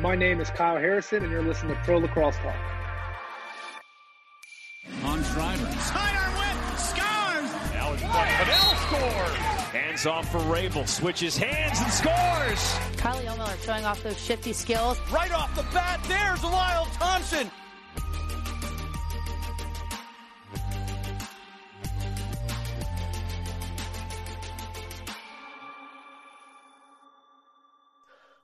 My 0.00 0.14
name 0.14 0.40
is 0.40 0.50
Kyle 0.50 0.76
Harrison, 0.76 1.22
and 1.22 1.30
you're 1.32 1.42
listening 1.42 1.74
to 1.74 1.80
Pro 1.82 1.98
Lacrosse 1.98 2.36
Talk. 2.36 2.54
On 5.04 5.22
Schreiber. 5.24 5.66
Sidearm 5.80 6.34
whip, 6.34 6.78
scores! 6.78 7.72
Now 7.72 7.92
it's 7.92 8.02
Fidel 8.02 8.76
scores. 8.76 9.36
Hands 9.72 10.06
off 10.06 10.30
for 10.30 10.38
Rabil, 10.38 10.88
switches 10.88 11.36
hands 11.36 11.80
and 11.80 11.92
scores. 11.92 12.78
Carly 12.96 13.28
O'Miller 13.28 13.56
showing 13.64 13.84
off 13.84 14.02
those 14.02 14.18
shifty 14.18 14.52
skills. 14.52 14.98
Right 15.10 15.32
off 15.32 15.54
the 15.54 15.64
bat, 15.74 16.00
there's 16.08 16.42
Lyle 16.42 16.86
Thompson. 16.98 17.50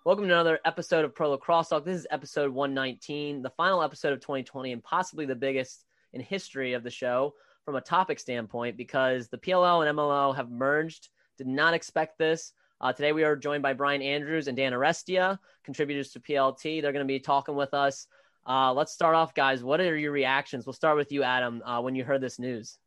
Welcome 0.08 0.26
to 0.28 0.32
another 0.32 0.58
episode 0.64 1.04
of 1.04 1.14
Pro 1.14 1.32
Lacrosse 1.32 1.68
Talk. 1.68 1.84
This 1.84 1.98
is 1.98 2.06
episode 2.10 2.50
119, 2.50 3.42
the 3.42 3.50
final 3.50 3.82
episode 3.82 4.14
of 4.14 4.20
2020, 4.20 4.72
and 4.72 4.82
possibly 4.82 5.26
the 5.26 5.34
biggest 5.34 5.84
in 6.14 6.22
history 6.22 6.72
of 6.72 6.82
the 6.82 6.90
show 6.90 7.34
from 7.66 7.76
a 7.76 7.82
topic 7.82 8.18
standpoint 8.18 8.78
because 8.78 9.28
the 9.28 9.36
PLL 9.36 9.86
and 9.86 9.98
MLL 9.98 10.34
have 10.34 10.50
merged. 10.50 11.10
Did 11.36 11.46
not 11.46 11.74
expect 11.74 12.16
this. 12.16 12.54
Uh, 12.80 12.90
today 12.90 13.12
we 13.12 13.22
are 13.22 13.36
joined 13.36 13.62
by 13.62 13.74
Brian 13.74 14.00
Andrews 14.00 14.48
and 14.48 14.56
Dan 14.56 14.72
Arestia, 14.72 15.38
contributors 15.62 16.08
to 16.12 16.20
PLT. 16.20 16.80
They're 16.80 16.92
going 16.92 17.04
to 17.04 17.12
be 17.12 17.20
talking 17.20 17.54
with 17.54 17.74
us. 17.74 18.06
Uh, 18.48 18.72
let's 18.72 18.94
start 18.94 19.14
off, 19.14 19.34
guys. 19.34 19.62
What 19.62 19.78
are 19.78 19.94
your 19.94 20.12
reactions? 20.12 20.64
We'll 20.64 20.72
start 20.72 20.96
with 20.96 21.12
you, 21.12 21.22
Adam, 21.22 21.62
uh, 21.66 21.82
when 21.82 21.94
you 21.94 22.04
heard 22.04 22.22
this 22.22 22.38
news. 22.38 22.78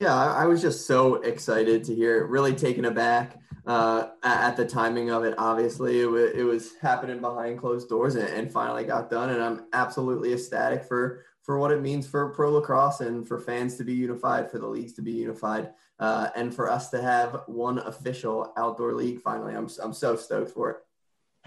Yeah, 0.00 0.14
I 0.14 0.46
was 0.46 0.62
just 0.62 0.86
so 0.86 1.16
excited 1.16 1.82
to 1.84 1.94
hear 1.94 2.18
it. 2.18 2.28
Really 2.28 2.54
taken 2.54 2.84
aback 2.84 3.36
uh, 3.66 4.10
at 4.22 4.56
the 4.56 4.64
timing 4.64 5.10
of 5.10 5.24
it. 5.24 5.34
Obviously, 5.38 6.00
it, 6.00 6.08
it 6.36 6.44
was 6.44 6.76
happening 6.80 7.20
behind 7.20 7.58
closed 7.58 7.88
doors 7.88 8.14
and, 8.14 8.28
and, 8.28 8.52
finally 8.52 8.84
got 8.84 9.10
done. 9.10 9.30
And 9.30 9.42
I'm 9.42 9.66
absolutely 9.72 10.32
ecstatic 10.32 10.84
for 10.84 11.24
for 11.42 11.58
what 11.58 11.72
it 11.72 11.80
means 11.80 12.06
for 12.06 12.28
pro 12.28 12.52
lacrosse 12.52 13.00
and 13.00 13.26
for 13.26 13.40
fans 13.40 13.76
to 13.76 13.84
be 13.84 13.94
unified, 13.94 14.50
for 14.50 14.58
the 14.58 14.66
leagues 14.66 14.92
to 14.92 15.02
be 15.02 15.12
unified, 15.12 15.70
uh, 15.98 16.28
and 16.36 16.54
for 16.54 16.70
us 16.70 16.90
to 16.90 17.02
have 17.02 17.42
one 17.46 17.78
official 17.78 18.52
outdoor 18.56 18.94
league 18.94 19.20
finally. 19.20 19.54
I'm 19.54 19.68
I'm 19.82 19.92
so 19.92 20.14
stoked 20.14 20.52
for 20.52 20.70
it. 20.70 20.76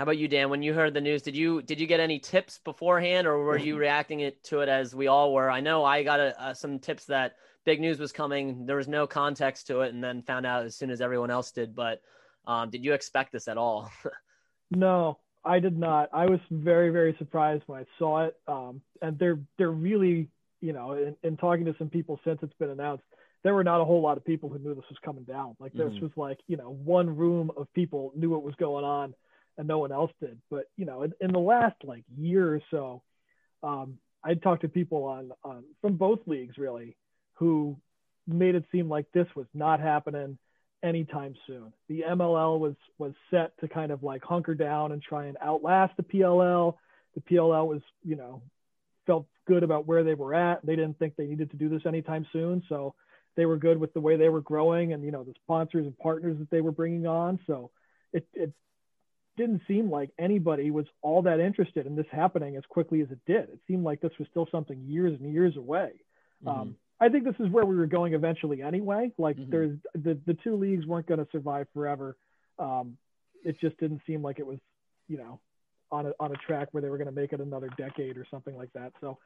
How 0.01 0.03
about 0.03 0.17
you, 0.17 0.27
Dan? 0.27 0.49
When 0.49 0.63
you 0.63 0.73
heard 0.73 0.95
the 0.95 0.99
news, 0.99 1.21
did 1.21 1.35
you 1.35 1.61
did 1.61 1.79
you 1.79 1.85
get 1.85 1.99
any 1.99 2.17
tips 2.17 2.57
beforehand, 2.57 3.27
or 3.27 3.37
were 3.43 3.55
you 3.55 3.77
reacting 3.77 4.21
it 4.21 4.43
to 4.45 4.61
it 4.61 4.67
as 4.67 4.95
we 4.95 5.05
all 5.05 5.31
were? 5.31 5.47
I 5.47 5.59
know 5.59 5.85
I 5.85 6.01
got 6.01 6.19
a, 6.19 6.41
uh, 6.41 6.53
some 6.55 6.79
tips 6.79 7.05
that 7.05 7.35
big 7.65 7.79
news 7.79 7.99
was 7.99 8.11
coming. 8.11 8.65
There 8.65 8.77
was 8.77 8.87
no 8.87 9.05
context 9.05 9.67
to 9.67 9.81
it, 9.81 9.93
and 9.93 10.03
then 10.03 10.23
found 10.23 10.47
out 10.47 10.65
as 10.65 10.75
soon 10.75 10.89
as 10.89 11.01
everyone 11.01 11.29
else 11.29 11.51
did. 11.51 11.75
But 11.75 12.01
um, 12.47 12.71
did 12.71 12.83
you 12.83 12.93
expect 12.93 13.31
this 13.31 13.47
at 13.47 13.59
all? 13.59 13.91
no, 14.71 15.19
I 15.45 15.59
did 15.59 15.77
not. 15.77 16.09
I 16.11 16.25
was 16.25 16.39
very, 16.49 16.89
very 16.89 17.15
surprised 17.19 17.61
when 17.67 17.81
I 17.81 17.85
saw 17.99 18.25
it. 18.25 18.35
Um, 18.47 18.81
and 19.03 19.19
they're 19.19 19.37
they're 19.59 19.69
really, 19.69 20.29
you 20.61 20.73
know, 20.73 20.93
in, 20.93 21.15
in, 21.21 21.37
talking 21.37 21.65
to 21.65 21.75
some 21.77 21.89
people 21.89 22.19
since 22.23 22.39
it's 22.41 22.55
been 22.55 22.71
announced, 22.71 23.03
there 23.43 23.53
were 23.53 23.63
not 23.63 23.81
a 23.81 23.85
whole 23.85 24.01
lot 24.01 24.17
of 24.17 24.25
people 24.25 24.49
who 24.49 24.57
knew 24.57 24.73
this 24.73 24.89
was 24.89 24.97
coming 25.05 25.25
down. 25.25 25.55
Like 25.59 25.73
this 25.73 25.91
mm-hmm. 25.91 26.05
was 26.05 26.11
like, 26.15 26.39
you 26.47 26.57
know, 26.57 26.71
one 26.71 27.15
room 27.15 27.51
of 27.55 27.71
people 27.75 28.11
knew 28.15 28.31
what 28.31 28.41
was 28.41 28.55
going 28.55 28.83
on, 28.83 29.13
and 29.57 29.67
no 29.67 29.79
one 29.79 29.91
else 29.91 30.11
did. 30.19 30.39
But 30.49 30.65
you 30.77 30.85
know, 30.85 31.03
in, 31.03 31.13
in 31.21 31.31
the 31.31 31.39
last 31.39 31.75
like 31.83 32.03
year 32.17 32.55
or 32.55 32.61
so, 32.71 33.01
um, 33.63 33.97
I 34.23 34.33
talked 34.35 34.61
to 34.61 34.69
people 34.69 35.05
on 35.05 35.31
on 35.43 35.63
from 35.81 35.97
both 35.97 36.19
leagues 36.25 36.57
really 36.57 36.95
who 37.35 37.77
made 38.27 38.55
it 38.55 38.65
seem 38.71 38.89
like 38.89 39.11
this 39.11 39.27
was 39.35 39.47
not 39.53 39.79
happening 39.79 40.37
anytime 40.83 41.35
soon. 41.47 41.73
The 41.89 42.03
MLL 42.07 42.59
was 42.59 42.75
was 42.97 43.13
set 43.29 43.57
to 43.59 43.67
kind 43.67 43.91
of 43.91 44.03
like 44.03 44.23
hunker 44.23 44.55
down 44.55 44.91
and 44.91 45.01
try 45.01 45.25
and 45.25 45.37
outlast 45.41 45.95
the 45.97 46.03
PLL. 46.03 46.75
The 47.15 47.21
PLL 47.21 47.67
was, 47.67 47.81
you 48.03 48.15
know, 48.15 48.41
felt 49.05 49.25
good 49.47 49.63
about 49.63 49.87
where 49.87 50.03
they 50.03 50.13
were 50.13 50.33
at. 50.33 50.65
They 50.65 50.75
didn't 50.75 50.97
think 50.97 51.15
they 51.15 51.25
needed 51.25 51.51
to 51.51 51.57
do 51.57 51.69
this 51.69 51.85
anytime 51.85 52.25
soon, 52.31 52.63
so 52.69 52.95
they 53.35 53.45
were 53.45 53.57
good 53.57 53.77
with 53.77 53.93
the 53.93 54.01
way 54.01 54.17
they 54.17 54.29
were 54.29 54.41
growing 54.41 54.93
and 54.93 55.03
you 55.03 55.11
know 55.11 55.23
the 55.23 55.33
sponsors 55.43 55.85
and 55.85 55.97
partners 55.97 56.37
that 56.39 56.49
they 56.49 56.61
were 56.61 56.71
bringing 56.71 57.07
on. 57.07 57.39
So 57.47 57.71
it 58.13 58.27
it 58.33 58.53
didn't 59.41 59.61
seem 59.67 59.89
like 59.89 60.11
anybody 60.19 60.69
was 60.69 60.85
all 61.01 61.23
that 61.23 61.39
interested 61.39 61.87
in 61.87 61.95
this 61.95 62.05
happening 62.11 62.55
as 62.55 62.63
quickly 62.69 63.01
as 63.01 63.09
it 63.09 63.19
did. 63.25 63.49
It 63.49 63.59
seemed 63.67 63.83
like 63.83 63.99
this 63.99 64.11
was 64.19 64.27
still 64.29 64.47
something 64.51 64.79
years 64.85 65.19
and 65.19 65.33
years 65.33 65.57
away. 65.57 65.91
Mm-hmm. 66.45 66.47
Um, 66.47 66.75
I 66.99 67.09
think 67.09 67.23
this 67.23 67.35
is 67.39 67.49
where 67.49 67.65
we 67.65 67.75
were 67.75 67.87
going 67.87 68.13
eventually 68.13 68.61
anyway. 68.61 69.11
Like 69.17 69.37
mm-hmm. 69.37 69.49
there's 69.49 69.77
the, 69.95 70.19
the 70.27 70.37
two 70.43 70.55
leagues 70.55 70.85
weren't 70.85 71.07
going 71.07 71.19
to 71.19 71.27
survive 71.31 71.65
forever. 71.73 72.15
Um, 72.59 72.97
it 73.43 73.59
just 73.59 73.77
didn't 73.79 74.01
seem 74.05 74.21
like 74.21 74.37
it 74.37 74.45
was, 74.45 74.59
you 75.07 75.17
know, 75.17 75.39
on 75.91 76.05
a, 76.05 76.11
on 76.19 76.31
a 76.31 76.35
track 76.35 76.69
where 76.71 76.81
they 76.81 76.89
were 76.89 76.97
going 76.97 77.13
to 77.13 77.19
make 77.21 77.33
it 77.33 77.41
another 77.41 77.69
decade 77.77 78.17
or 78.17 78.27
something 78.29 78.55
like 78.55 78.71
that. 78.73 78.93
So, 79.01 79.17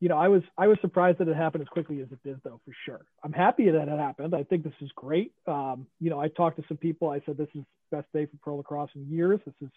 you 0.00 0.08
know, 0.08 0.16
I 0.16 0.28
was, 0.28 0.42
I 0.56 0.66
was 0.66 0.78
surprised 0.80 1.18
that 1.18 1.28
it 1.28 1.36
happened 1.36 1.62
as 1.62 1.68
quickly 1.68 2.00
as 2.00 2.10
it 2.10 2.22
did 2.24 2.40
though, 2.42 2.60
for 2.64 2.72
sure. 2.86 3.04
I'm 3.22 3.32
happy 3.32 3.70
that 3.70 3.88
it 3.88 3.98
happened. 3.98 4.34
I 4.34 4.44
think 4.44 4.64
this 4.64 4.72
is 4.80 4.90
great. 4.96 5.32
Um, 5.46 5.86
you 6.00 6.08
know, 6.08 6.18
I 6.18 6.28
talked 6.28 6.56
to 6.56 6.64
some 6.68 6.78
people, 6.78 7.10
I 7.10 7.20
said, 7.26 7.36
this 7.36 7.48
is 7.54 7.64
best 7.90 8.06
day 8.14 8.26
for 8.26 8.36
pro 8.42 8.56
lacrosse 8.56 8.90
in 8.94 9.06
years. 9.10 9.40
This 9.44 9.54
is 9.60 9.70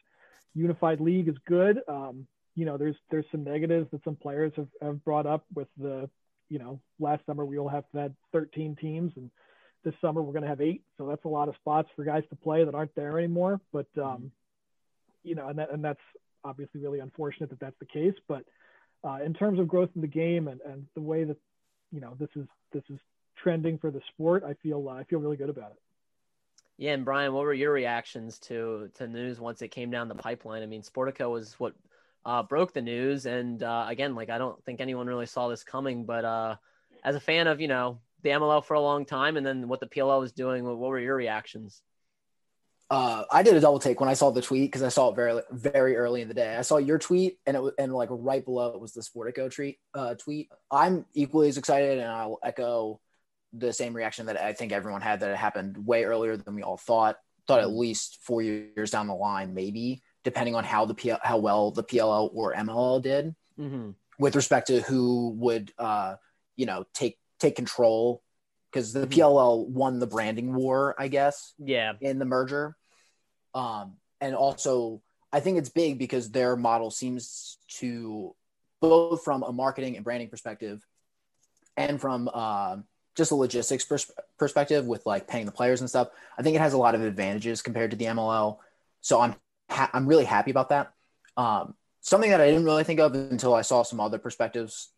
unified 0.56 1.01
league 1.01 1.28
is 1.28 1.35
good. 1.45 1.79
Um, 1.88 2.25
you 2.56 2.66
know, 2.66 2.78
there's, 2.78 2.95
there's 3.12 3.25
some 3.31 3.44
negatives 3.44 3.89
that 3.91 4.03
some 4.03 4.16
players 4.16 4.53
have, 4.56 4.67
have 4.81 5.03
brought 5.03 5.25
up 5.25 5.44
with 5.53 5.67
the, 5.78 6.09
you 6.50 6.59
know, 6.59 6.79
last 7.00 7.25
summer 7.25 7.44
we 7.44 7.57
all 7.57 7.67
have 7.67 7.85
had 7.94 8.16
13 8.31 8.78
teams, 8.79 9.12
and 9.16 9.29
this 9.83 9.94
summer 10.00 10.22
we're 10.22 10.33
going 10.33 10.44
to 10.44 10.50
have 10.50 10.62
eight. 10.62 10.83
So 10.97 11.07
that's 11.07 11.25
a 11.25 11.29
lot 11.29 11.50
of 11.50 11.56
spots 11.56 11.89
for 11.95 12.06
guys 12.06 12.23
to 12.29 12.35
play 12.35 12.63
that 12.63 12.75
aren't 12.75 12.95
there 12.95 13.17
anymore. 13.17 13.59
But 13.72 13.88
um, 13.97 14.03
mm-hmm. 14.03 14.28
you 15.23 15.35
know, 15.35 15.47
and 15.47 15.59
that 15.59 15.72
and 15.72 15.83
that's 15.83 16.00
obviously 16.44 16.79
really 16.81 17.00
unfortunate 17.00 17.50
that 17.50 17.59
that's 17.59 17.79
the 17.79 17.85
case. 17.85 18.13
But 18.28 18.45
uh, 19.03 19.19
in 19.23 19.33
terms 19.33 19.59
of 19.59 19.67
growth 19.67 19.89
in 19.95 20.01
the 20.01 20.07
game 20.07 20.47
and, 20.47 20.61
and 20.61 20.85
the 20.95 21.01
way 21.01 21.23
that 21.23 21.37
you 21.91 21.99
know 21.99 22.15
this 22.19 22.29
is 22.35 22.47
this 22.71 22.83
is 22.89 22.99
trending 23.35 23.77
for 23.77 23.91
the 23.91 24.01
sport, 24.13 24.43
I 24.43 24.53
feel 24.55 24.87
uh, 24.89 24.93
I 24.93 25.03
feel 25.03 25.19
really 25.19 25.37
good 25.37 25.49
about 25.49 25.71
it. 25.71 25.77
Yeah, 26.77 26.93
and 26.93 27.05
Brian, 27.05 27.33
what 27.33 27.43
were 27.43 27.53
your 27.53 27.71
reactions 27.71 28.39
to 28.39 28.89
to 28.95 29.07
news 29.07 29.39
once 29.39 29.61
it 29.61 29.69
came 29.69 29.91
down 29.91 30.07
the 30.07 30.15
pipeline? 30.15 30.63
I 30.63 30.65
mean, 30.65 30.81
Sportico 30.81 31.31
was 31.31 31.59
what 31.59 31.73
uh, 32.25 32.43
broke 32.43 32.73
the 32.73 32.81
news. 32.81 33.25
And 33.25 33.61
uh, 33.61 33.85
again, 33.87 34.15
like 34.15 34.29
I 34.29 34.37
don't 34.37 34.63
think 34.65 34.81
anyone 34.81 35.07
really 35.07 35.25
saw 35.25 35.47
this 35.47 35.63
coming. 35.63 36.05
But 36.05 36.25
uh, 36.25 36.55
as 37.03 37.15
a 37.15 37.19
fan 37.19 37.47
of 37.47 37.61
you 37.61 37.67
know 37.67 37.99
the 38.21 38.29
MLL 38.29 38.63
for 38.63 38.75
a 38.75 38.81
long 38.81 39.05
time, 39.05 39.37
and 39.37 39.45
then 39.45 39.67
what 39.67 39.79
the 39.79 39.87
PLL 39.87 40.19
was 40.19 40.31
doing, 40.31 40.63
what 40.63 40.77
were 40.77 40.99
your 40.99 41.15
reactions? 41.15 41.81
Uh, 42.93 43.25
I 43.31 43.41
did 43.41 43.55
a 43.55 43.59
double 43.59 43.79
take 43.79 43.99
when 43.99 44.07
I 44.07 44.13
saw 44.13 44.29
the 44.29 44.39
tweet 44.39 44.69
because 44.69 44.83
I 44.83 44.89
saw 44.89 45.09
it 45.09 45.15
very 45.15 45.41
very 45.51 45.95
early 45.97 46.21
in 46.21 46.27
the 46.27 46.35
day. 46.35 46.55
I 46.55 46.61
saw 46.61 46.77
your 46.77 46.99
tweet 46.99 47.39
and 47.47 47.57
it 47.57 47.59
was 47.59 47.73
and 47.79 47.91
like 47.91 48.09
right 48.11 48.45
below 48.45 48.75
it 48.75 48.79
was 48.79 48.93
the 48.93 49.01
Sportico 49.01 49.51
tweet. 49.51 49.79
Uh, 49.95 50.13
tweet. 50.13 50.51
I'm 50.69 51.03
equally 51.15 51.49
as 51.49 51.57
excited, 51.57 51.97
and 51.97 52.07
I'll 52.07 52.37
echo 52.43 53.01
the 53.51 53.73
same 53.73 53.95
reaction 53.95 54.27
that 54.27 54.39
I 54.39 54.53
think 54.53 54.73
everyone 54.73 55.01
had 55.01 55.21
that 55.21 55.31
it 55.31 55.37
happened 55.37 55.87
way 55.87 56.03
earlier 56.03 56.37
than 56.37 56.53
we 56.53 56.61
all 56.61 56.77
thought. 56.77 57.17
Thought 57.47 57.61
at 57.61 57.71
least 57.71 58.19
four 58.21 58.43
years 58.43 58.91
down 58.91 59.07
the 59.07 59.15
line, 59.15 59.55
maybe 59.55 60.03
depending 60.23 60.53
on 60.53 60.63
how 60.63 60.85
the 60.85 60.93
PL, 60.93 61.17
how 61.23 61.39
well 61.39 61.71
the 61.71 61.83
PLL 61.83 62.29
or 62.31 62.53
MLL 62.53 63.01
did 63.01 63.33
mm-hmm. 63.59 63.89
with 64.19 64.35
respect 64.35 64.67
to 64.67 64.81
who 64.81 65.31
would 65.39 65.73
uh, 65.79 66.17
you 66.55 66.67
know 66.67 66.85
take 66.93 67.17
take 67.39 67.55
control 67.55 68.21
because 68.71 68.93
the 68.93 69.07
mm-hmm. 69.07 69.19
PLL 69.19 69.67
won 69.67 69.97
the 69.97 70.05
branding 70.05 70.53
war, 70.53 70.93
I 70.99 71.07
guess. 71.07 71.55
Yeah. 71.57 71.93
In 71.99 72.19
the 72.19 72.25
merger, 72.25 72.75
um, 73.53 73.93
and 74.21 74.35
also 74.35 75.01
I 75.31 75.39
think 75.39 75.57
it's 75.57 75.69
big 75.69 75.97
because 75.97 76.31
their 76.31 76.55
model 76.55 76.91
seems 76.91 77.57
to 77.79 78.35
both 78.81 79.23
from 79.23 79.43
a 79.43 79.51
marketing 79.51 79.95
and 79.95 80.03
branding 80.03 80.29
perspective, 80.29 80.85
and 81.77 81.99
from 81.99 82.29
uh, 82.33 82.77
just 83.15 83.31
a 83.31 83.35
logistics 83.35 83.85
pers- 83.85 84.11
perspective 84.37 84.85
with 84.85 85.05
like 85.05 85.27
paying 85.27 85.45
the 85.45 85.51
players 85.51 85.81
and 85.81 85.89
stuff. 85.89 86.09
I 86.37 86.43
think 86.43 86.55
it 86.55 86.59
has 86.59 86.73
a 86.73 86.77
lot 86.77 86.95
of 86.95 87.01
advantages 87.01 87.61
compared 87.61 87.91
to 87.91 87.97
the 87.97 88.05
MLL. 88.05 88.57
So 89.01 89.21
I'm 89.21 89.35
ha- 89.69 89.89
I'm 89.93 90.07
really 90.07 90.25
happy 90.25 90.51
about 90.51 90.69
that. 90.69 90.93
Um, 91.35 91.75
something 92.01 92.29
that 92.29 92.41
I 92.41 92.47
didn't 92.47 92.65
really 92.65 92.83
think 92.83 92.99
of 92.99 93.15
until 93.15 93.53
I 93.53 93.61
saw 93.61 93.83
some 93.83 93.99
other 93.99 94.19
perspectives 94.19 94.89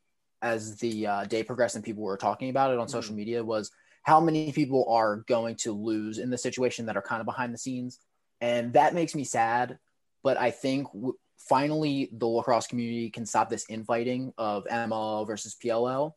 as 0.42 0.78
the 0.78 1.08
uh, 1.08 1.26
day 1.26 1.44
progressed 1.44 1.76
and 1.76 1.84
people 1.84 2.04
were 2.04 2.18
talking 2.18 2.50
about 2.50 2.72
it 2.72 2.78
on 2.78 2.88
mm-hmm. 2.88 2.92
social 2.92 3.16
media 3.16 3.44
was 3.44 3.72
how 4.04 4.20
many 4.20 4.52
people 4.52 4.86
are 4.90 5.18
going 5.28 5.56
to 5.56 5.72
lose 5.72 6.18
in 6.18 6.30
the 6.30 6.38
situation 6.38 6.86
that 6.86 6.98
are 6.98 7.02
kind 7.02 7.22
of 7.22 7.26
behind 7.26 7.54
the 7.54 7.58
scenes. 7.58 8.00
And 8.42 8.74
that 8.74 8.94
makes 8.94 9.16
me 9.16 9.24
sad. 9.24 9.80
But 10.24 10.38
I 10.38 10.52
think 10.52 10.88
w- 10.92 11.18
finally 11.38 12.10
the 12.12 12.26
lacrosse 12.26 12.68
community 12.68 13.10
can 13.10 13.26
stop 13.26 13.50
this 13.50 13.66
infighting 13.70 14.34
of 14.38 14.66
ML 14.66 15.28
versus 15.28 15.56
PLL. 15.64 16.14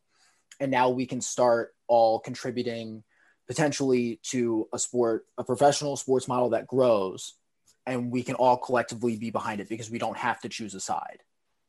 And 0.59 0.71
now 0.71 0.89
we 0.89 1.05
can 1.05 1.21
start 1.21 1.73
all 1.87 2.19
contributing 2.19 3.03
potentially 3.47 4.19
to 4.23 4.67
a 4.73 4.79
sport, 4.79 5.25
a 5.37 5.43
professional 5.43 5.97
sports 5.97 6.27
model 6.27 6.49
that 6.51 6.67
grows 6.67 7.35
and 7.89 8.11
we 8.11 8.21
can 8.21 8.35
all 8.35 8.55
collectively 8.55 9.17
be 9.17 9.31
behind 9.31 9.59
it 9.59 9.67
because 9.67 9.89
we 9.89 9.97
don't 9.97 10.17
have 10.17 10.39
to 10.41 10.49
choose 10.49 10.75
a 10.75 10.79
side. 10.79 11.23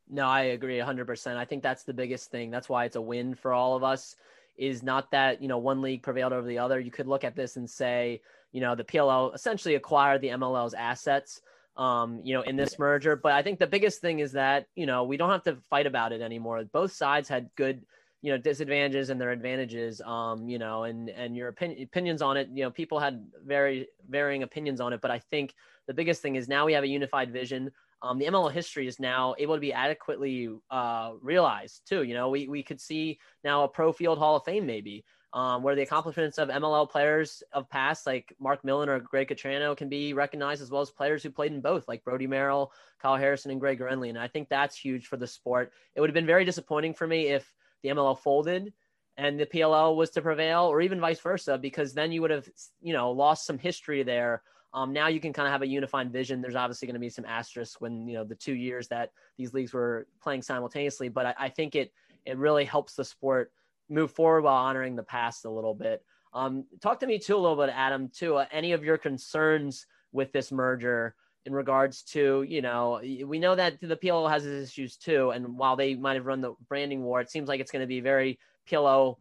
No, 0.08 0.26
I 0.26 0.43
agree 0.43 0.79
100%. 0.79 1.37
I 1.37 1.44
think 1.47 1.62
that's 1.62 1.85
the 1.85 1.94
biggest 1.94 2.31
thing. 2.31 2.50
That's 2.50 2.69
why 2.69 2.85
it's 2.85 2.97
a 2.97 3.00
win 3.00 3.35
for 3.35 3.55
all 3.55 3.75
of 3.75 3.82
us 3.82 4.17
is 4.58 4.82
not 4.82 5.11
that, 5.12 5.41
you 5.41 5.49
know, 5.49 5.56
one 5.56 5.81
league 5.81 6.02
prevailed 6.02 6.35
over 6.35 6.47
the 6.47 6.58
other. 6.58 6.79
You 6.79 6.91
could 6.91 7.06
look 7.06 7.25
at 7.25 7.37
this 7.37 7.56
and 7.56 7.69
say, 7.69 8.20
you 8.52 8.61
know, 8.61 8.75
the 8.75 8.85
PLL 8.85 9.35
essentially 9.35 9.75
acquired 9.75 10.20
the 10.20 10.29
MLL's 10.29 10.75
assets. 10.75 11.41
um, 11.76 12.20
you 12.25 12.35
know, 12.35 12.43
in 12.43 12.56
this 12.56 12.79
merger. 12.79 13.17
But 13.17 13.32
I 13.32 13.43
think 13.43 13.58
the 13.58 13.67
biggest 13.67 14.00
thing 14.00 14.19
is 14.19 14.32
that, 14.32 14.67
you 14.75 14.87
know, 14.87 15.05
we 15.05 15.17
don't 15.17 15.31
have 15.31 15.44
to 15.44 15.56
fight 15.70 15.87
about 15.87 16.12
it 16.12 16.20
anymore. 16.20 16.62
Both 16.64 16.93
sides 16.93 17.29
had 17.29 17.49
good, 17.56 17.87
you 18.23 18.31
know, 18.31 18.38
disadvantages 18.38 19.08
and 19.08 19.19
their 19.20 19.31
advantages, 19.31 20.02
um, 20.02 20.49
you 20.49 20.58
know, 20.58 20.85
and, 20.85 21.08
and 21.08 21.35
your 21.37 21.49
opinion, 21.49 21.82
opinions 21.82 22.20
on 22.20 22.37
it, 22.37 22.49
you 22.52 22.64
know, 22.64 22.70
people 22.70 22.99
had 22.99 23.25
very 23.47 23.88
varying 24.08 24.43
opinions 24.43 24.81
on 24.81 24.93
it. 24.93 25.00
But 25.00 25.11
I 25.11 25.20
think 25.20 25.55
the 25.87 25.94
biggest 25.94 26.20
thing 26.20 26.37
is 26.37 26.49
now 26.49 26.67
we 26.67 26.75
have 26.75 26.85
a 26.85 26.88
unified 26.88 27.32
vision. 27.32 27.70
Um, 28.02 28.19
the 28.19 28.26
MLL 28.26 28.52
history 28.52 28.87
is 28.87 28.99
now 29.00 29.35
able 29.38 29.55
to 29.55 29.61
be 29.61 29.73
adequately 29.73 30.50
uh, 30.70 31.12
realized 31.23 31.82
too. 31.88 32.02
You 32.02 32.14
know, 32.14 32.29
we, 32.29 32.49
we 32.49 32.62
could 32.62 32.81
see 32.81 33.19
now 33.43 33.64
a 33.64 33.69
pro 33.69 33.93
field 33.93 34.19
hall 34.19 34.37
of 34.37 34.44
fame, 34.44 34.67
maybe 34.67 35.05
um, 35.32 35.62
where 35.62 35.77
the 35.77 35.82
accomplishments 35.82 36.38
of 36.38 36.49
MLL 36.49 36.91
players 36.91 37.43
of 37.53 37.69
past, 37.71 38.06
like 38.06 38.35
Mark 38.41 38.65
Millon 38.65 38.88
or 38.88 38.99
Greg 38.99 39.29
Cattrano, 39.29 39.77
can 39.77 39.88
be 39.88 40.12
recognized, 40.12 40.61
as 40.61 40.71
well 40.71 40.82
as 40.82 40.91
players 40.91 41.23
who 41.23 41.31
played 41.31 41.53
in 41.53 41.61
both, 41.61 41.87
like 41.87 42.05
Brody 42.05 42.27
Merrill, 42.27 42.73
Kyle 43.00 43.17
Harrison, 43.17 43.53
and 43.53 43.61
Greg 43.61 43.79
Renly. 43.79 44.09
And 44.09 44.19
I 44.19 44.27
think 44.27 44.49
that's 44.49 44.77
huge 44.77 45.06
for 45.06 45.17
the 45.17 45.27
sport. 45.27 45.73
It 45.94 46.00
would 46.00 46.11
have 46.11 46.15
been 46.15 46.27
very 46.27 46.44
disappointing 46.44 46.94
for 46.94 47.06
me 47.06 47.29
if 47.29 47.53
the 47.82 47.91
MLL 47.91 48.19
folded 48.19 48.73
and 49.17 49.38
the 49.38 49.47
PLL 49.47 49.97
was 49.97 50.11
to 50.11 50.23
prevail, 50.23 50.65
or 50.65 50.81
even 50.81 51.00
vice 51.00 51.21
versa, 51.21 51.59
because 51.59 51.93
then 51.93 52.11
you 52.11 52.23
would 52.23 52.31
have, 52.31 52.49
you 52.81 52.93
know, 52.93 53.11
lost 53.11 53.47
some 53.47 53.59
history 53.59 54.03
there. 54.03 54.43
Um, 54.73 54.93
now 54.93 55.09
you 55.09 55.21
can 55.21 55.33
kind 55.33 55.47
of 55.47 55.53
have 55.53 55.62
a 55.62 55.67
unified 55.67 56.12
vision. 56.12 56.41
There's 56.41 56.55
obviously 56.55 56.87
going 56.87 56.94
to 56.94 57.00
be 57.00 57.09
some 57.11 57.25
asterisks 57.25 57.81
when 57.81 58.06
you 58.09 58.15
know 58.15 58.25
the 58.25 58.37
two 58.37 58.55
years 58.55 58.88
that 58.88 59.11
these 59.37 59.53
leagues 59.53 59.73
were 59.73 60.06
playing 60.23 60.43
simultaneously, 60.43 61.09
but 61.09 61.26
I, 61.26 61.35
I 61.38 61.49
think 61.49 61.75
it 61.75 61.93
it 62.25 62.38
really 62.38 62.65
helps 62.65 62.94
the 62.94 63.05
sport 63.05 63.53
move 63.90 64.12
forward 64.12 64.42
while 64.42 64.54
honoring 64.54 64.96
the 64.96 65.02
past 65.02 65.44
a 65.44 65.50
little 65.50 65.75
bit. 65.75 66.02
Um, 66.32 66.64
talk 66.81 67.00
to 67.00 67.06
me 67.06 67.19
too 67.19 67.37
a 67.37 67.38
little 67.38 67.56
bit, 67.56 67.70
Adam. 67.75 68.08
Too, 68.08 68.37
uh, 68.37 68.46
any 68.52 68.72
of 68.72 68.84
your 68.84 68.96
concerns 68.96 69.87
with 70.12 70.32
this 70.32 70.52
merger 70.52 71.14
in 71.46 71.54
regards 71.54 72.02
to 72.02 72.44
you 72.46 72.62
know 72.62 73.00
we 73.25 73.38
know 73.38 73.54
that 73.54 73.81
the 73.81 73.96
PLL 73.96 74.31
has 74.31 74.46
its 74.46 74.70
issues 74.70 74.96
too, 74.96 75.31
and 75.31 75.56
while 75.58 75.76
they 75.76 75.94
might 75.94 76.14
have 76.14 76.26
run 76.26 76.40
the 76.40 76.54
branding 76.69 77.02
war, 77.02 77.20
it 77.20 77.31
seems 77.31 77.48
like 77.48 77.60
it's 77.60 77.72
going 77.72 77.82
to 77.82 77.87
be 77.87 78.00
very 78.00 78.38
PLL 78.69 79.16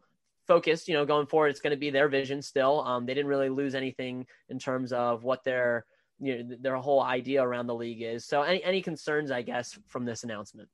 focused. 0.46 0.88
You 0.88 0.94
know, 0.94 1.04
going 1.04 1.26
forward, 1.26 1.48
it's 1.48 1.60
going 1.60 1.72
to 1.72 1.76
be 1.76 1.90
their 1.90 2.08
vision 2.08 2.42
still. 2.42 2.80
Um, 2.82 3.06
they 3.06 3.14
didn't 3.14 3.30
really 3.30 3.48
lose 3.48 3.74
anything 3.74 4.26
in 4.48 4.58
terms 4.58 4.92
of 4.92 5.24
what 5.24 5.44
their 5.44 5.86
you 6.20 6.44
know 6.44 6.56
their 6.60 6.76
whole 6.76 7.02
idea 7.02 7.42
around 7.42 7.66
the 7.66 7.74
league 7.74 8.02
is. 8.02 8.24
So, 8.24 8.42
any 8.42 8.62
any 8.62 8.82
concerns, 8.82 9.30
I 9.30 9.42
guess, 9.42 9.78
from 9.86 10.04
this 10.04 10.22
announcement? 10.22 10.68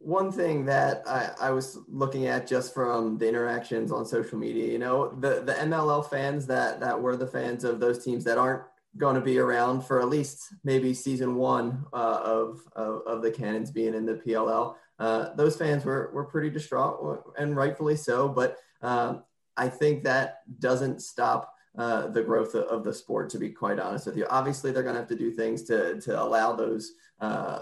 One 0.00 0.32
thing 0.32 0.64
that 0.64 1.02
I, 1.06 1.30
I 1.40 1.50
was 1.50 1.78
looking 1.86 2.26
at 2.26 2.46
just 2.46 2.72
from 2.72 3.18
the 3.18 3.28
interactions 3.28 3.92
on 3.92 4.06
social 4.06 4.38
media, 4.38 4.72
you 4.72 4.78
know, 4.78 5.10
the, 5.10 5.42
the 5.42 5.52
MLL 5.52 6.08
fans 6.08 6.46
that, 6.46 6.80
that 6.80 7.00
were 7.00 7.16
the 7.16 7.26
fans 7.26 7.64
of 7.64 7.80
those 7.80 8.02
teams 8.02 8.24
that 8.24 8.38
aren't 8.38 8.62
going 8.96 9.14
to 9.14 9.20
be 9.20 9.38
around 9.38 9.82
for 9.82 10.00
at 10.00 10.08
least 10.08 10.54
maybe 10.64 10.94
season 10.94 11.36
one 11.36 11.84
uh, 11.92 12.20
of, 12.24 12.60
of, 12.74 13.02
of, 13.06 13.22
the 13.22 13.30
Cannons 13.30 13.70
being 13.70 13.94
in 13.94 14.04
the 14.04 14.14
PLL. 14.14 14.74
Uh, 14.98 15.34
those 15.34 15.56
fans 15.56 15.84
were, 15.84 16.10
were 16.12 16.24
pretty 16.24 16.50
distraught 16.50 17.22
and 17.38 17.54
rightfully 17.54 17.94
so, 17.94 18.28
but 18.28 18.56
um, 18.82 19.22
I 19.56 19.68
think 19.68 20.02
that 20.04 20.40
doesn't 20.58 21.02
stop 21.02 21.54
uh, 21.78 22.08
the 22.08 22.22
growth 22.22 22.54
of 22.54 22.82
the 22.82 22.92
sport, 22.92 23.30
to 23.30 23.38
be 23.38 23.50
quite 23.50 23.78
honest 23.78 24.06
with 24.06 24.16
you. 24.16 24.26
Obviously, 24.30 24.72
they're 24.72 24.82
going 24.82 24.94
to 24.94 25.00
have 25.00 25.08
to 25.08 25.14
do 25.14 25.30
things 25.30 25.62
to, 25.64 26.00
to 26.00 26.20
allow 26.20 26.52
those 26.52 26.92
uh, 27.20 27.60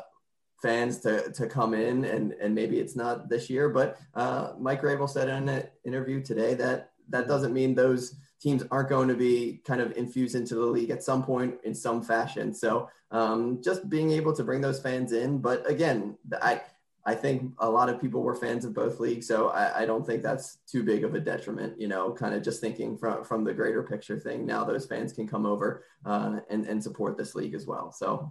fans 0.63 0.99
to, 0.99 1.31
to 1.33 1.47
come 1.47 1.75
in 1.75 2.05
and, 2.05 2.33
and 2.33 2.55
maybe 2.55 2.79
it's 2.79 2.97
not 2.97 3.29
this 3.29 3.49
year, 3.49 3.69
but 3.69 3.99
uh, 4.15 4.53
Mike 4.59 4.83
Rabil 4.83 5.09
said 5.09 5.29
in 5.29 5.49
an 5.49 5.65
interview 5.85 6.23
today 6.23 6.55
that 6.55 6.91
that 7.11 7.29
doesn't 7.29 7.55
mean 7.55 7.75
those 7.75 8.17
teams 8.41 8.65
aren't 8.71 8.89
going 8.89 9.09
to 9.09 9.15
be 9.15 9.61
kind 9.65 9.81
of 9.81 9.97
infused 9.97 10.35
into 10.35 10.55
the 10.55 10.67
league 10.67 10.91
at 10.91 11.03
some 11.03 11.23
point 11.23 11.55
in 11.65 11.75
some 11.75 12.03
fashion. 12.03 12.55
So 12.55 12.89
um, 13.11 13.61
just 13.63 13.89
being 13.89 14.11
able 14.13 14.33
to 14.35 14.45
bring 14.45 14.61
those 14.61 14.81
fans 14.81 15.13
in, 15.13 15.39
but 15.39 15.69
again, 15.69 16.17
I, 16.43 16.61
I 17.05 17.15
think 17.15 17.55
a 17.59 17.71
lot 17.71 17.89
of 17.89 18.01
people 18.01 18.23
were 18.23 18.35
fans 18.35 18.67
of 18.67 18.75
both 18.75 19.01
leagues, 19.01 19.27
so 19.27 19.49
I, 19.49 19.81
I, 19.81 19.87
don't 19.87 20.07
think 20.07 20.23
that's 20.23 20.59
too 20.71 20.83
big 20.83 21.05
of 21.05 21.15
a 21.15 21.21
detriment. 21.21 21.81
You 21.81 21.89
know, 21.89 22.13
kind 22.13 22.35
of 22.35 22.43
just 22.43 22.61
thinking 22.61 22.99
from 22.99 23.25
from 23.25 23.45
the 23.45 23.55
greater 23.55 23.83
picture 23.83 24.19
thing. 24.19 24.45
Now 24.45 24.63
those 24.63 24.85
fans 24.85 25.15
can 25.15 25.27
come 25.27 25.47
over 25.47 25.85
uh, 26.05 26.41
and 26.51 26.67
and 26.67 26.83
support 26.83 27.17
this 27.17 27.35
league 27.35 27.55
as 27.55 27.67
well. 27.67 27.93
So 27.93 28.31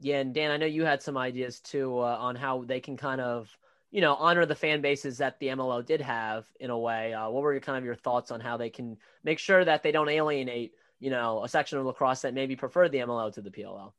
yeah, 0.00 0.20
and 0.20 0.32
Dan, 0.32 0.50
I 0.50 0.56
know 0.56 0.66
you 0.66 0.84
had 0.84 1.02
some 1.02 1.16
ideas 1.16 1.60
too 1.60 1.98
uh, 1.98 2.16
on 2.18 2.36
how 2.36 2.64
they 2.64 2.80
can 2.80 2.96
kind 2.96 3.20
of, 3.20 3.56
you 3.90 4.00
know, 4.00 4.14
honor 4.14 4.46
the 4.46 4.54
fan 4.54 4.80
bases 4.80 5.18
that 5.18 5.38
the 5.40 5.48
MLL 5.48 5.84
did 5.84 6.00
have 6.00 6.46
in 6.60 6.70
a 6.70 6.78
way. 6.78 7.14
Uh, 7.14 7.28
what 7.30 7.42
were 7.42 7.52
your, 7.52 7.60
kind 7.60 7.78
of 7.78 7.84
your 7.84 7.96
thoughts 7.96 8.30
on 8.30 8.40
how 8.40 8.56
they 8.56 8.70
can 8.70 8.96
make 9.24 9.38
sure 9.38 9.64
that 9.64 9.82
they 9.82 9.90
don't 9.90 10.08
alienate, 10.08 10.74
you 11.00 11.10
know, 11.10 11.42
a 11.42 11.48
section 11.48 11.78
of 11.78 11.86
lacrosse 11.86 12.22
that 12.22 12.34
maybe 12.34 12.54
preferred 12.54 12.92
the 12.92 12.98
MLL 12.98 13.32
to 13.34 13.40
the 13.40 13.50
PLL? 13.50 13.92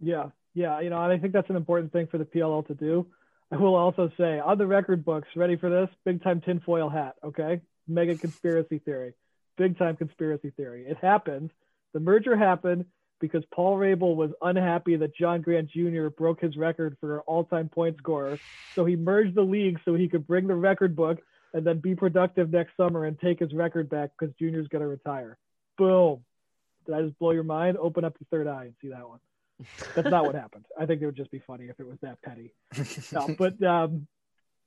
Yeah, 0.00 0.26
yeah, 0.52 0.80
you 0.80 0.90
know, 0.90 1.02
and 1.02 1.12
I 1.12 1.18
think 1.18 1.32
that's 1.32 1.48
an 1.50 1.56
important 1.56 1.92
thing 1.92 2.06
for 2.06 2.18
the 2.18 2.24
PLL 2.24 2.66
to 2.66 2.74
do. 2.74 3.06
I 3.50 3.56
will 3.56 3.76
also 3.76 4.10
say 4.18 4.40
on 4.40 4.58
the 4.58 4.66
record 4.66 5.04
books, 5.04 5.28
ready 5.36 5.56
for 5.56 5.70
this? 5.70 5.88
Big 6.04 6.22
time 6.22 6.40
tinfoil 6.40 6.88
hat, 6.88 7.14
okay? 7.24 7.60
Mega 7.88 8.16
conspiracy 8.16 8.80
theory, 8.80 9.14
big 9.56 9.78
time 9.78 9.96
conspiracy 9.96 10.50
theory. 10.50 10.84
It 10.86 10.98
happened. 10.98 11.50
The 11.94 12.00
merger 12.00 12.36
happened 12.36 12.86
because 13.20 13.44
Paul 13.52 13.76
Rabil 13.76 14.14
was 14.14 14.30
unhappy 14.42 14.96
that 14.96 15.14
John 15.16 15.40
Grant 15.40 15.70
Jr. 15.70 16.08
broke 16.08 16.40
his 16.40 16.56
record 16.56 16.96
for 17.00 17.20
all-time 17.22 17.68
point 17.68 17.96
scorer. 17.98 18.38
So 18.74 18.84
he 18.84 18.96
merged 18.96 19.34
the 19.34 19.42
league 19.42 19.80
so 19.84 19.94
he 19.94 20.08
could 20.08 20.26
bring 20.26 20.46
the 20.46 20.54
record 20.54 20.94
book 20.94 21.18
and 21.54 21.66
then 21.66 21.78
be 21.78 21.94
productive 21.94 22.50
next 22.50 22.76
summer 22.76 23.04
and 23.04 23.18
take 23.18 23.38
his 23.38 23.52
record 23.52 23.88
back 23.88 24.10
because 24.18 24.34
Junior's 24.36 24.68
going 24.68 24.82
to 24.82 24.88
retire. 24.88 25.38
Boom. 25.78 26.24
Did 26.84 26.94
I 26.94 27.02
just 27.02 27.18
blow 27.18 27.30
your 27.32 27.42
mind? 27.42 27.76
Open 27.78 28.04
up 28.04 28.16
your 28.20 28.26
third 28.30 28.50
eye 28.50 28.64
and 28.64 28.74
see 28.80 28.88
that 28.88 29.08
one. 29.08 29.20
That's 29.94 30.10
not 30.10 30.24
what 30.24 30.34
happened. 30.34 30.66
I 30.78 30.86
think 30.86 31.00
it 31.00 31.06
would 31.06 31.16
just 31.16 31.30
be 31.30 31.42
funny 31.46 31.64
if 31.64 31.80
it 31.80 31.86
was 31.86 31.98
that 32.02 32.20
petty. 32.22 32.52
No, 33.12 33.34
but 33.38 33.62
um, 33.62 34.06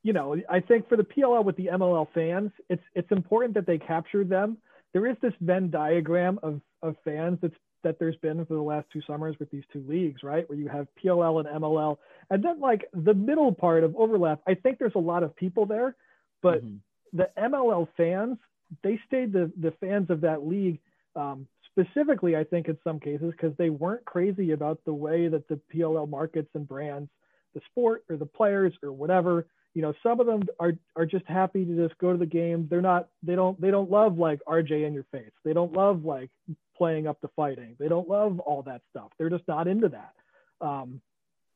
you 0.04 0.14
know, 0.14 0.36
I 0.50 0.62
think 0.62 0.90
for 0.90 0.96
the 0.98 1.04
PLL 1.04 1.44
with 1.44 1.58
the 1.58 1.68
MLL 1.68 2.08
fans, 2.14 2.52
it's 2.70 2.84
it's 2.96 3.12
important 3.12 3.54
that 3.54 3.68
they 3.68 3.78
capture 3.78 4.24
them. 4.24 4.58
There 4.94 5.06
is 5.06 5.16
this 5.22 5.34
Venn 5.40 5.70
diagram 5.70 6.40
of 6.42 6.62
of 6.82 6.96
fans 7.06 7.38
that's 7.42 7.56
that 7.84 8.00
there's 8.00 8.16
been 8.18 8.46
for 8.46 8.54
the 8.54 8.62
last 8.62 8.88
two 8.92 9.02
summers 9.08 9.36
with 9.40 9.50
these 9.52 9.64
two 9.72 9.84
leagues, 9.88 10.24
right? 10.24 10.48
Where 10.50 10.58
you 10.58 10.68
have 10.68 10.88
PLL 11.04 11.40
and 11.40 11.62
MLL, 11.62 11.98
and 12.30 12.44
then 12.44 12.60
like 12.60 12.88
the 12.94 13.14
middle 13.14 13.54
part 13.54 13.84
of 13.84 13.96
overlap. 13.96 14.42
I 14.48 14.56
think 14.56 14.80
there's 14.80 14.96
a 14.96 15.00
lot 15.00 15.24
of 15.24 15.36
people 15.36 15.66
there, 15.66 15.96
but 16.42 16.64
mm-hmm. 16.64 16.78
the 17.14 17.30
MLL 17.38 17.88
fans, 17.96 18.38
they 18.84 19.00
stayed 19.08 19.34
the 19.34 19.52
the 19.60 19.72
fans 19.80 20.10
of 20.10 20.22
that 20.22 20.46
league. 20.46 20.80
Um, 21.16 21.48
specifically, 21.72 22.36
I 22.36 22.44
think 22.44 22.68
in 22.68 22.78
some 22.84 23.00
cases 23.00 23.32
because 23.32 23.56
they 23.58 23.70
weren't 23.70 24.06
crazy 24.06 24.52
about 24.52 24.80
the 24.86 24.94
way 24.94 25.28
that 25.28 25.48
the 25.48 25.60
PLL 25.74 26.10
markets 26.10 26.50
and 26.54 26.68
brands 26.68 27.10
the 27.54 27.62
sport 27.72 28.04
or 28.10 28.18
the 28.18 28.26
players 28.26 28.74
or 28.84 28.92
whatever. 28.92 29.48
You 29.76 29.82
know, 29.84 29.94
some 30.02 30.20
of 30.20 30.26
them 30.26 30.44
are 30.60 30.74
are 30.96 31.06
just 31.06 31.26
happy 31.28 31.64
to 31.64 31.88
just 31.88 31.98
go 32.00 32.12
to 32.12 32.18
the 32.18 32.26
game. 32.26 32.68
They're 32.70 32.82
not. 32.82 33.08
They 33.24 33.36
don't. 33.36 33.60
They 33.62 33.72
don't 33.72 33.90
love 33.90 34.18
like 34.18 34.40
RJ 34.48 34.86
in 34.86 34.94
your 34.94 35.06
face. 35.12 35.32
They 35.44 35.54
don't 35.54 35.74
love 35.74 36.06
like 36.06 36.30
playing 36.76 37.08
up 37.08 37.22
the 37.22 37.30
fighting. 37.36 37.76
They 37.80 37.88
don't 37.88 38.10
love 38.10 38.40
all 38.40 38.64
that 38.64 38.82
stuff. 38.90 39.12
They're 39.18 39.30
just 39.30 39.48
not 39.48 39.68
into 39.68 39.90
that. 39.90 40.14
Um, 40.62 41.02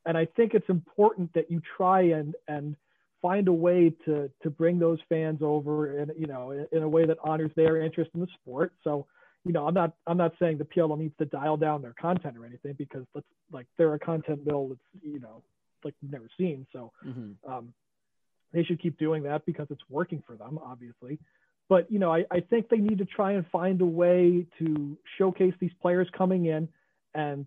and 0.06 0.16
I 0.16 0.26
think 0.26 0.54
it's 0.54 0.68
important 0.68 1.32
that 1.34 1.50
you 1.50 1.60
try 1.76 2.02
and 2.02 2.34
and 2.48 2.76
find 3.20 3.48
a 3.48 3.52
way 3.52 3.90
to 4.04 4.30
to 4.42 4.50
bring 4.50 4.78
those 4.78 4.98
fans 5.08 5.40
over 5.42 5.98
and 5.98 6.12
you 6.18 6.26
know 6.26 6.50
in, 6.50 6.66
in, 6.72 6.82
a 6.82 6.88
way 6.88 7.06
that 7.06 7.16
honors 7.24 7.50
their 7.56 7.80
interest 7.80 8.10
in 8.14 8.20
the 8.20 8.28
sport. 8.40 8.72
So 8.84 9.06
you 9.44 9.52
know 9.52 9.66
I'm 9.66 9.74
not 9.74 9.94
I'm 10.06 10.18
not 10.18 10.34
saying 10.38 10.58
the 10.58 10.64
PLL 10.64 10.98
needs 10.98 11.16
to 11.18 11.24
dial 11.24 11.56
down 11.56 11.82
their 11.82 11.94
content 12.00 12.36
or 12.36 12.44
anything 12.44 12.74
because 12.74 13.04
let's 13.14 13.26
like 13.50 13.66
they're 13.78 13.94
a 13.94 13.98
content 13.98 14.46
mill 14.46 14.68
that's 14.68 15.02
you 15.02 15.20
know 15.20 15.42
like 15.84 15.94
never 16.02 16.28
seen. 16.38 16.66
So 16.72 16.92
mm-hmm. 17.06 17.50
um, 17.50 17.72
they 18.54 18.64
should 18.64 18.80
keep 18.80 18.98
doing 18.98 19.24
that 19.24 19.44
because 19.44 19.66
it's 19.70 19.82
working 19.90 20.22
for 20.26 20.36
them 20.36 20.58
obviously 20.64 21.18
but 21.68 21.90
you 21.90 21.98
know, 21.98 22.12
I, 22.12 22.24
I 22.30 22.40
think 22.40 22.68
they 22.68 22.76
need 22.76 22.98
to 22.98 23.04
try 23.04 23.32
and 23.32 23.46
find 23.50 23.80
a 23.80 23.86
way 23.86 24.46
to 24.58 24.98
showcase 25.18 25.54
these 25.60 25.72
players 25.80 26.08
coming 26.16 26.46
in 26.46 26.68
and 27.14 27.46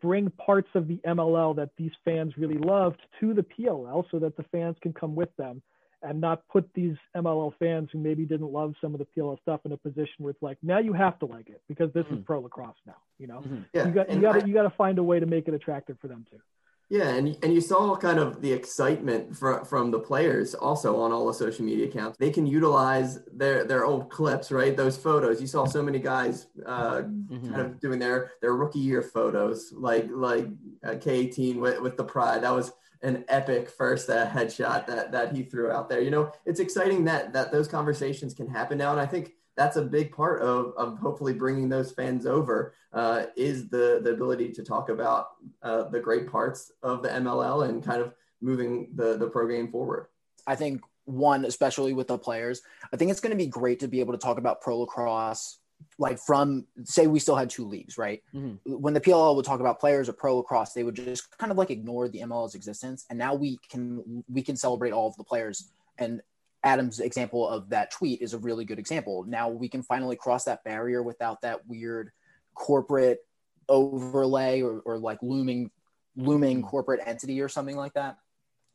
bring 0.00 0.30
parts 0.30 0.68
of 0.74 0.88
the 0.88 0.98
MLL 1.06 1.56
that 1.56 1.70
these 1.76 1.92
fans 2.04 2.32
really 2.36 2.58
loved 2.58 3.00
to 3.20 3.34
the 3.34 3.42
PLL 3.42 4.04
so 4.10 4.18
that 4.18 4.36
the 4.36 4.42
fans 4.44 4.76
can 4.80 4.92
come 4.92 5.14
with 5.14 5.34
them 5.36 5.62
and 6.02 6.20
not 6.20 6.46
put 6.48 6.68
these 6.74 6.96
MLL 7.16 7.52
fans 7.58 7.88
who 7.92 7.98
maybe 7.98 8.24
didn't 8.24 8.52
love 8.52 8.74
some 8.80 8.94
of 8.94 8.98
the 8.98 9.06
PLL 9.16 9.40
stuff 9.42 9.60
in 9.64 9.72
a 9.72 9.76
position 9.76 10.14
where 10.18 10.30
it's 10.30 10.42
like 10.42 10.58
now 10.62 10.78
you 10.78 10.92
have 10.92 11.18
to 11.18 11.26
like 11.26 11.48
it 11.48 11.60
because 11.68 11.92
this 11.92 12.04
mm-hmm. 12.06 12.16
is 12.16 12.24
pro 12.24 12.40
lacrosse 12.40 12.76
now. 12.86 12.96
You 13.18 13.26
know, 13.26 13.40
mm-hmm. 13.40 13.62
yeah. 13.72 13.86
you 13.86 13.92
got 13.92 14.12
you 14.12 14.20
got 14.20 14.40
to 14.40 14.48
you 14.48 14.54
got 14.54 14.62
to 14.62 14.70
find 14.70 14.98
a 14.98 15.02
way 15.02 15.20
to 15.20 15.26
make 15.26 15.46
it 15.46 15.54
attractive 15.54 15.98
for 16.00 16.08
them 16.08 16.26
too. 16.30 16.40
Yeah, 16.88 17.08
and 17.08 17.36
and 17.42 17.52
you 17.52 17.60
saw 17.60 17.96
kind 17.96 18.20
of 18.20 18.40
the 18.40 18.52
excitement 18.52 19.36
from 19.36 19.64
from 19.64 19.90
the 19.90 19.98
players 19.98 20.54
also 20.54 21.00
on 21.00 21.10
all 21.10 21.26
the 21.26 21.34
social 21.34 21.64
media 21.64 21.86
accounts. 21.86 22.16
They 22.16 22.30
can 22.30 22.46
utilize 22.46 23.18
their 23.32 23.64
their 23.64 23.84
old 23.84 24.08
clips, 24.08 24.52
right? 24.52 24.76
Those 24.76 24.96
photos. 24.96 25.40
You 25.40 25.48
saw 25.48 25.64
so 25.64 25.82
many 25.82 25.98
guys 25.98 26.46
uh, 26.64 26.98
mm-hmm. 26.98 27.50
kind 27.50 27.60
of 27.60 27.80
doing 27.80 27.98
their 27.98 28.30
their 28.40 28.54
rookie 28.54 28.78
year 28.78 29.02
photos, 29.02 29.72
like 29.72 30.08
like 30.12 30.46
uh, 30.84 30.90
K18 30.90 31.56
with 31.56 31.80
with 31.80 31.96
the 31.96 32.04
pride. 32.04 32.44
That 32.44 32.54
was 32.54 32.72
an 33.02 33.24
epic 33.28 33.68
first 33.68 34.08
uh, 34.08 34.28
headshot 34.28 34.86
that 34.86 35.10
that 35.10 35.34
he 35.34 35.42
threw 35.42 35.72
out 35.72 35.88
there. 35.88 36.00
You 36.00 36.12
know, 36.12 36.30
it's 36.44 36.60
exciting 36.60 37.04
that 37.06 37.32
that 37.32 37.50
those 37.50 37.66
conversations 37.66 38.32
can 38.32 38.48
happen 38.48 38.78
now, 38.78 38.92
and 38.92 39.00
I 39.00 39.06
think 39.06 39.32
that's 39.56 39.76
a 39.76 39.82
big 39.82 40.12
part 40.12 40.42
of, 40.42 40.72
of 40.76 40.98
hopefully 40.98 41.32
bringing 41.32 41.68
those 41.68 41.90
fans 41.92 42.26
over 42.26 42.74
uh, 42.92 43.26
is 43.36 43.68
the, 43.68 44.00
the 44.02 44.10
ability 44.10 44.52
to 44.52 44.62
talk 44.62 44.88
about 44.88 45.28
uh, 45.62 45.84
the 45.84 46.00
great 46.00 46.30
parts 46.30 46.72
of 46.82 47.02
the 47.02 47.08
MLL 47.08 47.68
and 47.68 47.82
kind 47.82 48.02
of 48.02 48.14
moving 48.40 48.88
the, 48.94 49.16
the 49.16 49.28
pro 49.28 49.48
game 49.48 49.70
forward. 49.70 50.08
I 50.46 50.54
think 50.54 50.82
one, 51.06 51.44
especially 51.44 51.94
with 51.94 52.08
the 52.08 52.18
players, 52.18 52.62
I 52.92 52.96
think 52.96 53.10
it's 53.10 53.20
going 53.20 53.30
to 53.30 53.36
be 53.36 53.46
great 53.46 53.80
to 53.80 53.88
be 53.88 54.00
able 54.00 54.12
to 54.12 54.18
talk 54.18 54.38
about 54.38 54.60
pro 54.60 54.78
lacrosse 54.78 55.58
like 55.98 56.18
from 56.18 56.66
say 56.84 57.06
we 57.06 57.18
still 57.18 57.36
had 57.36 57.50
two 57.50 57.66
leagues, 57.66 57.98
right? 57.98 58.22
Mm-hmm. 58.34 58.72
When 58.80 58.94
the 58.94 59.00
PLL 59.00 59.36
would 59.36 59.44
talk 59.44 59.60
about 59.60 59.80
players 59.80 60.08
or 60.08 60.12
pro 60.12 60.36
lacrosse, 60.36 60.72
they 60.72 60.84
would 60.84 60.94
just 60.94 61.36
kind 61.38 61.50
of 61.50 61.58
like 61.58 61.70
ignore 61.70 62.08
the 62.08 62.20
MLL's 62.20 62.54
existence. 62.54 63.06
And 63.08 63.18
now 63.18 63.34
we 63.34 63.58
can 63.70 64.24
we 64.28 64.42
can 64.42 64.56
celebrate 64.56 64.92
all 64.92 65.08
of 65.08 65.16
the 65.16 65.24
players. 65.24 65.70
And 65.98 66.20
Adam's 66.66 66.98
example 66.98 67.48
of 67.48 67.68
that 67.70 67.92
tweet 67.92 68.20
is 68.20 68.34
a 68.34 68.38
really 68.38 68.64
good 68.64 68.80
example. 68.80 69.24
Now 69.24 69.48
we 69.48 69.68
can 69.68 69.84
finally 69.84 70.16
cross 70.16 70.44
that 70.44 70.64
barrier 70.64 71.00
without 71.00 71.40
that 71.42 71.64
weird 71.68 72.10
corporate 72.54 73.20
overlay 73.68 74.62
or, 74.62 74.80
or 74.80 74.98
like 74.98 75.22
looming 75.22 75.70
looming 76.16 76.58
mm-hmm. 76.58 76.66
corporate 76.66 77.00
entity 77.06 77.40
or 77.40 77.48
something 77.48 77.76
like 77.76 77.94
that. 77.94 78.16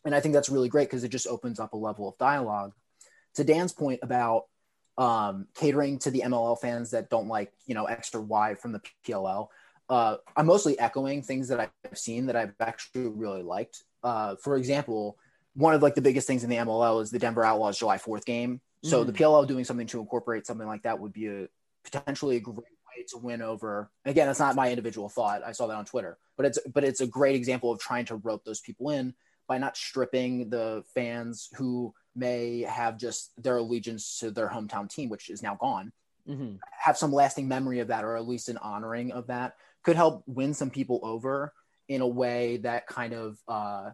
And 0.05 0.15
I 0.15 0.21
think 0.21 0.33
that's 0.33 0.49
really 0.49 0.69
great 0.69 0.89
because 0.89 1.03
it 1.03 1.09
just 1.09 1.27
opens 1.27 1.59
up 1.59 1.73
a 1.73 1.77
level 1.77 2.07
of 2.07 2.17
dialogue. 2.17 2.73
To 3.35 3.43
Dan's 3.43 3.73
point 3.73 3.99
about 4.03 4.45
um, 4.97 5.47
catering 5.55 5.99
to 5.99 6.11
the 6.11 6.23
MLL 6.25 6.59
fans 6.59 6.91
that 6.91 7.09
don't 7.09 7.27
like, 7.27 7.51
you 7.65 7.75
know, 7.75 7.85
X 7.85 8.15
or 8.15 8.21
Y 8.21 8.55
from 8.55 8.71
the 8.71 8.81
PLL. 9.05 9.47
Uh, 9.89 10.17
I'm 10.37 10.45
mostly 10.45 10.79
echoing 10.79 11.23
things 11.23 11.49
that 11.49 11.59
I've 11.59 11.97
seen 11.97 12.27
that 12.27 12.35
I've 12.37 12.53
actually 12.59 13.07
really 13.07 13.43
liked. 13.43 13.83
Uh, 14.03 14.35
for 14.37 14.55
example, 14.55 15.17
one 15.53 15.73
of 15.73 15.81
like 15.81 15.95
the 15.95 16.01
biggest 16.01 16.27
things 16.27 16.43
in 16.43 16.49
the 16.49 16.55
MLL 16.57 17.01
is 17.01 17.11
the 17.11 17.19
Denver 17.19 17.43
Outlaws 17.43 17.77
July 17.77 17.97
4th 17.97 18.25
game. 18.25 18.61
So 18.83 19.03
mm. 19.03 19.07
the 19.07 19.13
PLL 19.13 19.47
doing 19.47 19.63
something 19.63 19.87
to 19.87 19.99
incorporate 19.99 20.47
something 20.47 20.67
like 20.67 20.83
that 20.83 20.99
would 20.99 21.13
be 21.13 21.27
a 21.27 21.47
potentially 21.83 22.37
a 22.37 22.39
great 22.39 22.57
way 22.57 23.05
to 23.09 23.17
win 23.17 23.41
over. 23.41 23.91
Again, 24.05 24.27
that's 24.27 24.39
not 24.39 24.55
my 24.55 24.69
individual 24.69 25.09
thought. 25.09 25.43
I 25.45 25.51
saw 25.51 25.67
that 25.67 25.75
on 25.75 25.85
Twitter, 25.85 26.17
but 26.37 26.45
it's 26.45 26.59
but 26.73 26.83
it's 26.83 27.01
a 27.01 27.07
great 27.07 27.35
example 27.35 27.71
of 27.71 27.79
trying 27.79 28.05
to 28.05 28.15
rope 28.15 28.43
those 28.43 28.61
people 28.61 28.89
in 28.89 29.13
by 29.47 29.57
not 29.57 29.77
stripping 29.77 30.49
the 30.49 30.83
fans 30.93 31.49
who 31.55 31.93
may 32.15 32.61
have 32.61 32.97
just 32.97 33.31
their 33.41 33.57
allegiance 33.57 34.19
to 34.19 34.31
their 34.31 34.49
hometown 34.49 34.89
team, 34.89 35.09
which 35.09 35.29
is 35.29 35.43
now 35.43 35.55
gone, 35.55 35.91
mm-hmm. 36.27 36.55
have 36.71 36.97
some 36.97 37.13
lasting 37.13 37.47
memory 37.47 37.79
of 37.79 37.89
that, 37.89 38.03
or 38.03 38.15
at 38.15 38.27
least 38.27 38.49
an 38.49 38.57
honoring 38.57 39.11
of 39.11 39.27
that, 39.27 39.55
could 39.83 39.95
help 39.95 40.23
win 40.25 40.53
some 40.53 40.69
people 40.69 40.99
over 41.03 41.53
in 41.87 42.01
a 42.01 42.07
way 42.07 42.57
that 42.57 42.87
kind 42.87 43.13
of 43.13 43.37
uh, 43.47 43.89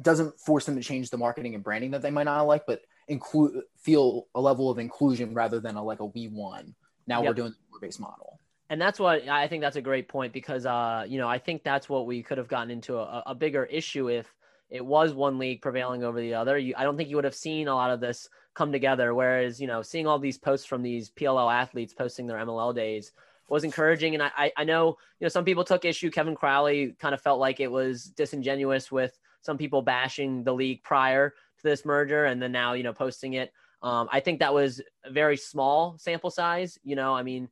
doesn't 0.00 0.38
force 0.40 0.66
them 0.66 0.76
to 0.76 0.82
change 0.82 1.10
the 1.10 1.16
marketing 1.16 1.54
and 1.54 1.62
branding 1.62 1.90
that 1.92 2.02
they 2.02 2.10
might 2.10 2.24
not 2.24 2.42
like, 2.42 2.66
but 2.66 2.82
include 3.08 3.62
feel 3.76 4.26
a 4.34 4.40
level 4.40 4.70
of 4.70 4.78
inclusion 4.78 5.34
rather 5.34 5.60
than 5.60 5.76
a 5.76 5.82
like 5.82 6.00
a 6.00 6.06
we 6.06 6.28
won. 6.28 6.74
Now 7.06 7.20
yep. 7.20 7.30
we're 7.30 7.34
doing 7.34 7.54
the 7.72 7.78
based 7.80 8.00
model. 8.00 8.40
And 8.70 8.80
that's 8.80 8.98
what 8.98 9.28
I 9.28 9.46
think 9.46 9.62
that's 9.62 9.76
a 9.76 9.82
great 9.82 10.08
point 10.08 10.32
because 10.32 10.66
uh, 10.66 11.04
you 11.06 11.18
know, 11.18 11.28
I 11.28 11.38
think 11.38 11.62
that's 11.62 11.88
what 11.88 12.06
we 12.06 12.22
could 12.22 12.38
have 12.38 12.48
gotten 12.48 12.70
into 12.70 12.96
a, 12.98 13.22
a 13.26 13.34
bigger 13.34 13.64
issue 13.64 14.08
if 14.08 14.32
it 14.70 14.84
was 14.84 15.12
one 15.12 15.38
league 15.38 15.62
prevailing 15.62 16.02
over 16.02 16.20
the 16.20 16.34
other. 16.34 16.58
You, 16.58 16.74
I 16.76 16.82
don't 16.82 16.96
think 16.96 17.08
you 17.08 17.16
would 17.16 17.24
have 17.24 17.34
seen 17.34 17.68
a 17.68 17.74
lot 17.74 17.90
of 17.90 18.00
this 18.00 18.28
come 18.54 18.72
together. 18.72 19.14
Whereas, 19.14 19.60
you 19.60 19.66
know, 19.66 19.82
seeing 19.82 20.06
all 20.06 20.18
these 20.18 20.38
posts 20.38 20.66
from 20.66 20.82
these 20.82 21.10
PLL 21.10 21.52
athletes 21.52 21.92
posting 21.92 22.26
their 22.26 22.38
MLL 22.38 22.74
days 22.74 23.12
was 23.48 23.64
encouraging. 23.64 24.14
And 24.14 24.22
I, 24.22 24.52
I 24.56 24.64
know, 24.64 24.96
you 25.20 25.24
know, 25.24 25.28
some 25.28 25.44
people 25.44 25.64
took 25.64 25.84
issue. 25.84 26.10
Kevin 26.10 26.34
Crowley 26.34 26.96
kind 26.98 27.14
of 27.14 27.20
felt 27.20 27.38
like 27.38 27.60
it 27.60 27.70
was 27.70 28.04
disingenuous 28.04 28.90
with 28.90 29.18
some 29.44 29.58
people 29.58 29.82
bashing 29.82 30.42
the 30.42 30.54
league 30.54 30.82
prior 30.82 31.30
to 31.30 31.62
this 31.62 31.84
merger 31.84 32.24
and 32.24 32.40
then 32.40 32.52
now, 32.52 32.72
you 32.72 32.82
know, 32.82 32.92
posting 32.92 33.34
it. 33.34 33.52
Um, 33.82 34.08
I 34.10 34.20
think 34.20 34.40
that 34.40 34.54
was 34.54 34.80
a 35.04 35.10
very 35.10 35.36
small 35.36 35.96
sample 35.98 36.30
size. 36.30 36.78
You 36.82 36.96
know, 36.96 37.14
I 37.14 37.22
mean, 37.22 37.48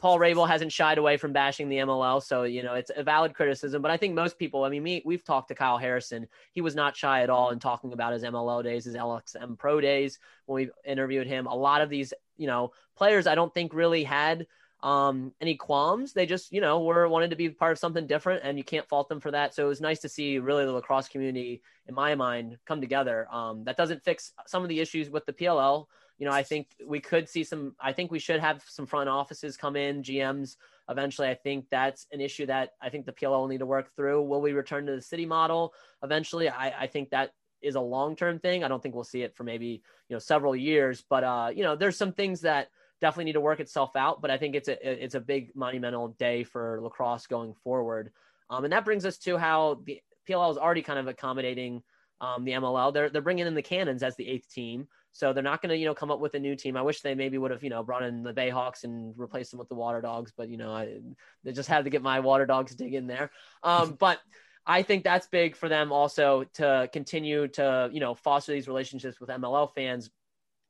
Paul 0.00 0.18
Rabil 0.18 0.46
hasn't 0.46 0.72
shied 0.72 0.98
away 0.98 1.16
from 1.16 1.32
bashing 1.32 1.68
the 1.68 1.78
MLL, 1.78 2.22
so 2.22 2.42
you 2.42 2.62
know 2.62 2.74
it's 2.74 2.90
a 2.94 3.02
valid 3.02 3.34
criticism. 3.34 3.80
But 3.80 3.90
I 3.90 3.96
think 3.96 4.14
most 4.14 4.38
people, 4.38 4.64
I 4.64 4.68
mean, 4.68 4.82
me, 4.82 5.02
we've 5.04 5.24
talked 5.24 5.48
to 5.48 5.54
Kyle 5.54 5.78
Harrison. 5.78 6.28
He 6.52 6.60
was 6.60 6.74
not 6.74 6.96
shy 6.96 7.22
at 7.22 7.30
all 7.30 7.50
in 7.50 7.58
talking 7.58 7.94
about 7.94 8.12
his 8.12 8.22
MLL 8.22 8.62
days, 8.62 8.84
his 8.84 8.94
LXM 8.94 9.58
Pro 9.58 9.80
days 9.80 10.18
when 10.44 10.66
we 10.66 10.90
interviewed 10.90 11.26
him. 11.26 11.46
A 11.46 11.54
lot 11.54 11.80
of 11.80 11.88
these, 11.88 12.12
you 12.36 12.46
know, 12.46 12.72
players, 12.96 13.26
I 13.26 13.34
don't 13.34 13.52
think 13.54 13.72
really 13.72 14.04
had 14.04 14.46
um, 14.84 15.32
any 15.40 15.56
qualms. 15.56 16.12
They 16.12 16.26
just, 16.26 16.52
you 16.52 16.60
know, 16.60 16.82
were 16.82 17.08
wanted 17.08 17.30
to 17.30 17.36
be 17.36 17.48
part 17.48 17.72
of 17.72 17.78
something 17.78 18.06
different, 18.06 18.42
and 18.44 18.56
you 18.56 18.64
can't 18.64 18.88
fault 18.88 19.08
them 19.08 19.18
for 19.18 19.32
that. 19.32 19.54
So 19.54 19.64
it 19.64 19.68
was 19.68 19.80
nice 19.80 20.00
to 20.00 20.08
see 20.08 20.38
really 20.38 20.64
the 20.64 20.72
lacrosse 20.72 21.08
community, 21.08 21.62
in 21.88 21.94
my 21.94 22.14
mind, 22.14 22.58
come 22.66 22.80
together. 22.80 23.26
Um, 23.32 23.64
that 23.64 23.76
doesn't 23.76 24.04
fix 24.04 24.32
some 24.46 24.62
of 24.62 24.68
the 24.68 24.80
issues 24.80 25.10
with 25.10 25.26
the 25.26 25.32
PLL 25.32 25.86
you 26.18 26.26
know, 26.26 26.32
I 26.32 26.42
think 26.42 26.68
we 26.86 27.00
could 27.00 27.28
see 27.28 27.42
some. 27.42 27.74
I 27.80 27.92
think 27.92 28.10
we 28.10 28.18
should 28.18 28.40
have 28.40 28.62
some 28.68 28.86
front 28.86 29.08
offices 29.08 29.56
come 29.56 29.74
in, 29.74 30.02
GMs 30.02 30.56
eventually. 30.88 31.28
I 31.28 31.34
think 31.34 31.66
that's 31.70 32.06
an 32.12 32.20
issue 32.20 32.46
that 32.46 32.70
I 32.80 32.88
think 32.88 33.06
the 33.06 33.12
PLL 33.12 33.40
will 33.40 33.48
need 33.48 33.58
to 33.58 33.66
work 33.66 33.94
through. 33.96 34.22
Will 34.22 34.40
we 34.40 34.52
return 34.52 34.86
to 34.86 34.94
the 34.94 35.02
city 35.02 35.26
model 35.26 35.74
eventually? 36.02 36.48
I, 36.48 36.82
I 36.82 36.86
think 36.86 37.10
that 37.10 37.32
is 37.62 37.74
a 37.74 37.80
long 37.80 38.14
term 38.14 38.38
thing. 38.38 38.62
I 38.62 38.68
don't 38.68 38.82
think 38.82 38.94
we'll 38.94 39.04
see 39.04 39.22
it 39.22 39.34
for 39.34 39.42
maybe 39.42 39.82
you 40.08 40.14
know 40.14 40.20
several 40.20 40.54
years, 40.54 41.04
but 41.08 41.24
uh, 41.24 41.50
you 41.52 41.64
know, 41.64 41.74
there's 41.74 41.96
some 41.96 42.12
things 42.12 42.42
that 42.42 42.68
definitely 43.00 43.24
need 43.24 43.32
to 43.32 43.40
work 43.40 43.60
itself 43.60 43.96
out. 43.96 44.20
But 44.20 44.30
I 44.30 44.38
think 44.38 44.54
it's 44.54 44.68
a 44.68 45.04
it's 45.04 45.14
a 45.14 45.20
big 45.20 45.54
monumental 45.54 46.08
day 46.08 46.44
for 46.44 46.80
lacrosse 46.82 47.26
going 47.26 47.54
forward. 47.64 48.12
Um, 48.50 48.64
and 48.64 48.72
that 48.72 48.84
brings 48.84 49.04
us 49.06 49.18
to 49.18 49.38
how 49.38 49.80
the 49.84 50.00
PLL 50.28 50.50
is 50.50 50.58
already 50.58 50.82
kind 50.82 50.98
of 50.98 51.08
accommodating 51.08 51.82
um, 52.20 52.44
the 52.44 52.52
MLL. 52.52 52.92
They're 52.92 53.10
they're 53.10 53.22
bringing 53.22 53.46
in 53.46 53.54
the 53.54 53.62
Cannons 53.62 54.02
as 54.02 54.16
the 54.16 54.28
eighth 54.28 54.52
team. 54.52 54.88
So 55.12 55.32
they're 55.32 55.44
not 55.44 55.62
going 55.62 55.70
to, 55.70 55.76
you 55.76 55.86
know, 55.86 55.94
come 55.94 56.10
up 56.10 56.18
with 56.18 56.34
a 56.34 56.40
new 56.40 56.56
team. 56.56 56.76
I 56.76 56.82
wish 56.82 57.00
they 57.00 57.14
maybe 57.14 57.38
would 57.38 57.52
have, 57.52 57.62
you 57.62 57.70
know, 57.70 57.84
brought 57.84 58.02
in 58.02 58.24
the 58.24 58.34
Bayhawks 58.34 58.82
and 58.82 59.14
replaced 59.16 59.52
them 59.52 59.60
with 59.60 59.68
the 59.68 59.76
Water 59.76 60.00
Dogs, 60.00 60.32
but 60.36 60.48
you 60.48 60.56
know, 60.56 60.72
I 60.72 60.98
they 61.44 61.52
just 61.52 61.68
had 61.68 61.84
to 61.84 61.90
get 61.90 62.02
my 62.02 62.20
Water 62.20 62.46
Dogs 62.46 62.74
dig 62.74 62.94
in 62.94 63.06
there. 63.06 63.30
Um, 63.62 63.92
but 63.98 64.18
I 64.66 64.82
think 64.82 65.04
that's 65.04 65.26
big 65.26 65.56
for 65.56 65.68
them 65.68 65.92
also 65.92 66.44
to 66.54 66.88
continue 66.92 67.48
to, 67.48 67.90
you 67.92 68.00
know, 68.00 68.14
foster 68.14 68.52
these 68.52 68.66
relationships 68.66 69.20
with 69.20 69.28
MLL 69.28 69.72
fans. 69.74 70.10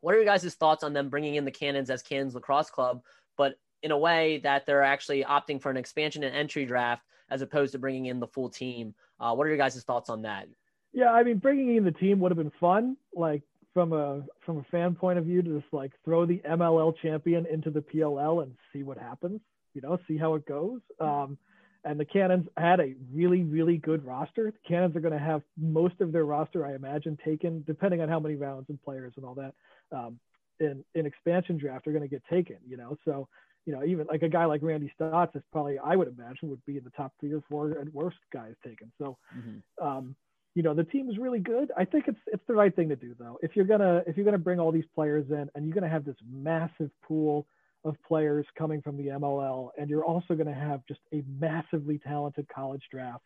What 0.04 0.14
are 0.14 0.18
your 0.18 0.26
guys' 0.26 0.54
thoughts 0.54 0.84
on 0.84 0.92
them 0.92 1.08
bringing 1.08 1.36
in 1.36 1.46
the 1.46 1.50
Cannons 1.50 1.88
as 1.88 2.02
Cannons 2.02 2.34
Lacrosse 2.34 2.68
Club, 2.68 3.02
but 3.38 3.54
in 3.82 3.90
a 3.90 3.96
way 3.96 4.36
that 4.42 4.66
they're 4.66 4.82
actually 4.82 5.24
opting 5.24 5.62
for 5.62 5.70
an 5.70 5.78
expansion 5.78 6.22
and 6.22 6.36
entry 6.36 6.66
draft 6.66 7.02
as 7.30 7.40
opposed 7.40 7.72
to 7.72 7.78
bringing 7.78 8.04
in 8.04 8.20
the 8.20 8.26
full 8.26 8.50
team? 8.50 8.94
Uh, 9.18 9.34
what 9.34 9.46
are 9.46 9.48
your 9.48 9.56
guys' 9.56 9.82
thoughts 9.82 10.10
on 10.10 10.20
that? 10.20 10.46
Yeah, 10.92 11.10
I 11.10 11.22
mean, 11.22 11.38
bringing 11.38 11.74
in 11.76 11.84
the 11.84 11.90
team 11.90 12.20
would 12.20 12.30
have 12.30 12.36
been 12.36 12.52
fun. 12.60 12.98
Like 13.14 13.44
from 13.72 13.94
a 13.94 14.22
from 14.44 14.58
a 14.58 14.62
fan 14.64 14.94
point 14.94 15.18
of 15.18 15.24
view 15.24 15.40
to 15.40 15.58
just 15.58 15.72
like 15.72 15.92
throw 16.04 16.26
the 16.26 16.42
MLL 16.46 16.94
champion 17.00 17.46
into 17.46 17.70
the 17.70 17.80
PLL 17.80 18.42
and 18.42 18.54
see 18.74 18.82
what 18.82 18.98
happens. 18.98 19.40
You 19.72 19.80
know, 19.80 19.98
see 20.06 20.18
how 20.18 20.34
it 20.34 20.44
goes. 20.44 20.82
Um, 21.00 21.38
and 21.84 21.98
the 21.98 22.04
Cannons 22.04 22.46
had 22.56 22.80
a 22.80 22.94
really 23.12 23.42
really 23.42 23.76
good 23.76 24.04
roster. 24.04 24.50
The 24.50 24.68
Cannons 24.68 24.96
are 24.96 25.00
going 25.00 25.12
to 25.12 25.18
have 25.18 25.42
most 25.56 26.00
of 26.00 26.12
their 26.12 26.24
roster, 26.24 26.66
I 26.66 26.74
imagine, 26.74 27.18
taken 27.24 27.64
depending 27.66 28.00
on 28.00 28.08
how 28.08 28.20
many 28.20 28.36
rounds 28.36 28.66
and 28.68 28.82
players 28.82 29.12
and 29.16 29.24
all 29.24 29.34
that. 29.34 29.54
Um, 29.92 30.18
in 30.60 30.84
in 30.94 31.06
expansion 31.06 31.56
draft 31.58 31.86
are 31.86 31.92
going 31.92 32.02
to 32.02 32.08
get 32.08 32.22
taken. 32.30 32.56
You 32.66 32.76
know, 32.76 32.96
so 33.04 33.28
you 33.66 33.72
know, 33.72 33.84
even 33.84 34.06
like 34.06 34.22
a 34.22 34.28
guy 34.28 34.44
like 34.44 34.62
Randy 34.62 34.92
Staats 34.98 35.34
is 35.34 35.42
probably, 35.50 35.78
I 35.78 35.96
would 35.96 36.08
imagine, 36.08 36.50
would 36.50 36.64
be 36.66 36.76
in 36.76 36.84
the 36.84 36.90
top 36.90 37.12
three 37.18 37.32
or 37.32 37.42
four 37.48 37.70
at 37.78 37.92
worst 37.94 38.18
guys 38.32 38.54
taken. 38.62 38.92
So, 38.98 39.16
mm-hmm. 39.36 39.86
um, 39.86 40.14
you 40.54 40.62
know 40.62 40.74
the 40.74 40.84
team 40.84 41.10
is 41.10 41.18
really 41.18 41.40
good. 41.40 41.72
I 41.76 41.84
think 41.84 42.04
it's 42.06 42.18
it's 42.28 42.42
the 42.46 42.54
right 42.54 42.74
thing 42.74 42.88
to 42.90 42.96
do 42.96 43.14
though. 43.18 43.38
If 43.42 43.56
you're 43.56 43.64
gonna 43.64 44.02
if 44.06 44.16
you're 44.16 44.24
gonna 44.24 44.38
bring 44.38 44.60
all 44.60 44.70
these 44.70 44.84
players 44.94 45.26
in 45.30 45.48
and 45.54 45.64
you're 45.64 45.74
gonna 45.74 45.88
have 45.88 46.04
this 46.04 46.16
massive 46.30 46.90
pool 47.02 47.46
of 47.84 47.96
players 48.06 48.46
coming 48.56 48.80
from 48.82 48.96
the 48.96 49.08
MLL, 49.08 49.70
and 49.78 49.90
you're 49.90 50.04
also 50.04 50.34
gonna 50.34 50.54
have 50.54 50.86
just 50.86 51.00
a 51.12 51.22
massively 51.40 51.98
talented 51.98 52.46
college 52.48 52.82
draft. 52.90 53.24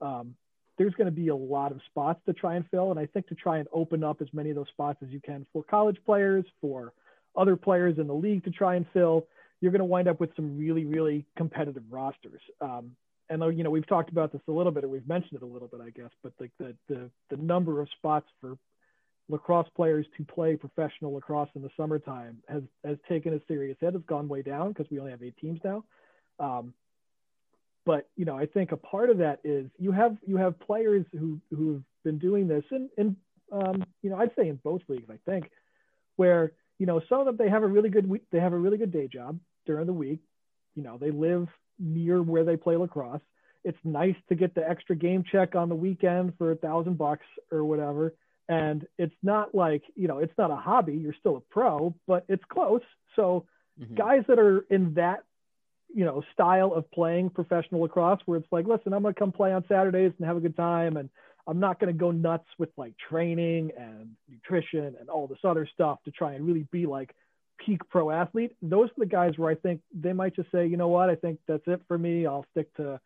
Um, 0.00 0.34
there's 0.78 0.94
going 0.94 1.06
to 1.06 1.10
be 1.10 1.28
a 1.28 1.36
lot 1.36 1.72
of 1.72 1.80
spots 1.86 2.20
to 2.26 2.34
try 2.34 2.56
and 2.56 2.64
fill, 2.70 2.90
and 2.90 3.00
I 3.00 3.06
think 3.06 3.26
to 3.28 3.34
try 3.34 3.58
and 3.58 3.68
open 3.72 4.04
up 4.04 4.20
as 4.20 4.28
many 4.34 4.50
of 4.50 4.56
those 4.56 4.68
spots 4.68 4.98
as 5.02 5.08
you 5.08 5.20
can 5.20 5.46
for 5.52 5.62
college 5.62 5.96
players, 6.04 6.44
for 6.60 6.92
other 7.34 7.56
players 7.56 7.98
in 7.98 8.06
the 8.06 8.14
league 8.14 8.44
to 8.44 8.50
try 8.50 8.74
and 8.74 8.84
fill, 8.92 9.26
you're 9.60 9.72
going 9.72 9.80
to 9.80 9.86
wind 9.86 10.06
up 10.06 10.20
with 10.20 10.36
some 10.36 10.58
really, 10.58 10.84
really 10.84 11.24
competitive 11.36 11.82
rosters. 11.90 12.42
Um, 12.60 12.92
and 13.28 13.40
though, 13.40 13.48
you 13.48 13.64
know 13.64 13.70
we've 13.70 13.86
talked 13.86 14.10
about 14.10 14.32
this 14.32 14.42
a 14.48 14.52
little 14.52 14.72
bit 14.72 14.84
or 14.84 14.88
we've 14.88 15.08
mentioned 15.08 15.34
it 15.34 15.42
a 15.42 15.46
little 15.46 15.68
bit 15.68 15.80
i 15.80 15.90
guess 15.90 16.10
but 16.22 16.32
like 16.38 16.52
the, 16.58 16.74
the 16.88 17.10
the 17.30 17.36
number 17.36 17.80
of 17.80 17.88
spots 17.98 18.26
for 18.40 18.56
lacrosse 19.28 19.68
players 19.74 20.06
to 20.16 20.24
play 20.24 20.56
professional 20.56 21.14
lacrosse 21.14 21.48
in 21.54 21.62
the 21.62 21.70
summertime 21.76 22.38
has 22.48 22.62
has 22.84 22.96
taken 23.08 23.34
a 23.34 23.40
serious 23.48 23.76
hit. 23.80 23.94
It's 23.94 24.06
gone 24.06 24.28
way 24.28 24.42
down 24.42 24.68
because 24.68 24.86
we 24.90 24.98
only 24.98 25.10
have 25.10 25.22
eight 25.22 25.36
teams 25.38 25.60
now. 25.64 25.84
Um, 26.38 26.74
but 27.84 28.08
you 28.16 28.24
know, 28.24 28.36
I 28.36 28.46
think 28.46 28.72
a 28.72 28.76
part 28.76 29.10
of 29.10 29.18
that 29.18 29.40
is 29.44 29.66
you 29.78 29.92
have 29.92 30.16
you 30.26 30.36
have 30.36 30.58
players 30.60 31.06
who 31.12 31.40
who 31.50 31.74
have 31.74 31.82
been 32.04 32.18
doing 32.18 32.48
this, 32.48 32.64
and 32.70 32.90
and 32.98 33.16
um, 33.52 33.84
you 34.02 34.10
know, 34.10 34.16
I'd 34.16 34.34
say 34.36 34.48
in 34.48 34.56
both 34.56 34.82
leagues, 34.88 35.08
I 35.10 35.18
think, 35.24 35.50
where 36.16 36.52
you 36.78 36.86
know 36.86 37.00
some 37.08 37.20
of 37.20 37.26
them 37.26 37.36
they 37.36 37.48
have 37.48 37.62
a 37.62 37.66
really 37.66 37.88
good 37.88 38.08
week, 38.08 38.22
they 38.30 38.40
have 38.40 38.52
a 38.52 38.58
really 38.58 38.78
good 38.78 38.92
day 38.92 39.08
job 39.08 39.38
during 39.66 39.86
the 39.86 39.92
week. 39.92 40.20
You 40.74 40.82
know, 40.82 40.98
they 40.98 41.10
live 41.10 41.48
near 41.78 42.22
where 42.22 42.44
they 42.44 42.56
play 42.56 42.76
lacrosse. 42.76 43.20
It's 43.64 43.78
nice 43.82 44.16
to 44.28 44.34
get 44.34 44.54
the 44.54 44.68
extra 44.68 44.94
game 44.94 45.24
check 45.30 45.54
on 45.54 45.68
the 45.68 45.74
weekend 45.74 46.34
for 46.38 46.52
a 46.52 46.56
thousand 46.56 46.98
bucks 46.98 47.26
or 47.50 47.64
whatever. 47.64 48.14
And 48.48 48.86
it's 48.98 49.14
not 49.22 49.54
like, 49.54 49.82
you 49.94 50.08
know, 50.08 50.18
it's 50.18 50.36
not 50.38 50.50
a 50.50 50.56
hobby. 50.56 50.94
You're 50.94 51.14
still 51.14 51.36
a 51.36 51.40
pro, 51.40 51.94
but 52.06 52.24
it's 52.28 52.44
close. 52.44 52.82
So 53.16 53.46
Mhm. 53.80 53.94
guys 53.94 54.24
that 54.28 54.38
are 54.38 54.60
in 54.70 54.94
that, 54.94 55.24
you 55.92 56.04
know, 56.04 56.22
style 56.32 56.72
of 56.72 56.90
playing 56.90 57.30
professional 57.30 57.80
lacrosse 57.82 58.20
where 58.26 58.38
it's 58.38 58.50
like, 58.52 58.66
listen, 58.66 58.92
I'm 58.92 59.02
going 59.02 59.14
to 59.14 59.18
come 59.18 59.32
play 59.32 59.52
on 59.52 59.64
Saturdays 59.66 60.12
and 60.18 60.26
have 60.26 60.36
a 60.36 60.40
good 60.40 60.56
time. 60.56 60.96
And 60.96 61.10
I'm 61.46 61.60
not 61.60 61.78
going 61.78 61.92
to 61.92 61.98
go 61.98 62.10
nuts 62.10 62.48
with 62.58 62.70
like 62.76 62.96
training 62.98 63.72
and 63.76 64.16
nutrition 64.28 64.96
and 64.98 65.08
all 65.08 65.26
this 65.26 65.44
other 65.44 65.66
stuff 65.66 66.02
to 66.04 66.10
try 66.10 66.34
and 66.34 66.46
really 66.46 66.66
be 66.70 66.86
like 66.86 67.14
peak 67.58 67.88
pro 67.88 68.10
athlete. 68.10 68.56
Those 68.62 68.90
are 68.90 68.98
the 68.98 69.06
guys 69.06 69.38
where 69.38 69.50
I 69.50 69.54
think 69.54 69.80
they 69.92 70.12
might 70.12 70.34
just 70.34 70.50
say, 70.50 70.66
you 70.66 70.76
know 70.76 70.88
what, 70.88 71.08
I 71.08 71.14
think 71.14 71.38
that's 71.46 71.66
it 71.66 71.80
for 71.88 71.96
me. 71.98 72.26
I'll 72.26 72.46
stick 72.50 72.72
to 72.76 73.00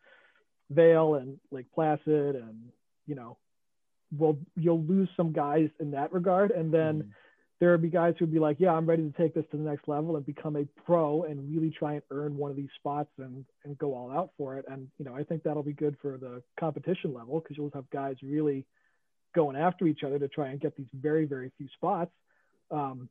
Vail 0.69 1.15
and 1.15 1.39
Lake 1.51 1.71
Placid 1.73 2.35
and, 2.35 2.71
you 3.07 3.15
know, 3.15 3.37
well, 4.17 4.37
you'll 4.55 4.83
lose 4.83 5.09
some 5.15 5.31
guys 5.31 5.69
in 5.79 5.91
that 5.91 6.11
regard. 6.11 6.51
And 6.51 6.73
then 6.73 7.03
Mhm. 7.03 7.13
there 7.59 7.71
would 7.71 7.81
be 7.81 7.89
guys 7.89 8.15
who'd 8.17 8.31
be 8.31 8.39
like, 8.39 8.59
yeah, 8.59 8.73
I'm 8.73 8.87
ready 8.87 9.03
to 9.03 9.17
take 9.17 9.33
this 9.33 9.45
to 9.51 9.57
the 9.57 9.63
next 9.63 9.87
level 9.87 10.15
and 10.15 10.25
become 10.25 10.55
a 10.55 10.65
pro 10.83 11.23
and 11.23 11.49
really 11.49 11.69
try 11.69 11.93
and 11.93 12.03
earn 12.09 12.35
one 12.35 12.49
of 12.49 12.57
these 12.57 12.71
spots 12.75 13.11
and, 13.19 13.45
and 13.63 13.77
go 13.77 13.93
all 13.93 14.11
out 14.11 14.31
for 14.37 14.57
it. 14.57 14.65
And, 14.67 14.89
you 14.97 15.05
know, 15.05 15.15
I 15.15 15.23
think 15.23 15.43
that'll 15.43 15.63
be 15.63 15.73
good 15.73 15.95
for 16.01 16.17
the 16.17 16.41
competition 16.59 17.13
level 17.13 17.39
because 17.39 17.57
you'll 17.57 17.71
have 17.73 17.89
guys 17.91 18.15
really 18.23 18.65
going 19.33 19.55
after 19.55 19.87
each 19.87 20.03
other 20.03 20.19
to 20.19 20.27
try 20.27 20.49
and 20.49 20.59
get 20.59 20.75
these 20.75 20.89
very, 20.93 21.25
very 21.25 21.51
few 21.57 21.67
spots. 21.69 22.11
Um, 22.71 23.09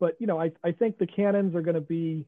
but, 0.00 0.16
you 0.18 0.26
know, 0.26 0.40
I, 0.40 0.52
I 0.64 0.72
think 0.72 0.98
the 0.98 1.06
Cannons 1.06 1.54
are 1.54 1.62
going 1.62 1.76
to 1.76 1.80
be, 1.80 2.26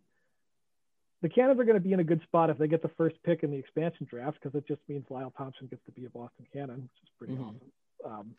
the 1.24 1.30
Cannons 1.30 1.58
are 1.58 1.64
going 1.64 1.72
to 1.78 1.80
be 1.80 1.94
in 1.94 2.00
a 2.00 2.04
good 2.04 2.20
spot 2.24 2.50
if 2.50 2.58
they 2.58 2.68
get 2.68 2.82
the 2.82 2.90
first 2.98 3.16
pick 3.22 3.44
in 3.44 3.50
the 3.50 3.56
expansion 3.56 4.06
draft 4.10 4.36
because 4.42 4.54
it 4.54 4.68
just 4.68 4.82
means 4.90 5.06
Lyle 5.08 5.32
Thompson 5.38 5.66
gets 5.68 5.82
to 5.86 5.92
be 5.92 6.04
a 6.04 6.10
Boston 6.10 6.44
Cannon, 6.52 6.82
which 6.82 7.02
is 7.02 7.08
pretty 7.18 7.32
Mhm. 7.32 7.40
awesome. 7.48 7.72
Um, 8.04 8.34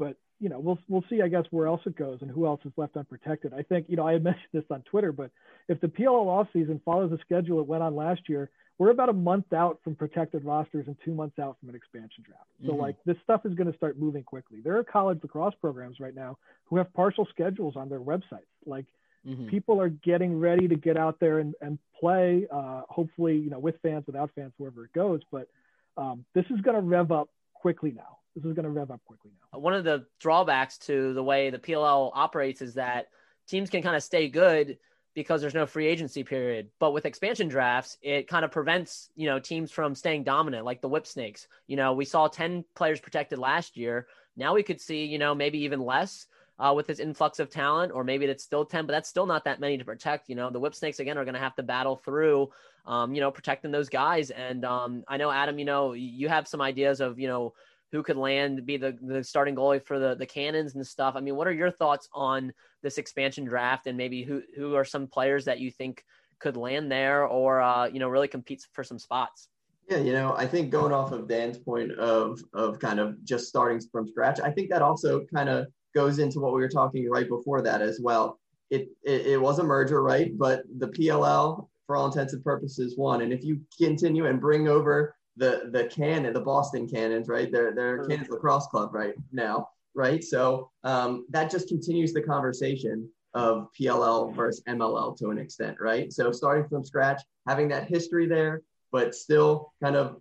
but 0.00 0.16
you 0.40 0.48
know, 0.48 0.58
we'll 0.58 0.80
we'll 0.88 1.04
see, 1.08 1.22
I 1.22 1.28
guess, 1.28 1.44
where 1.50 1.68
else 1.68 1.80
it 1.86 1.94
goes 1.94 2.20
and 2.22 2.28
who 2.30 2.44
else 2.44 2.60
is 2.64 2.72
left 2.76 2.96
unprotected. 2.96 3.54
I 3.54 3.62
think, 3.62 3.88
you 3.88 3.94
know, 3.94 4.04
I 4.04 4.14
had 4.14 4.24
mentioned 4.32 4.50
this 4.52 4.64
on 4.68 4.82
Twitter, 4.82 5.12
but 5.12 5.30
if 5.68 5.80
the 5.80 5.86
PLL 5.86 6.26
offseason 6.26 6.82
follows 6.82 7.10
the 7.12 7.18
schedule 7.18 7.60
it 7.60 7.66
went 7.68 7.84
on 7.84 7.94
last 7.94 8.28
year, 8.28 8.50
we're 8.78 8.90
about 8.90 9.10
a 9.10 9.12
month 9.12 9.52
out 9.52 9.80
from 9.84 9.94
protected 9.94 10.44
rosters 10.44 10.88
and 10.88 10.96
two 11.04 11.14
months 11.14 11.38
out 11.38 11.56
from 11.60 11.68
an 11.68 11.76
expansion 11.76 12.24
draft. 12.26 12.50
So 12.66 12.72
Mhm. 12.72 12.78
like 12.78 12.96
this 13.04 13.16
stuff 13.22 13.46
is 13.46 13.54
going 13.54 13.70
to 13.70 13.76
start 13.76 13.96
moving 13.96 14.24
quickly. 14.24 14.60
There 14.60 14.76
are 14.76 14.82
college 14.82 15.22
lacrosse 15.22 15.54
programs 15.54 16.00
right 16.00 16.14
now 16.14 16.36
who 16.64 16.76
have 16.78 16.92
partial 16.94 17.26
schedules 17.26 17.76
on 17.76 17.88
their 17.88 18.00
websites. 18.00 18.50
Like 18.66 18.86
Mhm. 19.26 19.48
people 19.48 19.80
are 19.80 19.88
getting 19.88 20.38
ready 20.38 20.68
to 20.68 20.76
get 20.76 20.96
out 20.96 21.18
there 21.20 21.38
and, 21.40 21.54
and 21.60 21.78
play, 21.98 22.46
uh, 22.50 22.82
hopefully, 22.88 23.36
you 23.36 23.50
know, 23.50 23.58
with 23.58 23.80
fans, 23.82 24.06
without 24.06 24.30
fans, 24.34 24.52
wherever 24.56 24.84
it 24.84 24.92
goes. 24.92 25.20
But 25.30 25.48
um, 25.96 26.24
this 26.34 26.44
is 26.50 26.60
going 26.60 26.76
to 26.76 26.82
rev 26.82 27.10
up 27.10 27.28
quickly 27.54 27.90
now. 27.90 28.18
This 28.34 28.44
is 28.44 28.54
going 28.54 28.64
to 28.64 28.70
rev 28.70 28.90
up 28.90 29.00
quickly 29.04 29.32
now. 29.52 29.58
one 29.58 29.74
of 29.74 29.84
the 29.84 30.06
drawbacks 30.20 30.78
to 30.78 31.12
the 31.14 31.22
way 31.22 31.50
the 31.50 31.58
PLL 31.58 32.12
operates 32.14 32.62
is 32.62 32.74
that 32.74 33.08
teams 33.48 33.68
can 33.68 33.82
kind 33.82 33.96
of 33.96 34.02
stay 34.02 34.28
good 34.28 34.78
because 35.14 35.40
there's 35.40 35.54
no 35.54 35.66
free 35.66 35.88
agency 35.88 36.22
period. 36.22 36.70
But 36.78 36.92
with 36.92 37.04
expansion 37.04 37.48
drafts, 37.48 37.98
it 38.02 38.28
kind 38.28 38.44
of 38.44 38.52
prevents, 38.52 39.10
you 39.16 39.26
know, 39.26 39.40
teams 39.40 39.72
from 39.72 39.96
staying 39.96 40.22
dominant 40.22 40.64
like 40.64 40.80
the 40.80 40.88
Whip 40.88 41.06
Snakes. 41.08 41.48
You 41.66 41.76
know, 41.76 41.92
we 41.94 42.04
saw 42.04 42.28
10 42.28 42.64
players 42.76 43.00
protected 43.00 43.38
last 43.40 43.76
year. 43.76 44.06
Now 44.36 44.54
we 44.54 44.62
could 44.62 44.80
see, 44.80 45.06
you 45.06 45.18
know, 45.18 45.34
maybe 45.34 45.58
even 45.64 45.80
less 45.80 46.28
uh, 46.58 46.72
with 46.74 46.86
this 46.86 46.98
influx 46.98 47.38
of 47.38 47.50
talent, 47.50 47.92
or 47.94 48.04
maybe 48.04 48.24
it's 48.26 48.44
still 48.44 48.64
10, 48.64 48.86
but 48.86 48.92
that's 48.92 49.08
still 49.08 49.26
not 49.26 49.44
that 49.44 49.60
many 49.60 49.78
to 49.78 49.84
protect. 49.84 50.28
You 50.28 50.34
know, 50.34 50.50
the 50.50 50.58
Whip 50.58 50.74
Snakes, 50.74 50.98
again, 50.98 51.16
are 51.16 51.24
going 51.24 51.34
to 51.34 51.40
have 51.40 51.54
to 51.56 51.62
battle 51.62 51.96
through, 51.96 52.50
um, 52.86 53.14
you 53.14 53.20
know, 53.20 53.30
protecting 53.30 53.70
those 53.70 53.88
guys. 53.88 54.30
And 54.30 54.64
um, 54.64 55.04
I 55.06 55.16
know, 55.16 55.30
Adam, 55.30 55.58
you 55.58 55.64
know, 55.64 55.92
you 55.92 56.28
have 56.28 56.48
some 56.48 56.60
ideas 56.60 57.00
of, 57.00 57.18
you 57.18 57.28
know, 57.28 57.54
who 57.92 58.02
could 58.02 58.16
land 58.16 58.66
be 58.66 58.76
the, 58.76 58.98
the 59.00 59.24
starting 59.24 59.54
goalie 59.54 59.82
for 59.82 59.98
the, 59.98 60.14
the 60.14 60.26
cannons 60.26 60.74
and 60.74 60.86
stuff. 60.86 61.14
I 61.16 61.20
mean, 61.20 61.36
what 61.36 61.46
are 61.46 61.52
your 61.52 61.70
thoughts 61.70 62.08
on 62.12 62.52
this 62.82 62.98
expansion 62.98 63.44
draft 63.44 63.86
and 63.86 63.96
maybe 63.96 64.24
who, 64.24 64.42
who 64.56 64.74
are 64.74 64.84
some 64.84 65.06
players 65.06 65.46
that 65.46 65.60
you 65.60 65.70
think 65.70 66.04
could 66.38 66.56
land 66.56 66.90
there 66.90 67.24
or, 67.24 67.60
uh, 67.60 67.86
you 67.86 67.98
know, 67.98 68.08
really 68.08 68.28
compete 68.28 68.66
for 68.72 68.84
some 68.84 68.98
spots? 68.98 69.48
Yeah, 69.88 69.98
you 69.98 70.12
know, 70.12 70.34
I 70.36 70.46
think 70.46 70.70
going 70.70 70.92
off 70.92 71.12
of 71.12 71.28
Dan's 71.28 71.56
point 71.56 71.92
of 71.92 72.42
of 72.52 72.78
kind 72.78 73.00
of 73.00 73.24
just 73.24 73.48
starting 73.48 73.80
from 73.90 74.06
scratch, 74.06 74.38
I 74.38 74.50
think 74.50 74.68
that 74.68 74.82
also 74.82 75.24
kind 75.34 75.48
of 75.48 75.66
goes 75.94 76.18
into 76.18 76.40
what 76.40 76.54
we 76.54 76.60
were 76.60 76.68
talking 76.68 77.08
right 77.08 77.28
before 77.28 77.62
that 77.62 77.80
as 77.80 78.00
well. 78.00 78.38
It, 78.70 78.88
it 79.02 79.26
it 79.26 79.40
was 79.40 79.58
a 79.58 79.64
merger, 79.64 80.02
right? 80.02 80.36
But 80.36 80.62
the 80.78 80.88
PLL, 80.88 81.68
for 81.86 81.96
all 81.96 82.06
intents 82.06 82.34
and 82.34 82.44
purposes, 82.44 82.96
won. 82.98 83.22
And 83.22 83.32
if 83.32 83.44
you 83.44 83.60
continue 83.78 84.26
and 84.26 84.40
bring 84.40 84.68
over 84.68 85.16
the 85.36 85.70
the 85.72 85.84
Cannon, 85.86 86.32
the 86.34 86.40
Boston 86.40 86.86
Cannons, 86.88 87.28
right? 87.28 87.50
They're 87.50 87.72
they're 87.74 87.98
Sure. 87.98 88.08
Cannons 88.08 88.28
Lacrosse 88.28 88.66
Club 88.66 88.94
right 88.94 89.14
now, 89.32 89.68
right? 89.94 90.22
So 90.22 90.70
um, 90.84 91.26
that 91.30 91.50
just 91.50 91.68
continues 91.68 92.12
the 92.12 92.22
conversation 92.22 93.08
of 93.34 93.68
PLL 93.78 94.34
versus 94.34 94.62
MLL 94.68 95.16
to 95.18 95.30
an 95.30 95.38
extent, 95.38 95.76
right? 95.80 96.12
So 96.12 96.32
starting 96.32 96.68
from 96.68 96.84
scratch, 96.84 97.22
having 97.46 97.68
that 97.68 97.88
history 97.88 98.26
there, 98.26 98.62
but 98.90 99.14
still 99.14 99.72
kind 99.82 99.96
of 99.96 100.16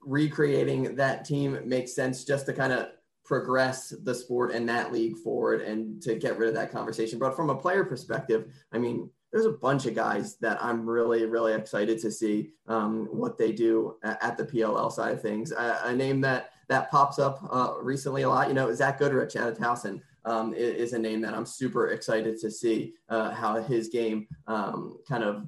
recreating 0.00 0.96
that 0.96 1.24
team 1.24 1.58
makes 1.64 1.94
sense 1.94 2.24
just 2.24 2.46
to 2.46 2.52
kind 2.52 2.72
of 2.72 2.88
progress 3.24 3.94
the 4.02 4.14
sport 4.14 4.52
and 4.52 4.68
that 4.68 4.92
league 4.92 5.16
forward 5.16 5.62
and 5.62 6.00
to 6.02 6.14
get 6.14 6.38
rid 6.38 6.48
of 6.48 6.54
that 6.54 6.70
conversation. 6.70 7.18
But 7.18 7.34
from 7.34 7.50
a 7.50 7.54
player 7.54 7.84
perspective, 7.84 8.52
I 8.72 8.78
mean, 8.78 9.10
there's 9.32 9.46
a 9.46 9.52
bunch 9.52 9.86
of 9.86 9.94
guys 9.94 10.36
that 10.36 10.62
I'm 10.62 10.88
really, 10.88 11.24
really 11.26 11.54
excited 11.54 11.98
to 12.00 12.10
see 12.10 12.50
um, 12.68 13.08
what 13.10 13.36
they 13.36 13.50
do 13.50 13.96
at 14.04 14.36
the 14.36 14.44
PLL 14.44 14.92
side 14.92 15.14
of 15.14 15.22
things. 15.22 15.50
A, 15.50 15.80
a 15.84 15.92
name 15.92 16.20
that 16.20 16.50
that 16.68 16.90
pops 16.90 17.18
up 17.18 17.46
uh, 17.50 17.74
recently 17.82 18.22
a 18.22 18.28
lot, 18.28 18.48
you 18.48 18.54
know, 18.54 18.72
Zach 18.72 18.98
Goodrich 18.98 19.36
out 19.36 19.48
of 19.48 19.58
Towson 19.58 20.00
um, 20.24 20.52
i- 20.52 20.56
is, 20.56 20.92
a 20.94 20.98
name 20.98 21.20
that 21.20 21.34
I'm 21.34 21.44
super 21.44 21.88
excited 21.88 22.38
to 22.40 22.50
see 22.50 22.94
uh, 23.10 23.32
how 23.32 23.60
his 23.62 23.88
game 23.88 24.26
um, 24.46 24.98
kind 25.06 25.24
of 25.24 25.46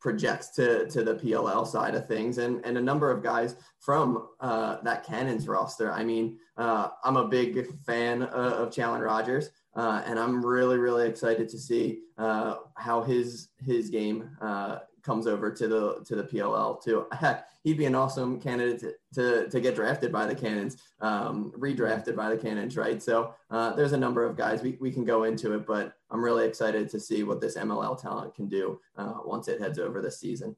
projects 0.00 0.50
to 0.50 0.86
to 0.88 1.02
the 1.02 1.14
PLL 1.14 1.66
side 1.66 1.94
of 1.94 2.06
things, 2.06 2.38
and 2.38 2.64
and 2.64 2.78
a 2.78 2.80
number 2.80 3.10
of 3.10 3.22
guys 3.22 3.56
from 3.80 4.28
uh, 4.40 4.78
that 4.82 5.04
Cannons 5.04 5.48
roster. 5.48 5.92
I 5.92 6.04
mean, 6.04 6.38
uh, 6.56 6.88
I'm 7.04 7.16
a 7.16 7.28
big 7.28 7.66
fan 7.84 8.22
uh, 8.22 8.56
of 8.58 8.70
Challen 8.70 9.00
Rogers, 9.00 9.50
uh, 9.74 10.02
and 10.06 10.18
I'm 10.18 10.44
really 10.44 10.78
really 10.78 11.08
excited 11.08 11.48
to 11.48 11.58
see 11.58 12.00
uh, 12.18 12.56
how 12.74 13.02
his 13.02 13.48
his 13.64 13.90
game 13.90 14.30
uh, 14.40 14.78
comes 15.06 15.26
over 15.28 15.50
to 15.52 15.68
the 15.68 16.04
to 16.04 16.16
the 16.16 16.24
PLL 16.24 16.82
too. 16.82 17.06
Heck, 17.12 17.48
he'd 17.62 17.78
be 17.78 17.86
an 17.86 17.94
awesome 17.94 18.40
candidate 18.40 18.80
to 18.80 18.94
to, 19.14 19.48
to 19.48 19.60
get 19.60 19.76
drafted 19.76 20.12
by 20.12 20.26
the 20.26 20.34
Cannons, 20.34 20.82
um, 21.00 21.52
redrafted 21.56 22.16
by 22.16 22.28
the 22.28 22.36
Cannons, 22.36 22.76
right? 22.76 23.00
So 23.00 23.32
uh, 23.50 23.72
there's 23.74 23.92
a 23.92 23.96
number 23.96 24.24
of 24.24 24.36
guys 24.36 24.62
we 24.62 24.76
we 24.80 24.90
can 24.90 25.04
go 25.04 25.24
into 25.24 25.54
it, 25.54 25.64
but 25.64 25.94
I'm 26.10 26.22
really 26.22 26.46
excited 26.46 26.90
to 26.90 27.00
see 27.00 27.22
what 27.22 27.40
this 27.40 27.56
MLL 27.56 28.00
talent 28.00 28.34
can 28.34 28.48
do 28.48 28.80
uh, 28.98 29.20
once 29.24 29.48
it 29.48 29.60
heads 29.60 29.78
over 29.78 30.02
this 30.02 30.18
season. 30.18 30.56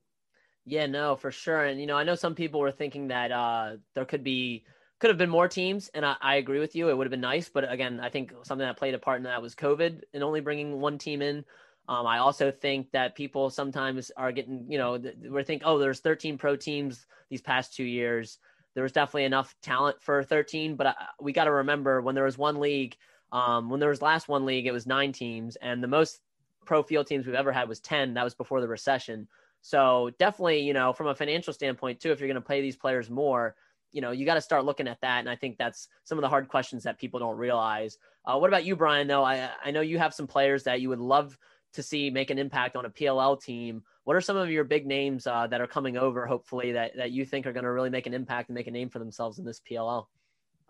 Yeah, 0.65 0.87
no, 0.87 1.15
for 1.15 1.31
sure. 1.31 1.65
And 1.65 1.81
you 1.81 1.87
know, 1.87 1.97
I 1.97 2.05
know 2.05 2.15
some 2.15 2.35
people 2.35 2.61
were 2.61 2.73
thinking 2.73 3.09
that 3.09 3.31
uh, 3.31 3.77
there 3.95 4.07
could 4.07 4.25
be 4.25 4.65
could 4.99 5.11
have 5.11 5.19
been 5.19 5.31
more 5.31 5.47
teams, 5.47 5.91
and 5.95 6.05
I, 6.05 6.17
I 6.21 6.37
agree 6.37 6.59
with 6.59 6.75
you. 6.75 6.89
It 6.89 6.97
would 6.97 7.07
have 7.07 7.11
been 7.11 7.21
nice, 7.21 7.49
but 7.49 7.71
again, 7.71 8.01
I 8.01 8.09
think 8.09 8.33
something 8.43 8.67
that 8.67 8.77
played 8.77 8.95
a 8.95 8.99
part 8.99 9.19
in 9.19 9.25
that 9.25 9.41
was 9.41 9.55
COVID 9.55 10.03
and 10.13 10.25
only 10.25 10.41
bringing 10.41 10.81
one 10.81 10.99
team 10.99 11.23
in. 11.23 11.45
Um, 11.89 12.07
I 12.07 12.19
also 12.19 12.51
think 12.51 12.91
that 12.93 13.15
people 13.15 13.49
sometimes 13.49 14.11
are 14.17 14.31
getting, 14.31 14.67
you 14.69 14.77
know, 14.77 14.99
th- 14.99 15.17
we're 15.25 15.43
think, 15.43 15.63
oh, 15.65 15.79
there's 15.79 16.01
13 16.01 16.37
pro 16.37 16.55
teams 16.55 17.07
these 17.31 17.41
past 17.41 17.75
two 17.75 17.85
years. 17.85 18.39
There 18.75 18.83
was 18.83 18.93
definitely 18.93 19.25
enough 19.25 19.55
talent 19.63 20.03
for 20.03 20.23
13, 20.23 20.77
but 20.77 20.89
I, 20.89 20.95
we 21.21 21.33
got 21.33 21.45
to 21.45 21.53
remember 21.53 22.03
when 22.03 22.15
there 22.15 22.25
was 22.25 22.37
one 22.37 22.61
league, 22.61 22.97
um, 23.33 23.71
when 23.71 23.81
there 23.81 23.89
was 23.89 24.03
last 24.03 24.29
one 24.29 24.45
league, 24.45 24.67
it 24.67 24.73
was 24.73 24.87
nine 24.87 25.13
teams, 25.13 25.57
and 25.57 25.83
the 25.83 25.89
most 25.89 26.21
pro 26.67 26.83
field 26.83 27.07
teams 27.07 27.27
we've 27.27 27.35
ever 27.35 27.53
had 27.53 27.69
was 27.69 27.81
10. 27.81 28.15
That 28.15 28.25
was 28.25 28.35
before 28.35 28.61
the 28.61 28.69
recession. 28.69 29.27
So 29.63 30.11
definitely, 30.19 30.61
you 30.61 30.75
know, 30.75 30.93
from 30.93 31.07
a 31.09 31.15
financial 31.15 31.53
standpoint 31.55 32.01
too, 32.01 32.13
if 32.13 32.21
you're 32.21 32.29
going 32.29 32.41
to 32.41 32.47
pay 32.47 32.61
these 32.61 32.77
players 32.77 33.09
more, 33.09 33.57
you 33.91 34.03
know, 34.03 34.11
you 34.11 34.27
got 34.27 34.35
to 34.35 34.41
start 34.43 34.67
looking 34.67 34.87
at 34.87 35.01
that. 35.01 35.21
And 35.21 35.31
I 35.31 35.37
think 35.37 35.57
that's 35.57 35.89
some 36.05 36.19
of 36.19 36.23
the 36.23 36.29
hard 36.29 36.49
questions 36.49 36.83
that 36.85 36.99
people 36.99 37.19
don't 37.19 37.39
realize. 37.39 37.97
Uh, 38.25 38.39
what 38.39 38.49
about 38.49 38.65
you, 38.65 38.77
Brian? 38.77 39.07
Though 39.07 39.25
I 39.25 39.51
I 39.65 39.71
know 39.71 39.81
you 39.81 39.99
have 39.99 40.13
some 40.13 40.27
players 40.27 40.65
that 40.65 40.83
you 40.83 40.91
would 40.91 41.01
love 41.01 41.39
to 41.75 41.83
see 41.83 42.11
make 42.11 42.31
an 42.31 42.39
impact 42.39 42.77
on 42.77 42.85
a 42.85 42.91
PLL 42.91 43.41
team. 43.41 43.83
What 44.05 44.17
are 44.17 44.21
some 44.21 44.37
of 44.37 44.51
your 44.51 44.65
big 44.65 44.87
names 44.87 45.27
uh, 45.27 45.47
that 45.49 45.61
are 45.61 45.67
coming 45.67 45.97
over, 45.97 46.27
hopefully 46.27 46.73
that 46.73 46.97
that 46.97 47.11
you 47.11 47.25
think 47.25 47.47
are 47.47 47.53
going 47.53 47.65
to 47.65 47.71
really 47.73 47.91
make 47.91 48.07
an 48.07 48.15
impact 48.15 48.49
and 48.49 48.55
make 48.55 48.67
a 48.67 48.71
name 48.71 48.89
for 48.89 48.99
themselves 48.99 49.39
in 49.39 49.45
this 49.45 49.61
PLL? 49.61 50.07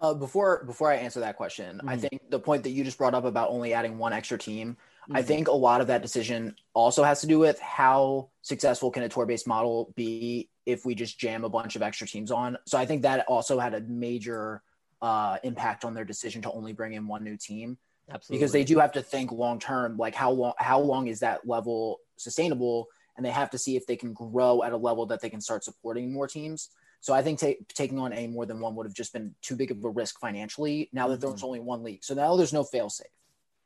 Uh, 0.00 0.14
before 0.14 0.64
before 0.64 0.90
I 0.90 0.96
answer 0.96 1.20
that 1.20 1.36
question, 1.36 1.80
I 1.86 1.96
Mhm. 1.96 2.00
think 2.00 2.30
the 2.30 2.38
point 2.38 2.62
that 2.64 2.70
you 2.70 2.84
just 2.84 2.98
brought 2.98 3.14
up 3.14 3.24
about 3.24 3.50
only 3.50 3.74
adding 3.74 3.98
one 3.98 4.12
extra 4.12 4.38
team, 4.38 4.76
I 5.12 5.22
Mhm. 5.22 5.26
think 5.26 5.48
a 5.48 5.52
lot 5.52 5.80
of 5.80 5.86
that 5.88 6.02
decision 6.02 6.56
also 6.74 7.02
has 7.02 7.20
to 7.22 7.26
do 7.26 7.38
with 7.38 7.58
how 7.60 8.30
successful 8.42 8.90
can 8.90 9.02
a 9.02 9.08
tour 9.08 9.26
based 9.26 9.46
model 9.46 9.92
be 9.96 10.50
if 10.66 10.84
we 10.84 10.94
just 10.94 11.18
jam 11.18 11.44
a 11.44 11.48
bunch 11.48 11.76
of 11.76 11.82
extra 11.82 12.06
teams 12.06 12.30
on. 12.30 12.58
So 12.66 12.76
I 12.78 12.86
think 12.86 13.02
that 13.02 13.26
also 13.26 13.58
had 13.58 13.74
a 13.74 13.80
major 13.80 14.62
uh, 15.00 15.38
impact 15.44 15.84
on 15.84 15.94
their 15.94 16.04
decision 16.04 16.42
to 16.42 16.50
only 16.50 16.72
bring 16.72 16.92
in 16.92 17.06
one 17.06 17.22
new 17.22 17.36
team 17.36 17.78
Absolutely. 18.10 18.38
because 18.38 18.52
they 18.52 18.64
do 18.64 18.78
have 18.78 18.92
to 18.92 19.02
think 19.02 19.32
long 19.32 19.58
term, 19.58 19.96
like 19.96 20.14
how 20.14 20.30
long 20.30 20.54
how 20.58 20.80
long 20.80 21.08
is 21.08 21.20
that 21.20 21.46
level 21.46 22.00
sustainable, 22.16 22.88
and 23.16 23.24
they 23.24 23.30
have 23.30 23.50
to 23.50 23.58
see 23.58 23.76
if 23.76 23.86
they 23.86 23.96
can 23.96 24.12
grow 24.12 24.62
at 24.62 24.72
a 24.72 24.76
level 24.76 25.06
that 25.06 25.20
they 25.20 25.30
can 25.30 25.40
start 25.40 25.64
supporting 25.64 26.12
more 26.12 26.26
teams. 26.26 26.70
So 27.00 27.12
I 27.12 27.22
think 27.22 27.38
ta- 27.38 27.52
taking 27.74 27.98
on 27.98 28.12
any 28.12 28.26
more 28.26 28.46
than 28.46 28.60
one 28.60 28.74
would 28.74 28.86
have 28.86 28.94
just 28.94 29.12
been 29.12 29.34
too 29.42 29.56
big 29.56 29.70
of 29.70 29.84
a 29.84 29.88
risk 29.88 30.18
financially. 30.18 30.88
Now 30.92 31.08
that 31.08 31.20
there's 31.20 31.44
only 31.44 31.60
one 31.60 31.82
league, 31.82 32.02
so 32.02 32.14
now 32.14 32.36
there's 32.36 32.52
no 32.52 32.64
fail 32.64 32.88
safe. 32.88 33.06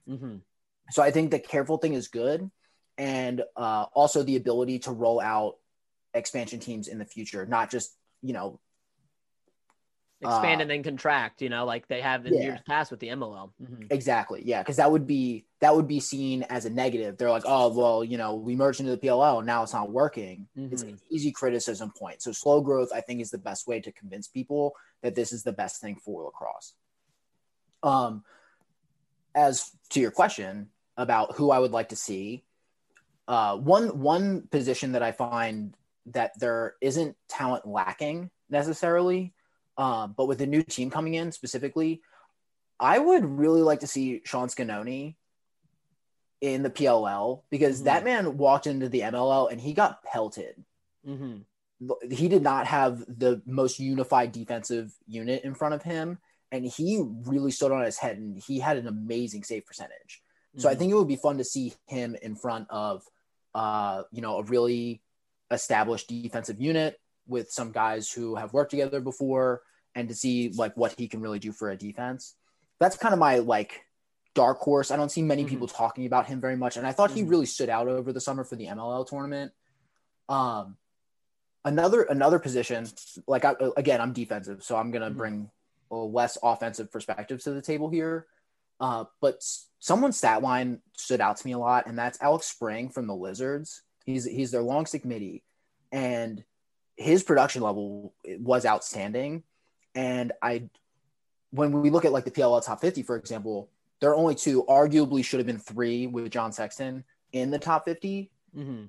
Mm-hmm. 0.09 0.37
So 0.90 1.02
I 1.02 1.11
think 1.11 1.31
the 1.31 1.38
careful 1.38 1.78
thing 1.78 1.94
is 1.94 2.09
good, 2.09 2.50
and 2.98 3.42
uh, 3.57 3.87
also 3.94 4.22
the 4.22 4.37
ability 4.37 4.81
to 4.81 4.90
roll 4.90 5.20
out 5.20 5.57
expansion 6.14 6.61
teams 6.61 6.88
in 6.88 6.98
the 6.98 7.05
future, 7.05 7.46
not 7.46 7.70
just 7.70 7.96
you 8.22 8.33
know 8.33 8.61
Expand 10.23 10.61
Uh, 10.61 10.63
and 10.63 10.71
then 10.71 10.83
contract, 10.85 11.43
you 11.43 11.49
know, 11.49 11.65
like 11.65 11.89
they 11.89 12.01
have 12.01 12.27
in 12.27 12.35
Yeah. 12.35 12.41
years 12.43 12.61
past 12.65 12.91
with 12.93 13.01
the 13.01 13.09
MLL. 13.09 13.53
Mhm. 13.61 13.93
exactly 13.93 14.41
yeah 14.45 14.63
because 14.63 14.77
that 14.77 14.91
would 14.91 15.07
be 15.07 15.45
that 15.59 15.75
would 15.75 15.89
be 15.89 15.99
seen 16.01 16.45
as 16.45 16.65
a 16.65 16.71
negative. 16.71 17.17
They're 17.17 17.31
like, 17.31 17.43
oh 17.45 17.69
well, 17.77 18.05
you 18.05 18.17
know, 18.19 18.35
we 18.37 18.55
merged 18.57 18.81
into 18.81 18.93
the 18.93 18.99
PLL 18.99 19.39
and 19.39 19.47
now 19.47 19.63
it's 19.65 19.73
not 19.73 19.91
working. 19.91 20.49
It's 20.57 20.83
Mhm. 20.85 20.89
an 20.91 21.01
easy 21.11 21.33
criticism 21.33 21.93
point. 21.99 22.23
So 22.23 22.31
slow 22.33 22.61
growth, 22.61 22.91
I 22.95 23.01
think, 23.01 23.21
is 23.21 23.31
the 23.31 23.39
best 23.39 23.67
way 23.67 23.81
to 23.81 23.91
convince 23.93 24.29
people 24.29 24.77
that 25.03 25.15
this 25.17 25.33
is 25.33 25.43
the 25.43 25.53
best 25.53 25.81
thing 25.81 25.97
for 25.97 26.23
lacrosse. 26.25 26.75
Um, 27.83 28.25
as 29.35 29.71
to 29.91 30.01
your 30.01 30.11
question 30.13 30.71
about 30.97 31.37
who 31.37 31.51
I 31.51 31.59
would 31.59 31.73
like 31.73 31.89
to 31.91 31.97
see, 31.97 32.45
uh, 33.27 33.57
one 33.57 33.99
one 34.01 34.47
position 34.49 34.93
that 34.93 35.03
I 35.03 35.11
find 35.13 35.77
that 36.07 36.39
there 36.39 36.75
isn't 36.81 37.17
talent 37.29 37.67
lacking 37.67 38.31
necessarily, 38.51 39.33
um, 39.77 40.15
but 40.17 40.27
with 40.27 40.39
the 40.39 40.47
new 40.47 40.63
team 40.63 40.91
coming 40.91 41.15
in 41.15 41.33
specifically, 41.33 42.03
I 42.81 42.99
would 42.99 43.25
really 43.25 43.63
like 43.63 43.81
to 43.81 43.87
see 43.87 44.23
Sean 44.25 44.49
Sconone 44.49 45.15
in 46.41 46.63
the 46.63 46.71
PLL 46.71 47.45
because 47.51 47.81
Mhm. 47.81 47.85
that 47.85 48.05
man 48.05 48.37
walked 48.37 48.67
into 48.67 48.89
the 48.89 49.03
MLL 49.03 49.47
and 49.47 49.61
he 49.61 49.73
got 49.73 50.03
pelted 50.03 50.65
Mhm. 51.07 51.45
he 52.11 52.29
did 52.29 52.43
not 52.43 52.67
have 52.69 53.01
the 53.09 53.43
most 53.45 53.81
unified 53.81 54.31
defensive 54.31 54.95
unit 55.07 55.43
in 55.43 55.53
front 55.55 55.75
of 55.75 55.83
him 55.83 56.19
and 56.53 56.65
he 56.65 57.01
really 57.03 57.51
stood 57.51 57.73
on 57.73 57.85
his 57.85 57.99
head 57.99 58.19
and 58.19 58.39
he 58.39 58.61
had 58.61 58.77
an 58.77 58.87
amazing 58.87 59.43
save 59.43 59.67
percentage 59.67 60.23
so 60.59 60.69
i 60.69 60.75
Mhm. 60.75 60.79
think 60.79 60.93
it 60.93 60.95
would 60.95 61.09
be 61.09 61.17
fun 61.17 61.39
to 61.39 61.45
see 61.45 61.75
him 61.89 62.15
in 62.17 62.37
front 62.37 62.69
of 62.71 63.05
uh 63.55 64.05
you 64.13 64.21
know 64.23 64.39
a 64.39 64.45
really 64.45 65.03
established 65.51 66.09
defensive 66.09 66.61
unit 66.61 67.01
with 67.33 67.51
some 67.51 67.73
guys 67.73 68.11
who 68.12 68.37
have 68.37 68.53
worked 68.53 68.71
together 68.71 69.01
before 69.01 69.62
and 69.97 70.09
to 70.09 70.14
see 70.14 70.51
like 70.57 70.77
what 70.77 70.95
he 70.99 71.09
can 71.09 71.21
really 71.21 71.38
do 71.40 71.51
for 71.53 71.71
a 71.71 71.77
defense 71.77 72.37
that's 72.79 72.97
kind 72.97 73.12
of 73.12 73.18
my 73.18 73.38
like 73.38 73.85
dark 74.35 74.59
horse 74.61 74.90
i 74.90 74.97
don't 74.97 75.11
see 75.11 75.23
many 75.23 75.45
Mhm. 75.45 75.49
people 75.49 75.66
talking 75.68 76.07
about 76.07 76.27
him 76.27 76.40
very 76.40 76.57
much 76.57 76.77
and 76.77 76.87
i 76.87 76.92
thought 76.92 77.11
he 77.11 77.23
Mhm. 77.23 77.31
really 77.31 77.47
stood 77.47 77.68
out 77.68 77.88
over 77.88 78.12
the 78.12 78.21
summer 78.21 78.45
for 78.45 78.57
the 78.57 78.66
mll 78.66 79.05
tournament 79.07 79.53
um 80.29 80.77
another 81.64 82.03
another 82.03 82.38
position 82.38 82.87
like 83.27 83.45
I, 83.45 83.55
again 83.77 84.01
i'm 84.01 84.12
defensive 84.12 84.62
so 84.62 84.77
i'm 84.77 84.90
going 84.90 85.03
to 85.03 85.11
Mhm. 85.11 85.16
bring 85.16 85.51
a 85.90 85.97
less 85.97 86.38
offensive 86.42 86.90
perspective 86.90 87.42
to 87.42 87.51
the 87.51 87.62
table 87.62 87.88
here 87.90 88.27
uh, 88.81 89.05
but 89.21 89.45
someone's 89.79 90.16
stat 90.16 90.42
line 90.42 90.81
stood 90.97 91.21
out 91.21 91.37
to 91.37 91.47
me 91.47 91.53
a 91.53 91.59
lot 91.59 91.87
and 91.87 91.99
that's 91.99 92.21
alex 92.23 92.47
spring 92.47 92.88
from 92.88 93.07
the 93.07 93.14
lizards 93.14 93.83
he's 94.07 94.25
he's 94.25 94.51
their 94.51 94.62
long 94.62 94.87
stick 94.87 95.05
midi 95.05 95.45
and 95.92 96.42
his 96.96 97.22
production 97.22 97.62
level 97.62 98.14
was 98.40 98.66
outstanding 98.66 99.42
and 99.94 100.33
i 100.42 100.68
when 101.50 101.72
we 101.72 101.90
look 101.90 102.05
at 102.05 102.12
like 102.12 102.24
the 102.24 102.31
pll 102.31 102.64
top 102.64 102.81
50 102.81 103.02
for 103.02 103.16
example 103.16 103.68
there 104.00 104.11
are 104.11 104.16
only 104.16 104.35
two 104.35 104.64
arguably 104.64 105.24
should 105.24 105.40
have 105.40 105.46
been 105.46 105.59
three 105.59 106.07
with 106.07 106.31
john 106.31 106.52
sexton 106.52 107.05
in 107.33 107.50
the 107.50 107.59
top 107.59 107.85
50 107.85 108.31
Mhm. 108.57 108.88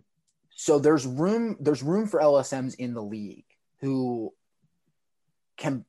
so 0.54 0.80
there's 0.80 1.06
room 1.06 1.56
there's 1.60 1.82
room 1.82 2.06
for 2.08 2.20
LSMs 2.20 2.76
in 2.76 2.94
the 2.94 3.02
league 3.02 3.46
who 3.80 4.34
can 5.58 5.86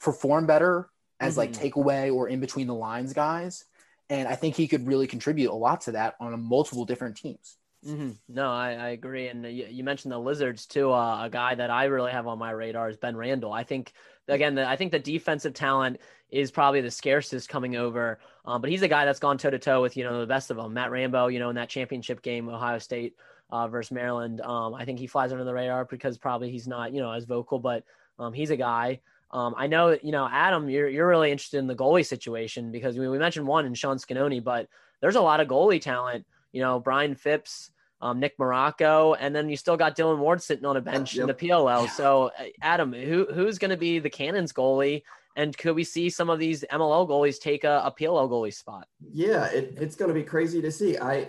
perform 0.00 0.46
better 0.46 0.88
as 1.20 1.36
like 1.36 1.52
Mhm. 1.52 1.72
takeaway 1.72 2.14
or 2.14 2.28
in 2.28 2.40
between 2.40 2.66
the 2.66 2.74
lines 2.74 3.12
guys 3.12 3.66
and 4.10 4.26
I 4.28 4.34
think 4.34 4.56
he 4.56 4.68
could 4.68 4.86
really 4.86 5.06
contribute 5.06 5.50
a 5.50 5.54
lot 5.54 5.82
to 5.82 5.92
that 5.92 6.16
on 6.20 6.34
a 6.34 6.36
multiple 6.36 6.84
different 6.84 7.16
teams. 7.16 7.56
Hmm 7.84 8.10
No, 8.28 8.50
I, 8.50 8.74
I 8.74 8.88
agree. 8.90 9.26
And 9.28 9.44
you, 9.44 9.66
you 9.68 9.82
mentioned 9.82 10.12
the 10.12 10.18
Lizards 10.18 10.66
too. 10.66 10.92
Uh, 10.92 11.24
a 11.24 11.30
guy 11.30 11.54
that 11.56 11.70
I 11.70 11.84
really 11.84 12.12
have 12.12 12.26
on 12.28 12.38
my 12.38 12.52
radar 12.52 12.88
is 12.88 12.96
Ben 12.96 13.16
Randall. 13.16 13.52
I 13.52 13.64
think 13.64 13.92
again, 14.28 14.54
the, 14.54 14.68
I 14.68 14.76
think 14.76 14.92
the 14.92 15.00
defensive 15.00 15.52
talent 15.52 16.00
is 16.30 16.50
probably 16.52 16.80
the 16.80 16.90
scarcest 16.90 17.48
coming 17.48 17.76
over. 17.76 18.20
Um, 18.44 18.60
but 18.60 18.70
he's 18.70 18.82
a 18.82 18.88
guy 18.88 19.04
that's 19.04 19.18
gone 19.18 19.36
toe 19.36 19.50
to 19.50 19.58
toe 19.58 19.82
with 19.82 19.96
you 19.96 20.04
know 20.04 20.20
the 20.20 20.26
best 20.26 20.50
of 20.50 20.56
them. 20.56 20.74
Matt 20.74 20.92
Rambo, 20.92 21.26
you 21.26 21.40
know, 21.40 21.50
in 21.50 21.56
that 21.56 21.68
championship 21.68 22.22
game, 22.22 22.48
Ohio 22.48 22.78
State 22.78 23.16
uh, 23.50 23.66
versus 23.66 23.90
Maryland. 23.90 24.40
Um, 24.40 24.74
I 24.74 24.84
think 24.84 25.00
he 25.00 25.08
flies 25.08 25.32
under 25.32 25.44
the 25.44 25.54
radar 25.54 25.84
because 25.84 26.18
probably 26.18 26.50
he's 26.52 26.68
not 26.68 26.92
you 26.92 27.00
know 27.00 27.10
as 27.10 27.24
vocal, 27.24 27.58
but 27.58 27.84
um, 28.18 28.32
he's 28.32 28.50
a 28.50 28.56
guy. 28.56 29.00
Um, 29.32 29.54
I 29.56 29.66
know, 29.66 29.96
you 30.02 30.12
know, 30.12 30.28
Adam, 30.30 30.68
you're 30.70 30.88
you're 30.88 31.08
really 31.08 31.32
interested 31.32 31.58
in 31.58 31.66
the 31.66 31.74
goalie 31.74 32.06
situation 32.06 32.70
because 32.70 32.96
we, 32.96 33.08
we 33.08 33.18
mentioned 33.18 33.46
one 33.46 33.66
in 33.66 33.74
Sean 33.74 33.96
Sconone, 33.96 34.44
but 34.44 34.68
there's 35.00 35.16
a 35.16 35.20
lot 35.20 35.40
of 35.40 35.48
goalie 35.48 35.80
talent. 35.80 36.26
You 36.52 36.60
know, 36.60 36.78
Brian 36.78 37.14
Phipps, 37.14 37.70
um, 38.00 38.20
Nick 38.20 38.36
Marrocco, 38.38 39.16
and 39.18 39.34
then 39.34 39.48
you 39.48 39.56
still 39.56 39.76
got 39.76 39.96
Dylan 39.96 40.18
Ward 40.18 40.42
sitting 40.42 40.64
on 40.64 40.76
a 40.76 40.80
bench 40.80 41.16
in 41.16 41.26
the 41.26 41.36
Yep. 41.38 41.38
PLL. 41.38 41.88
So, 41.88 42.30
uh, 42.38 42.44
Adam, 42.60 42.92
who 42.92 43.26
who's 43.32 43.58
going 43.58 43.70
to 43.70 43.76
be 43.76 43.98
the 44.00 44.10
Cannons 44.10 44.52
goalie, 44.52 45.02
and 45.36 45.56
could 45.56 45.74
we 45.76 45.84
see 45.84 46.10
some 46.10 46.28
of 46.28 46.38
these 46.38 46.64
MLL 46.70 47.08
goalies 47.08 47.40
take 47.40 47.64
a, 47.64 47.82
a 47.84 47.92
PLL 47.92 48.28
goalie 48.28 48.52
spot? 48.52 48.88
Yeah, 49.12 49.46
it, 49.46 49.74
it's 49.80 49.96
going 49.96 50.08
to 50.08 50.14
be 50.14 50.24
crazy 50.24 50.60
to 50.60 50.70
see. 50.72 50.98
I, 50.98 51.28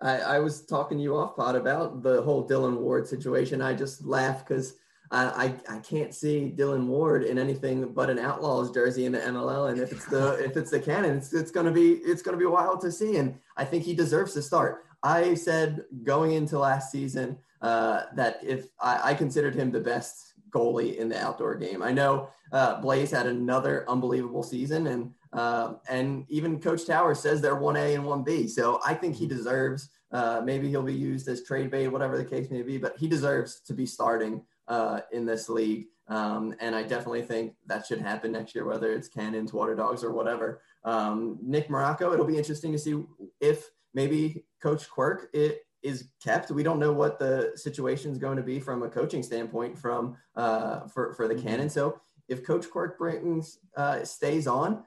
I 0.00 0.18
I 0.18 0.38
was 0.38 0.62
talking 0.64 0.96
to 0.98 1.02
you 1.02 1.16
off 1.16 1.36
pod 1.36 1.56
about 1.56 2.02
the 2.02 2.22
whole 2.22 2.48
Dylan 2.48 2.78
Ward 2.78 3.06
situation. 3.06 3.60
I 3.60 3.74
just 3.74 4.04
laugh 4.06 4.46
because 4.46 4.76
I, 5.12 5.44
I 5.44 5.76
I 5.76 5.78
can't 5.80 6.14
see 6.14 6.52
Dylan 6.56 6.86
Ward 6.86 7.22
in 7.24 7.38
anything 7.38 7.92
but 7.92 8.10
an 8.10 8.18
Outlaws 8.18 8.72
jersey 8.72 9.04
in 9.04 9.12
the 9.12 9.18
MLL. 9.18 9.70
And 9.70 9.80
if 9.80 9.92
it's 9.92 10.06
the 10.06 10.32
if 10.44 10.56
it's 10.56 10.70
the 10.70 10.80
Cannon, 10.80 11.18
it's, 11.18 11.32
it's 11.32 11.50
going 11.50 11.66
to 11.66 11.72
be 11.72 11.92
it's 11.92 12.22
to 12.22 12.36
be 12.36 12.46
wild 12.46 12.80
to 12.80 12.90
see. 12.90 13.16
And 13.16 13.38
I 13.56 13.64
think 13.64 13.84
he 13.84 13.94
deserves 13.94 14.32
to 14.34 14.42
start. 14.42 14.84
I 15.02 15.34
said 15.34 15.84
going 16.02 16.32
into 16.32 16.58
last 16.58 16.90
season 16.90 17.38
uh, 17.60 18.04
that 18.14 18.40
if 18.42 18.66
I, 18.80 19.10
I 19.10 19.14
considered 19.14 19.54
him 19.54 19.70
the 19.70 19.80
best 19.80 20.32
goalie 20.50 20.96
in 20.96 21.08
the 21.08 21.20
outdoor 21.20 21.54
game. 21.56 21.82
I 21.82 21.92
know 21.92 22.28
uh, 22.52 22.80
Blaze 22.80 23.10
had 23.10 23.26
another 23.26 23.88
unbelievable 23.88 24.42
season, 24.42 24.86
and 24.86 25.12
uh, 25.32 25.74
and 25.88 26.26
even 26.28 26.60
Coach 26.60 26.86
Tower 26.86 27.14
says 27.14 27.40
they're 27.40 27.56
one 27.56 27.76
A 27.76 27.94
and 27.94 28.04
one 28.04 28.22
B. 28.22 28.46
So 28.46 28.80
I 28.84 28.94
think 28.94 29.16
he 29.16 29.26
deserves. 29.26 29.88
Uh, 30.12 30.42
maybe 30.44 30.68
he'll 30.68 30.82
be 30.82 30.92
used 30.92 31.26
as 31.28 31.42
trade 31.42 31.70
bait, 31.70 31.88
whatever 31.88 32.18
the 32.18 32.24
case 32.24 32.50
may 32.50 32.60
be, 32.60 32.76
but 32.76 32.98
he 32.98 33.08
deserves 33.08 33.60
to 33.60 33.72
be 33.72 33.86
starting 33.86 34.42
uh, 34.68 35.00
in 35.12 35.26
this 35.26 35.48
league. 35.48 35.86
Um, 36.08 36.54
and 36.60 36.74
I 36.74 36.82
definitely 36.82 37.22
think 37.22 37.54
that 37.66 37.86
should 37.86 38.00
happen 38.00 38.32
next 38.32 38.54
year, 38.54 38.64
whether 38.64 38.92
it's 38.92 39.08
Cannons, 39.08 39.52
Water 39.52 39.74
Dogs, 39.74 40.02
or 40.04 40.12
whatever. 40.12 40.60
Um, 40.84 41.38
Nick 41.40 41.68
Marrocco, 41.68 42.12
it'll 42.12 42.26
be 42.26 42.36
interesting 42.36 42.72
to 42.72 42.78
see 42.78 43.02
if 43.40 43.70
maybe 43.94 44.44
Coach 44.60 44.90
Quirk 44.90 45.28
it 45.32 45.60
is 45.82 46.08
kept. 46.22 46.50
We 46.50 46.62
don't 46.62 46.78
know 46.78 46.92
what 46.92 47.18
the 47.18 47.52
situation 47.54 48.10
is 48.12 48.18
going 48.18 48.36
to 48.36 48.42
be 48.42 48.60
from 48.60 48.82
a 48.82 48.88
coaching 48.88 49.22
standpoint 49.22 49.78
from 49.78 50.16
uh, 50.36 50.86
for 50.88 51.12
for 51.14 51.28
the 51.28 51.34
Mhm. 51.34 51.42
Cannon. 51.42 51.70
So 51.70 52.00
if 52.28 52.44
Coach 52.44 52.70
Quirk 52.70 52.98
brings 52.98 53.58
uh, 53.76 54.04
stays 54.04 54.46
on, 54.46 54.84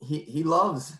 he 0.00 0.18
he 0.20 0.42
loves 0.42 0.94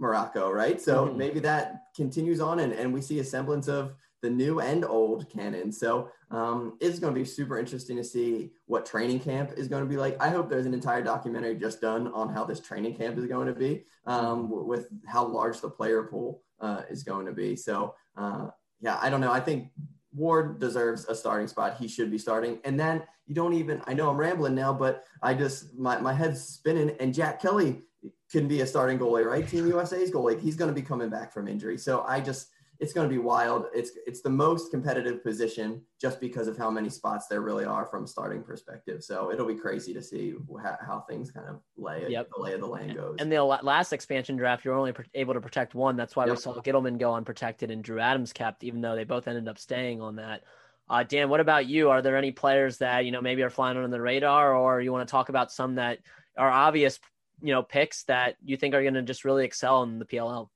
Marrocco, 0.00 0.52
right? 0.52 0.80
So 0.80 1.06
Mhm. 1.06 1.16
maybe 1.16 1.40
that 1.40 1.82
continues 1.96 2.40
on, 2.40 2.60
and 2.60 2.72
and 2.72 2.92
we 2.92 3.00
see 3.00 3.18
a 3.20 3.24
semblance 3.24 3.68
of 3.68 3.94
the 4.22 4.30
new 4.30 4.60
and 4.60 4.84
old 4.84 5.28
Cannon. 5.30 5.70
So 5.70 6.10
um, 6.30 6.76
it's 6.80 6.98
going 6.98 7.14
to 7.14 7.20
be 7.20 7.24
super 7.24 7.58
interesting 7.58 7.96
to 7.96 8.04
see 8.04 8.50
what 8.66 8.86
training 8.86 9.20
camp 9.20 9.52
is 9.56 9.68
going 9.68 9.82
to 9.82 9.88
be 9.88 9.96
like. 9.96 10.20
I 10.20 10.30
hope 10.30 10.48
there's 10.48 10.66
an 10.66 10.74
entire 10.74 11.02
documentary 11.02 11.54
just 11.56 11.80
done 11.80 12.08
on 12.08 12.32
how 12.32 12.44
this 12.44 12.60
training 12.60 12.96
camp 12.96 13.18
is 13.18 13.26
going 13.26 13.46
to 13.46 13.54
be, 13.54 13.84
um, 14.06 14.48
with 14.50 14.88
how 15.06 15.26
large 15.26 15.60
the 15.60 15.70
player 15.70 16.04
pool 16.04 16.42
uh, 16.60 16.82
is 16.90 17.02
going 17.02 17.26
to 17.26 17.32
be. 17.32 17.54
So 17.56 17.94
uh, 18.16 18.48
yeah, 18.80 18.98
I 19.00 19.10
don't 19.10 19.20
know. 19.20 19.32
I 19.32 19.40
think 19.40 19.70
Ward 20.14 20.58
deserves 20.58 21.04
a 21.06 21.14
starting 21.14 21.46
spot. 21.46 21.76
He 21.78 21.86
should 21.88 22.10
be 22.10 22.18
starting. 22.18 22.58
And 22.64 22.80
then 22.80 23.02
you 23.26 23.34
don't 23.34 23.52
even, 23.52 23.82
I 23.86 23.94
know 23.94 24.10
I'm 24.10 24.16
rambling 24.16 24.54
now, 24.54 24.72
but 24.72 25.04
I 25.22 25.34
just, 25.34 25.76
my, 25.76 26.00
my 26.00 26.12
head's 26.12 26.40
spinning 26.42 26.96
and 27.00 27.14
Jack 27.14 27.40
Kelly 27.40 27.82
can 28.30 28.48
be 28.48 28.60
a 28.60 28.66
starting 28.66 28.98
goalie, 28.98 29.24
right? 29.24 29.46
Team 29.46 29.66
USA's 29.66 30.10
goalie. 30.10 30.40
He's 30.40 30.56
going 30.56 30.68
to 30.68 30.74
be 30.74 30.86
coming 30.86 31.10
back 31.10 31.32
from 31.32 31.48
injury. 31.48 31.78
So 31.78 32.04
I 32.06 32.20
just, 32.20 32.48
it's 32.78 32.92
going 32.92 33.08
to 33.08 33.12
be 33.12 33.18
wild. 33.18 33.66
It's, 33.74 33.92
it's 34.06 34.20
the 34.20 34.30
most 34.30 34.70
competitive 34.70 35.22
position 35.22 35.82
just 36.00 36.20
because 36.20 36.46
of 36.48 36.56
how 36.56 36.70
many 36.70 36.90
spots 36.90 37.26
there 37.26 37.40
really 37.40 37.64
are 37.64 37.86
from 37.86 38.06
starting 38.06 38.42
perspective. 38.42 39.02
So 39.02 39.32
it'll 39.32 39.46
be 39.46 39.54
crazy 39.54 39.94
to 39.94 40.02
see 40.02 40.34
how, 40.62 40.76
how 40.86 41.00
things 41.08 41.30
kind 41.30 41.48
of 41.48 41.60
lay, 41.76 42.06
Yep. 42.08 42.28
the 42.36 42.42
lay 42.42 42.52
of 42.52 42.60
the 42.60 42.66
land 42.66 42.94
goes. 42.94 43.16
And 43.18 43.32
the 43.32 43.42
last 43.42 43.92
expansion 43.92 44.36
draft, 44.36 44.64
you're 44.64 44.74
only 44.74 44.92
able 45.14 45.34
to 45.34 45.40
protect 45.40 45.74
one. 45.74 45.96
That's 45.96 46.16
why 46.16 46.26
we 46.26 46.36
saw 46.36 46.54
Ghitelman 46.54 46.98
go 46.98 47.14
unprotected 47.14 47.70
and 47.70 47.82
Drew 47.82 48.00
Adams 48.00 48.32
kept, 48.32 48.64
even 48.64 48.80
though 48.80 48.94
they 48.94 49.04
both 49.04 49.26
ended 49.28 49.48
up 49.48 49.58
staying 49.58 50.00
on 50.00 50.16
that. 50.16 50.42
Uh, 50.88 51.02
Dan, 51.02 51.28
what 51.28 51.40
about 51.40 51.66
you? 51.66 51.90
Are 51.90 52.00
there 52.02 52.16
any 52.16 52.30
players 52.30 52.78
that 52.78 53.04
you 53.04 53.10
know 53.10 53.20
maybe 53.20 53.42
are 53.42 53.50
flying 53.50 53.76
under 53.76 53.88
the 53.88 54.00
radar, 54.00 54.54
or 54.54 54.80
you 54.80 54.92
want 54.92 55.06
to 55.06 55.10
talk 55.10 55.28
about 55.28 55.50
some 55.50 55.74
that 55.76 55.98
are 56.38 56.48
obvious, 56.50 57.00
you 57.42 57.52
know, 57.52 57.62
picks 57.62 58.04
that 58.04 58.36
you 58.44 58.56
think 58.56 58.72
are 58.72 58.82
going 58.82 58.94
to 58.94 59.02
just 59.02 59.24
really 59.24 59.44
excel 59.44 59.82
in 59.82 59.98
the 59.98 60.04
PLL? 60.04 60.48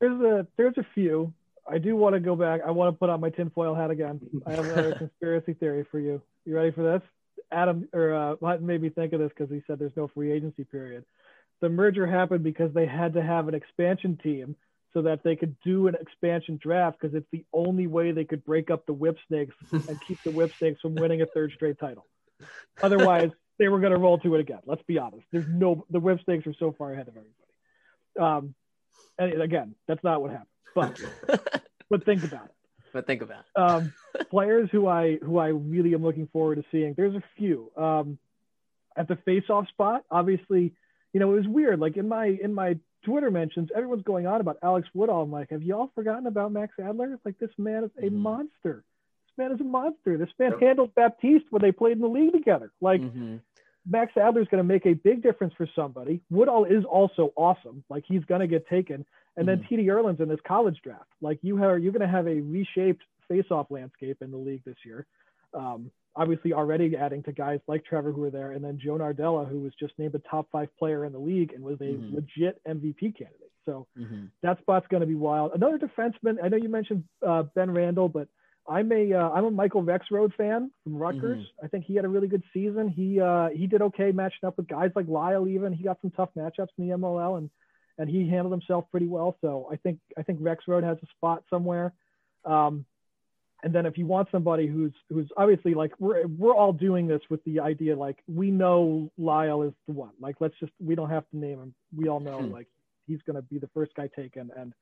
There's 0.00 0.20
a 0.20 0.46
there's 0.56 0.78
a 0.78 0.86
few. 0.94 1.32
I 1.68 1.78
do 1.78 1.96
want 1.96 2.14
to 2.14 2.20
go 2.20 2.34
back. 2.36 2.60
I 2.66 2.70
want 2.70 2.94
to 2.94 2.98
put 2.98 3.10
on 3.10 3.20
my 3.20 3.30
tinfoil 3.30 3.74
hat 3.74 3.90
again. 3.90 4.20
I 4.46 4.52
have 4.52 4.64
another 4.64 4.94
conspiracy 4.98 5.54
theory 5.54 5.86
for 5.90 6.00
you. 6.00 6.20
You 6.44 6.54
ready 6.54 6.72
for 6.72 6.82
this? 6.82 7.02
Adam 7.50 7.88
or 7.92 8.14
uh, 8.42 8.58
made 8.58 8.82
me 8.82 8.88
think 8.88 9.12
of 9.12 9.20
this 9.20 9.30
because 9.36 9.50
he 9.50 9.62
said 9.66 9.78
there's 9.78 9.96
no 9.96 10.08
free 10.08 10.32
agency 10.32 10.64
period. 10.64 11.04
The 11.60 11.68
merger 11.68 12.06
happened 12.06 12.42
because 12.42 12.72
they 12.74 12.86
had 12.86 13.14
to 13.14 13.22
have 13.22 13.48
an 13.48 13.54
expansion 13.54 14.18
team 14.22 14.56
so 14.92 15.02
that 15.02 15.22
they 15.22 15.36
could 15.36 15.56
do 15.64 15.86
an 15.86 15.94
expansion 16.00 16.58
draft 16.60 16.98
because 17.00 17.14
it's 17.14 17.28
the 17.30 17.44
only 17.52 17.86
way 17.86 18.12
they 18.12 18.24
could 18.24 18.44
break 18.44 18.70
up 18.70 18.84
the 18.86 18.92
whip 18.92 19.16
snakes 19.28 19.54
and 19.72 19.98
keep 20.06 20.18
the 20.24 20.30
whip 20.30 20.52
snakes 20.58 20.80
from 20.80 20.94
winning 20.94 21.22
a 21.22 21.26
third 21.26 21.52
straight 21.54 21.78
title. 21.78 22.06
Otherwise, 22.82 23.30
they 23.58 23.68
were 23.68 23.80
going 23.80 23.92
to 23.92 23.98
roll 23.98 24.18
to 24.18 24.34
it 24.34 24.40
again. 24.40 24.60
Let's 24.66 24.82
be 24.82 24.98
honest. 24.98 25.24
There's 25.30 25.46
no 25.48 25.86
the 25.90 26.00
whip 26.00 26.18
snakes 26.24 26.46
are 26.46 26.54
so 26.58 26.74
far 26.76 26.92
ahead 26.92 27.08
of 27.08 27.14
everybody. 27.16 27.36
Um, 28.20 28.54
and 29.18 29.40
again, 29.40 29.74
that's 29.86 30.02
not 30.02 30.20
what 30.20 30.30
happened. 30.30 30.48
But 30.74 31.00
but 31.90 32.04
think 32.04 32.24
about 32.24 32.46
it. 32.46 32.54
But 32.92 33.06
think 33.06 33.22
about 33.22 33.44
it. 33.56 33.60
Um, 33.60 33.92
players 34.30 34.68
who 34.70 34.86
I 34.86 35.16
who 35.16 35.38
I 35.38 35.48
really 35.48 35.94
am 35.94 36.02
looking 36.02 36.28
forward 36.28 36.56
to 36.56 36.64
seeing. 36.70 36.94
There's 36.94 37.14
a 37.14 37.22
few. 37.36 37.70
Um, 37.76 38.18
at 38.94 39.08
the 39.08 39.16
face-off 39.16 39.68
spot, 39.68 40.04
obviously, 40.10 40.74
you 41.14 41.20
know, 41.20 41.32
it 41.32 41.36
was 41.36 41.48
weird. 41.48 41.80
Like 41.80 41.96
in 41.96 42.08
my 42.08 42.26
in 42.26 42.52
my 42.54 42.76
Twitter 43.04 43.30
mentions, 43.30 43.70
everyone's 43.74 44.04
going 44.04 44.26
on 44.26 44.40
about 44.40 44.58
Alex 44.62 44.88
Woodall. 44.94 45.22
I'm 45.22 45.32
like, 45.32 45.50
have 45.50 45.62
y'all 45.62 45.90
forgotten 45.94 46.26
about 46.26 46.52
Max 46.52 46.74
Adler? 46.78 47.14
It's 47.14 47.24
like 47.24 47.38
this 47.38 47.50
man 47.58 47.84
is 47.84 47.90
a 47.98 48.02
mm-hmm. 48.02 48.16
monster. 48.16 48.84
This 49.26 49.38
man 49.38 49.52
is 49.52 49.60
a 49.60 49.64
monster. 49.64 50.18
This 50.18 50.28
man 50.38 50.52
handled 50.60 50.94
Baptiste 50.94 51.46
when 51.50 51.62
they 51.62 51.72
played 51.72 51.92
in 51.92 52.00
the 52.00 52.08
league 52.08 52.32
together. 52.32 52.70
Like 52.80 53.00
mm-hmm. 53.00 53.36
Max 53.88 54.12
Adler 54.16 54.40
is 54.40 54.48
going 54.48 54.62
to 54.62 54.68
make 54.68 54.86
a 54.86 54.94
big 54.94 55.22
difference 55.22 55.54
for 55.56 55.68
somebody. 55.74 56.20
Woodall 56.30 56.64
is 56.64 56.84
also 56.84 57.32
awesome. 57.36 57.82
Like 57.88 58.04
he's 58.06 58.24
going 58.24 58.40
to 58.40 58.46
get 58.46 58.66
taken. 58.68 59.04
And 59.36 59.48
then 59.48 59.58
mm-hmm. 59.58 59.74
TD 59.74 59.86
Ierlan's 59.86 60.20
in 60.20 60.28
this 60.28 60.40
college 60.46 60.78
draft. 60.84 61.08
Like 61.20 61.38
you 61.42 61.56
have, 61.56 61.82
you're 61.82 61.92
going 61.92 62.00
to 62.00 62.08
have 62.08 62.26
a 62.26 62.40
reshaped 62.40 63.02
face-off 63.28 63.66
landscape 63.70 64.18
in 64.20 64.30
the 64.30 64.36
league 64.36 64.62
this 64.64 64.76
year. 64.84 65.06
Um, 65.54 65.90
obviously, 66.14 66.52
already 66.52 66.96
adding 66.96 67.22
to 67.24 67.32
guys 67.32 67.60
like 67.66 67.84
Trevor 67.84 68.12
who 68.12 68.24
are 68.24 68.30
there, 68.30 68.52
and 68.52 68.64
then 68.64 68.78
Joe 68.82 68.98
Nardella, 68.98 69.48
who 69.48 69.60
was 69.60 69.72
just 69.78 69.94
named 69.98 70.14
a 70.14 70.18
top 70.20 70.48
five 70.52 70.68
player 70.78 71.04
in 71.04 71.12
the 71.12 71.18
league 71.18 71.52
and 71.52 71.62
was 71.62 71.80
a 71.80 71.84
mm-hmm. 71.84 72.16
legit 72.16 72.60
MVP 72.66 73.16
candidate. 73.16 73.50
So 73.64 73.86
mm-hmm. 73.98 74.26
that 74.42 74.58
spot's 74.60 74.86
going 74.88 75.02
to 75.02 75.06
be 75.06 75.14
wild. 75.14 75.52
Another 75.54 75.78
defenseman. 75.78 76.36
I 76.42 76.48
know 76.48 76.56
you 76.56 76.68
mentioned 76.68 77.04
uh, 77.26 77.44
Ben 77.54 77.70
Randall, 77.70 78.08
but 78.08 78.28
I'm 78.68 78.92
a 78.92 79.12
am 79.12 79.44
uh, 79.44 79.48
a 79.48 79.50
Michael 79.50 79.82
Rexrode 79.82 80.34
fan 80.34 80.70
from 80.84 80.96
Rutgers. 80.96 81.38
Mm-hmm. 81.38 81.64
I 81.64 81.68
think 81.68 81.84
he 81.84 81.96
had 81.96 82.04
a 82.04 82.08
really 82.08 82.28
good 82.28 82.44
season. 82.52 82.88
He 82.88 83.20
uh, 83.20 83.48
he 83.48 83.66
did 83.66 83.82
okay 83.82 84.12
matching 84.12 84.46
up 84.46 84.56
with 84.56 84.68
guys 84.68 84.90
like 84.94 85.08
Lyle. 85.08 85.48
Even 85.48 85.72
he 85.72 85.82
got 85.82 86.00
some 86.00 86.10
tough 86.12 86.30
matchups 86.36 86.68
in 86.78 86.88
the 86.88 86.94
MLL, 86.96 87.38
and 87.38 87.50
and 87.98 88.08
he 88.08 88.28
handled 88.28 88.52
himself 88.52 88.84
pretty 88.90 89.06
well. 89.06 89.36
So 89.40 89.68
I 89.70 89.76
think 89.76 89.98
I 90.16 90.22
think 90.22 90.40
Rexrode 90.40 90.84
has 90.84 90.98
a 91.02 91.06
spot 91.16 91.42
somewhere. 91.50 91.92
Um, 92.44 92.84
and 93.64 93.72
then 93.72 93.86
if 93.86 93.96
you 93.96 94.06
want 94.06 94.28
somebody 94.30 94.66
who's 94.66 94.92
who's 95.08 95.28
obviously 95.36 95.74
like 95.74 95.92
we're 95.98 96.26
we're 96.26 96.54
all 96.54 96.72
doing 96.72 97.06
this 97.06 97.20
with 97.30 97.42
the 97.44 97.60
idea 97.60 97.96
like 97.96 98.18
we 98.26 98.50
know 98.50 99.10
Lyle 99.18 99.62
is 99.62 99.72
the 99.86 99.92
one. 99.92 100.12
Like 100.20 100.36
let's 100.40 100.54
just 100.60 100.72
we 100.84 100.94
don't 100.94 101.10
have 101.10 101.28
to 101.30 101.36
name 101.36 101.58
him. 101.58 101.74
We 101.96 102.08
all 102.08 102.20
know 102.20 102.38
hmm. 102.38 102.52
like 102.52 102.68
he's 103.06 103.20
going 103.26 103.36
to 103.36 103.42
be 103.42 103.58
the 103.58 103.68
first 103.74 103.94
guy 103.94 104.08
taken 104.14 104.50
and 104.56 104.72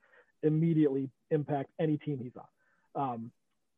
immediately 0.42 1.10
impact 1.30 1.70
any 1.78 1.98
team 1.98 2.20
he's 2.22 2.32
on. 2.36 3.02
Um, 3.02 3.30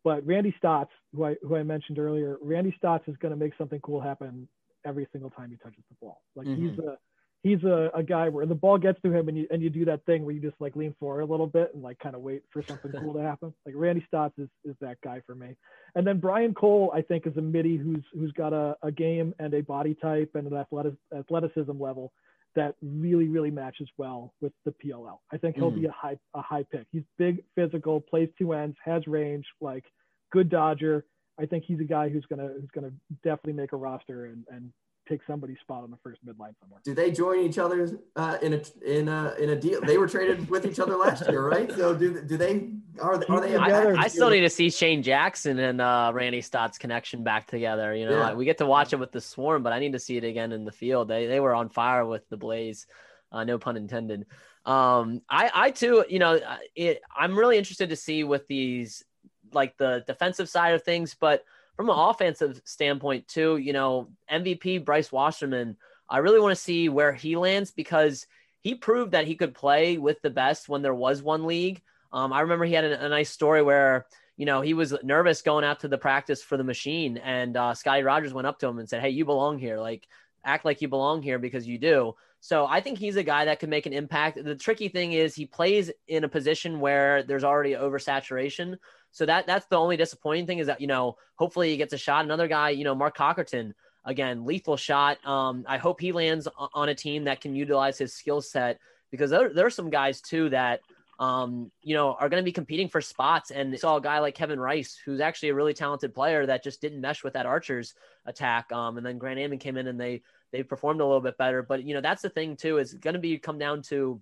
but 0.05 0.27
Randy 0.27 0.55
Staats, 0.63 0.89
who 1.15 1.25
I 1.25 1.37
who 1.43 1.57
I 1.57 1.63
mentioned 1.63 1.99
earlier, 1.99 2.37
Randy 2.43 2.75
Staats 2.83 3.09
is 3.09 3.17
going 3.19 3.31
to 3.31 3.37
make 3.37 3.53
something 3.57 3.81
cool 3.81 4.01
happen 4.01 4.49
every 4.85 5.07
single 5.13 5.31
time 5.31 5.51
he 5.51 5.57
touches 5.57 5.85
the 5.89 5.97
ball. 6.01 6.23
Like 6.35 6.47
mm-hmm. 6.47 6.69
he's 6.69 6.79
a 6.79 6.99
he's 7.43 7.65
a, 7.65 7.91
a 7.95 8.03
guy 8.03 8.29
where 8.29 8.47
the 8.47 8.55
ball 8.55 8.79
gets 8.79 9.01
to 9.03 9.13
him 9.13 9.29
and 9.29 9.37
you 9.37 9.47
and 9.51 9.63
you 9.63 9.71
do 9.71 9.85
that 9.85 10.05
thing 10.05 10.25
where 10.25 10.35
you 10.35 10.41
just 10.41 10.61
like 10.61 10.77
lean 10.77 10.95
forward 10.99 11.21
a 11.21 11.27
little 11.27 11.47
bit 11.47 11.73
and 11.75 11.83
like 11.83 11.99
kind 11.99 12.15
of 12.15 12.23
wait 12.23 12.43
for 12.51 12.63
something 12.63 12.93
cool 13.01 13.15
to 13.15 13.23
happen. 13.23 13.53
Like 13.67 13.75
Randy 13.77 14.05
Staats 14.13 14.39
is, 14.39 14.49
is 14.65 14.77
that 14.81 14.99
guy 15.03 15.21
for 15.27 15.35
me. 15.35 15.57
And 15.95 16.07
then 16.07 16.19
Brian 16.19 16.55
Cole, 16.55 16.93
I 16.95 17.03
think, 17.03 17.27
is 17.27 17.37
a 17.37 17.43
midi 17.43 17.77
who's 17.77 18.05
who's 18.13 18.33
got 18.33 18.53
a, 18.53 18.77
a 18.83 18.91
game 18.91 19.35
and 19.39 19.55
a 19.55 19.63
body 19.63 19.95
type 20.01 20.31
and 20.35 20.47
an 20.47 20.57
athletic, 20.57 20.95
athleticism 21.17 21.81
level 21.81 22.13
that 22.55 22.75
really 22.83 23.29
really 23.29 23.51
matches 23.51 23.89
well 23.97 24.35
with 24.41 24.53
the 24.65 24.75
PLL. 24.85 25.19
I 25.33 25.39
think 25.39 25.57
he'll 25.57 25.73
mm. 25.73 25.81
be 25.81 25.87
a 25.87 25.93
high 25.93 26.17
a 26.35 26.43
high 26.43 26.65
pick. 26.71 26.87
He's 26.91 27.05
big, 27.19 27.43
physical, 27.55 28.01
plays 28.01 28.29
two 28.39 28.53
ends, 28.53 28.77
has 28.85 29.07
range, 29.07 29.47
like 29.61 29.85
good 30.33 30.49
dodger. 30.49 31.05
I 31.41 31.47
think 31.47 31.65
he's 31.67 31.81
a 31.81 31.85
guy 31.85 32.09
who's 32.09 32.27
gonna 32.29 32.49
who's 32.49 32.71
gonna 32.75 32.93
definitely 33.25 33.55
make 33.55 33.73
a 33.73 33.77
roster 33.77 34.27
and, 34.27 34.45
and 34.51 34.73
take 35.09 35.21
somebody's 35.27 35.59
spot 35.61 35.83
on 35.83 35.91
the 35.91 35.97
first 36.03 36.25
midline 36.25 36.55
somewhere. 36.61 36.81
Do 36.85 36.95
they 36.95 37.11
join 37.11 37.41
each 37.41 37.59
other 37.59 37.99
uh, 38.17 38.39
in 38.43 38.55
a 38.55 38.63
in 38.85 39.09
a 39.09 39.35
in 39.39 39.51
a 39.51 39.57
deal? 39.57 39.81
They 39.81 39.99
were 39.99 40.09
traded 40.09 40.49
with 40.49 40.67
each 40.67 40.79
other 40.79 40.97
last 40.97 41.29
year, 41.29 41.47
right? 41.49 41.71
So 41.73 41.95
do 41.95 42.23
do 42.23 42.37
they 42.37 42.71
are, 43.01 43.15
are 43.29 43.41
they? 43.41 43.57
I, 43.57 43.93
I, 43.95 44.09
still 44.09 44.31
need 44.31 44.41
to 44.41 44.51
see 44.51 44.71
Shane 44.71 45.03
Jackson 45.03 45.59
and 45.59 45.81
uh, 45.81 46.13
Randy 46.15 46.41
Staats' 46.41 46.79
connection 46.79 47.25
back 47.25 47.47
together. 47.47 47.95
You 47.95 48.07
know, 48.07 48.19
yeah. 48.19 48.35
we 48.35 48.45
get 48.45 48.59
to 48.59 48.67
watch 48.67 48.93
it 48.93 48.97
with 48.97 49.13
the 49.13 49.21
Swarm, 49.21 49.63
but 49.63 49.73
I 49.73 49.79
need 49.79 49.93
to 49.93 49.99
see 49.99 50.17
it 50.17 50.25
again 50.25 50.53
in 50.53 50.65
the 50.65 50.73
field. 50.73 51.09
They 51.09 51.27
they 51.27 51.41
were 51.41 51.55
on 51.55 51.69
fire 51.69 52.05
with 52.05 52.29
the 52.29 52.37
Blaze, 52.37 52.87
uh, 53.31 53.45
no 53.45 53.59
pun 53.59 53.77
intended. 53.77 54.27
Um, 54.65 55.23
I 55.29 55.51
I 55.53 55.71
too, 55.71 56.05
you 56.09 56.19
know, 56.19 56.35
uh, 56.37 56.57
it, 56.77 57.01
I'm 57.15 57.37
really 57.37 57.59
interested 57.59 57.91
to 57.91 57.97
see 57.97 58.25
with 58.25 58.47
these 58.47 59.05
like 59.53 59.77
the 59.77 60.05
defensive 60.07 60.49
side 60.49 60.75
of 60.75 60.83
things, 60.83 61.17
but 61.19 61.45
from 61.77 61.89
an 61.89 61.97
offensive 61.99 62.61
standpoint 62.65 63.29
too, 63.29 63.57
you 63.57 63.73
know, 63.73 64.09
MVP 64.31 64.85
Bryce 64.85 65.11
Wasserman, 65.11 65.77
I 66.09 66.19
really 66.19 66.41
want 66.41 66.55
to 66.55 66.63
see 66.63 66.89
where 66.89 67.13
he 67.13 67.37
lands 67.37 67.71
because 67.71 68.27
he 68.61 68.75
proved 68.75 69.13
that 69.13 69.27
he 69.27 69.35
could 69.35 69.55
play 69.55 69.99
with 69.99 70.21
the 70.23 70.31
best 70.31 70.69
when 70.69 70.83
there 70.83 70.95
was 70.95 71.23
one 71.23 71.47
league. 71.47 71.83
Um, 72.13 72.33
I 72.33 72.41
remember 72.41 72.65
he 72.65 72.75
had 72.75 72.85
a, 72.85 73.07
a, 73.07 73.09
nice 73.09 73.31
story 73.31 73.63
where 73.63 74.07
you 74.37 74.47
know 74.47 74.61
he 74.61 74.75
was 74.75 74.95
nervous 75.03 75.43
going 75.43 75.65
out 75.65 75.81
to 75.81 75.89
the 75.89 75.99
practice 75.99 76.43
for 76.43 76.57
the 76.57 76.65
machine, 76.65 77.17
and 77.17 77.57
uh, 77.57 77.75
Scotty 77.75 78.03
Rogers 78.03 78.35
went 78.35 78.47
up 78.47 78.59
to 78.59 78.69
him 78.69 78.79
and 78.79 78.89
said, 78.89 79.01
"Hey, 79.01 79.11
you 79.11 79.25
belong 79.25 79.59
here. 79.59 79.79
Like, 79.79 80.07
act 80.45 80.65
like 80.65 80.83
you 80.83 80.89
belong 80.89 81.23
here 81.23 81.39
because 81.39 81.67
you 81.67 81.79
do." 81.79 82.15
So 82.41 82.67
I 82.67 82.81
think 82.81 82.99
he's 82.99 83.17
a 83.17 83.23
guy 83.23 83.45
that 83.47 83.61
can 83.61 83.71
make 83.71 83.87
an 83.87 83.93
impact. 83.93 84.43
The 84.43 84.57
tricky 84.57 84.89
thing 84.89 85.13
is 85.13 85.35
he 85.35 85.47
plays 85.47 85.91
in 86.09 86.25
a 86.25 86.29
position 86.29 86.81
where 86.81 87.23
there's 87.23 87.45
already 87.45 87.73
oversaturation. 87.73 88.79
So 89.13 89.27
that 89.27 89.47
that's 89.47 89.67
the 89.67 89.79
only 89.79 89.97
disappointing 89.97 90.47
thing 90.47 90.59
is 90.59 90.67
that 90.67 90.81
you 90.81 90.87
know 90.87 91.17
hopefully 91.37 91.71
he 91.71 91.77
gets 91.77 91.93
a 91.93 91.99
shot. 91.99 92.25
Another 92.25 92.49
guy, 92.49 92.71
you 92.71 92.85
know, 92.85 92.95
Mark 92.95 93.17
Cockerton, 93.17 93.73
again, 94.05 94.45
lethal 94.45 94.77
shot. 94.77 95.25
Um, 95.27 95.65
I 95.69 95.79
hope 95.79 96.01
he 96.01 96.13
lands 96.13 96.49
on 96.75 96.89
a 96.89 96.95
team 96.95 97.25
that 97.25 97.41
can 97.41 97.55
utilize 97.55 97.99
his 97.99 98.15
skill 98.15 98.41
set 98.41 98.81
because 99.11 99.31
there, 99.31 99.53
there 99.53 99.67
are 99.67 99.71
some 99.71 99.91
guys 99.91 100.21
too 100.21 100.49
that 100.51 100.81
um, 101.23 101.71
you 101.83 101.95
know, 101.95 102.15
are 102.15 102.29
going 102.29 102.43
to 102.43 102.45
be 102.45 102.51
competing 102.51 102.89
for 102.89 103.01
spots. 103.01 103.53
And 103.53 103.79
saw 103.79 103.97
a 103.97 104.01
guy 104.01 104.19
like 104.19 104.35
Kevin 104.35 104.59
Rice, 104.59 104.99
who's 105.05 105.21
actually 105.21 105.51
a 105.51 105.55
really 105.55 105.73
talented 105.73 106.15
player 106.15 106.47
that 106.47 106.65
just 106.65 106.81
didn't 106.81 107.01
mesh 107.01 107.23
with 107.23 107.35
that 107.35 107.47
Archers 107.47 107.95
attack. 108.27 108.73
Um, 108.73 108.97
and 108.97 109.07
then 109.07 109.19
Grant 109.19 109.39
Ament 109.39 109.61
came 109.61 109.77
in 109.77 109.87
and 109.87 110.01
they 110.01 110.23
they 110.51 110.65
performed 110.65 111.01
a 111.01 111.07
little 111.07 111.21
bit 111.21 111.39
better. 111.39 111.63
But 111.63 111.85
you 111.85 111.95
know, 111.95 112.01
that's 112.01 112.23
the 112.23 112.29
thing 112.29 112.57
too 112.57 112.79
is 112.79 112.95
going 112.95 113.15
to 113.15 113.21
be 113.21 113.39
come 113.39 113.59
down 113.59 113.83
to 113.83 114.21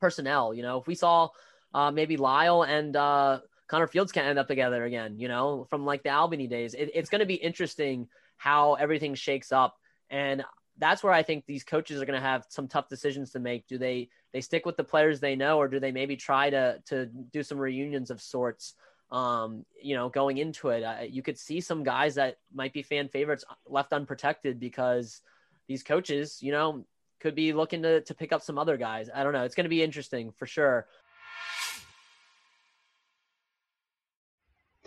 personnel. 0.00 0.54
You 0.54 0.62
know, 0.62 0.78
if 0.78 0.86
we 0.86 0.94
saw 0.94 1.30
uh, 1.74 1.90
maybe 1.90 2.16
Lyle 2.16 2.62
and 2.62 2.94
uh, 2.94 3.40
Connor 3.68 3.86
Fields 3.86 4.12
can't 4.12 4.26
end 4.26 4.38
up 4.38 4.48
together 4.48 4.84
again, 4.84 5.18
you 5.18 5.28
know, 5.28 5.66
from 5.68 5.84
like 5.84 6.02
the 6.02 6.10
Albany 6.10 6.46
days. 6.46 6.74
It, 6.74 6.90
it's 6.94 7.10
going 7.10 7.20
to 7.20 7.26
be 7.26 7.34
interesting 7.34 8.08
how 8.36 8.74
everything 8.74 9.14
shakes 9.14 9.52
up. 9.52 9.76
And 10.10 10.42
that's 10.78 11.02
where 11.02 11.12
I 11.12 11.22
think 11.22 11.44
these 11.44 11.64
coaches 11.64 12.00
are 12.00 12.06
going 12.06 12.20
to 12.20 12.26
have 12.26 12.46
some 12.48 12.68
tough 12.68 12.88
decisions 12.88 13.32
to 13.32 13.40
make. 13.40 13.66
Do 13.66 13.78
they 13.78 14.08
they 14.32 14.40
stick 14.40 14.64
with 14.64 14.76
the 14.76 14.84
players 14.84 15.20
they 15.20 15.36
know, 15.36 15.58
or 15.58 15.68
do 15.68 15.80
they 15.80 15.92
maybe 15.92 16.16
try 16.16 16.50
to 16.50 16.80
to 16.86 17.06
do 17.06 17.42
some 17.42 17.58
reunions 17.58 18.10
of 18.10 18.22
sorts? 18.22 18.74
Um, 19.10 19.64
you 19.82 19.94
know, 19.96 20.08
going 20.08 20.38
into 20.38 20.68
it, 20.68 20.82
uh, 20.82 21.02
you 21.08 21.22
could 21.22 21.38
see 21.38 21.60
some 21.60 21.82
guys 21.82 22.14
that 22.16 22.38
might 22.54 22.72
be 22.72 22.82
fan 22.82 23.08
favorites 23.08 23.44
left 23.66 23.92
unprotected 23.92 24.60
because 24.60 25.22
these 25.66 25.82
coaches, 25.82 26.38
you 26.42 26.52
know, 26.52 26.84
could 27.20 27.34
be 27.34 27.52
looking 27.52 27.82
to 27.82 28.02
to 28.02 28.14
pick 28.14 28.32
up 28.32 28.42
some 28.42 28.58
other 28.58 28.76
guys. 28.76 29.10
I 29.12 29.24
don't 29.24 29.32
know. 29.32 29.44
It's 29.44 29.54
going 29.54 29.64
to 29.64 29.70
be 29.70 29.82
interesting 29.82 30.32
for 30.32 30.46
sure. 30.46 30.86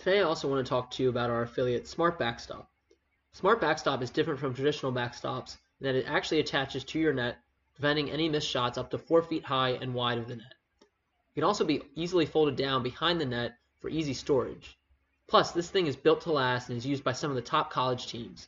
Today 0.04 0.18
I 0.18 0.24
also 0.24 0.48
want 0.48 0.66
to 0.66 0.68
talk 0.68 0.90
to 0.92 1.04
you 1.04 1.10
about 1.10 1.30
our 1.30 1.44
affiliate 1.44 1.88
Smart 1.88 2.18
Backstop. 2.18 2.72
Smart 3.34 3.62
Backstop 3.62 4.02
is 4.02 4.10
different 4.10 4.40
from 4.40 4.56
traditional 4.56 4.92
backstops 4.92 5.58
in 5.80 5.86
that 5.86 5.94
it 5.94 6.08
actually 6.08 6.40
attaches 6.40 6.84
to 6.86 7.00
your 7.00 7.14
net, 7.14 7.38
preventing 7.76 8.10
any 8.10 8.28
missed 8.28 8.50
shots 8.50 8.80
up 8.80 8.90
to 8.90 8.98
4 8.98 9.22
feet 9.22 9.46
high 9.46 9.74
and 9.74 9.94
wide 9.94 10.18
of 10.18 10.28
the 10.28 10.38
net. 10.38 10.56
It 10.82 11.36
can 11.36 11.44
also 11.44 11.64
be 11.64 11.84
easily 11.94 12.26
folded 12.26 12.56
down 12.56 12.82
behind 12.82 13.22
the 13.22 13.28
net 13.28 13.60
for 13.80 13.90
easy 13.90 14.16
storage. 14.16 14.76
Plus, 15.28 15.52
this 15.52 15.70
thing 15.70 15.86
is 15.86 15.96
built 15.96 16.22
to 16.22 16.32
last 16.32 16.70
and 16.70 16.80
is 16.80 16.86
used 16.88 17.04
by 17.04 17.14
some 17.14 17.30
of 17.30 17.36
the 17.36 17.42
top 17.44 17.70
college 17.70 18.08
teams. 18.08 18.48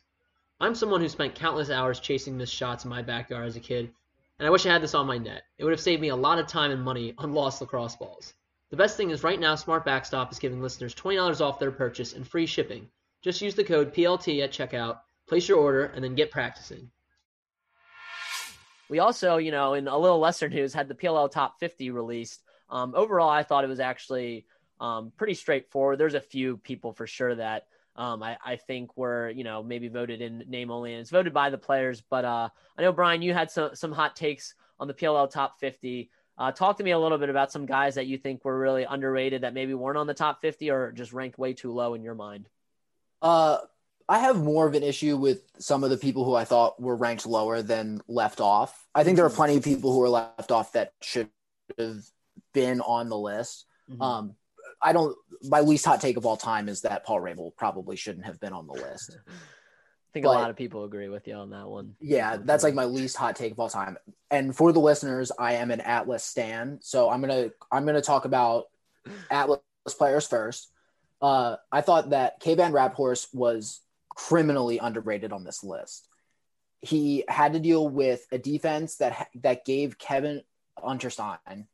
I'm 0.58 0.74
someone 0.74 1.02
who 1.02 1.08
spent 1.08 1.36
countless 1.36 1.70
hours 1.70 2.00
chasing 2.00 2.36
missed 2.36 2.52
shots 2.52 2.82
in 2.82 2.90
my 2.90 3.02
backyard 3.02 3.46
as 3.46 3.54
a 3.54 3.60
kid, 3.60 3.92
and 4.40 4.48
I 4.48 4.50
wish 4.50 4.66
I 4.66 4.72
had 4.72 4.82
this 4.82 4.96
on 4.96 5.06
my 5.06 5.18
net. 5.18 5.44
It 5.56 5.62
would 5.62 5.72
have 5.72 5.80
saved 5.80 6.02
me 6.02 6.08
a 6.08 6.16
lot 6.16 6.40
of 6.40 6.48
time 6.48 6.72
and 6.72 6.82
money 6.82 7.14
on 7.16 7.32
lost 7.32 7.60
lacrosse 7.60 7.94
balls. 7.94 8.34
The 8.74 8.82
best 8.82 8.96
thing 8.96 9.10
is 9.10 9.22
right 9.22 9.38
now 9.38 9.54
Smart 9.54 9.84
Backstop 9.84 10.32
is 10.32 10.40
giving 10.40 10.60
listeners 10.60 10.96
$20 10.96 11.40
off 11.40 11.60
their 11.60 11.70
purchase 11.70 12.12
and 12.12 12.26
free 12.26 12.44
shipping. 12.44 12.88
Just 13.22 13.40
use 13.40 13.54
the 13.54 13.62
code 13.62 13.94
PLT 13.94 14.42
at 14.42 14.50
checkout, 14.50 14.98
place 15.28 15.48
your 15.48 15.58
order, 15.58 15.92
and 15.94 16.02
then 16.02 16.16
get 16.16 16.32
practicing. 16.32 16.90
We 18.88 18.98
also, 18.98 19.36
you 19.36 19.52
know, 19.52 19.74
in 19.74 19.86
a 19.86 19.96
little 19.96 20.18
lesser 20.18 20.48
news, 20.48 20.74
had 20.74 20.88
the 20.88 20.94
PLL 20.96 21.30
Top 21.30 21.60
50 21.60 21.92
released. 21.92 22.42
Um, 22.68 22.94
overall, 22.96 23.30
I 23.30 23.44
thought 23.44 23.62
it 23.62 23.68
was 23.68 23.78
actually 23.78 24.44
um, 24.80 25.12
pretty 25.16 25.34
straightforward. 25.34 26.00
There's 26.00 26.14
a 26.14 26.20
few 26.20 26.56
people 26.56 26.92
for 26.92 27.06
sure 27.06 27.36
that 27.36 27.68
um, 27.94 28.24
I, 28.24 28.38
I 28.44 28.56
think 28.56 28.96
were 28.96 29.30
you 29.30 29.44
know 29.44 29.62
maybe 29.62 29.86
voted 29.86 30.20
in 30.20 30.42
name 30.48 30.72
only, 30.72 30.94
and 30.94 31.00
it's 31.00 31.10
voted 31.10 31.32
by 31.32 31.48
the 31.48 31.58
players. 31.58 32.00
But 32.00 32.24
uh, 32.24 32.48
I 32.76 32.82
know 32.82 32.90
Brian, 32.90 33.22
you 33.22 33.34
had 33.34 33.52
some 33.52 33.76
some 33.76 33.92
hot 33.92 34.16
takes 34.16 34.56
on 34.80 34.88
the 34.88 34.94
PLL 34.94 35.30
top 35.30 35.60
50. 35.60 36.10
Uh, 36.36 36.50
talk 36.50 36.78
to 36.78 36.84
me 36.84 36.90
a 36.90 36.98
little 36.98 37.18
bit 37.18 37.28
about 37.28 37.52
some 37.52 37.66
guys 37.66 37.94
that 37.94 38.06
you 38.06 38.18
think 38.18 38.44
were 38.44 38.58
really 38.58 38.84
underrated 38.84 39.42
that 39.42 39.54
maybe 39.54 39.72
weren't 39.74 39.98
on 39.98 40.06
the 40.06 40.14
top 40.14 40.40
50 40.40 40.70
or 40.70 40.92
just 40.92 41.12
ranked 41.12 41.38
way 41.38 41.52
too 41.52 41.72
low 41.72 41.94
in 41.94 42.02
your 42.02 42.14
mind. 42.14 42.48
Uh, 43.22 43.58
I 44.08 44.18
have 44.18 44.42
more 44.42 44.66
of 44.66 44.74
an 44.74 44.82
issue 44.82 45.16
with 45.16 45.42
some 45.58 45.84
of 45.84 45.90
the 45.90 45.96
people 45.96 46.24
who 46.24 46.34
I 46.34 46.44
thought 46.44 46.80
were 46.80 46.96
ranked 46.96 47.24
lower 47.24 47.62
than 47.62 48.02
left 48.08 48.40
off. 48.40 48.84
I 48.94 49.04
think 49.04 49.16
there 49.16 49.24
are 49.24 49.30
plenty 49.30 49.56
of 49.56 49.64
people 49.64 49.92
who 49.92 50.02
are 50.02 50.08
left 50.08 50.50
off 50.50 50.72
that 50.72 50.92
should 51.00 51.30
have 51.78 52.02
been 52.52 52.80
on 52.80 53.08
the 53.08 53.16
list. 53.16 53.64
Mm-hmm. 53.90 54.02
Um, 54.02 54.34
I 54.82 54.92
don't. 54.92 55.16
My 55.44 55.60
least 55.60 55.86
hot 55.86 56.00
take 56.00 56.16
of 56.16 56.26
all 56.26 56.36
time 56.36 56.68
is 56.68 56.82
that 56.82 57.04
Paul 57.04 57.20
Rabil 57.20 57.56
probably 57.56 57.96
shouldn't 57.96 58.26
have 58.26 58.40
been 58.40 58.52
on 58.52 58.66
the 58.66 58.74
list. 58.74 59.16
I 60.14 60.20
think 60.20 60.26
but, 60.26 60.36
a 60.36 60.38
lot 60.38 60.50
of 60.50 60.56
people 60.56 60.84
agree 60.84 61.08
with 61.08 61.26
you 61.26 61.34
on 61.34 61.50
that 61.50 61.68
one. 61.68 61.96
Yeah, 62.00 62.36
that's 62.40 62.62
like 62.62 62.74
my 62.74 62.84
least 62.84 63.16
hot 63.16 63.34
take 63.34 63.52
of 63.52 63.58
all 63.58 63.68
time. 63.68 63.96
And 64.30 64.54
for 64.54 64.72
the 64.72 64.80
listeners, 64.80 65.32
I 65.36 65.54
am 65.54 65.70
an 65.72 65.80
Atlas 65.80 66.22
stan, 66.22 66.78
so 66.82 67.10
I'm 67.10 67.20
gonna 67.20 67.50
I'm 67.72 67.84
gonna 67.84 68.00
talk 68.00 68.24
about 68.24 68.66
Atlas 69.30 69.60
players 69.98 70.26
first. 70.26 70.70
Uh, 71.20 71.56
I 71.72 71.80
thought 71.80 72.10
that 72.10 72.38
Cade 72.38 72.58
van 72.58 72.72
Raaphorst 72.72 73.34
was 73.34 73.80
criminally 74.08 74.78
underrated 74.78 75.32
on 75.32 75.42
this 75.42 75.64
list. 75.64 76.08
He 76.80 77.24
had 77.26 77.54
to 77.54 77.60
deal 77.60 77.88
with 77.88 78.24
a 78.30 78.38
defense 78.38 78.96
that 78.96 79.28
that 79.42 79.64
gave 79.64 79.98
Kevin 79.98 80.42
Unterstein, 80.78 81.66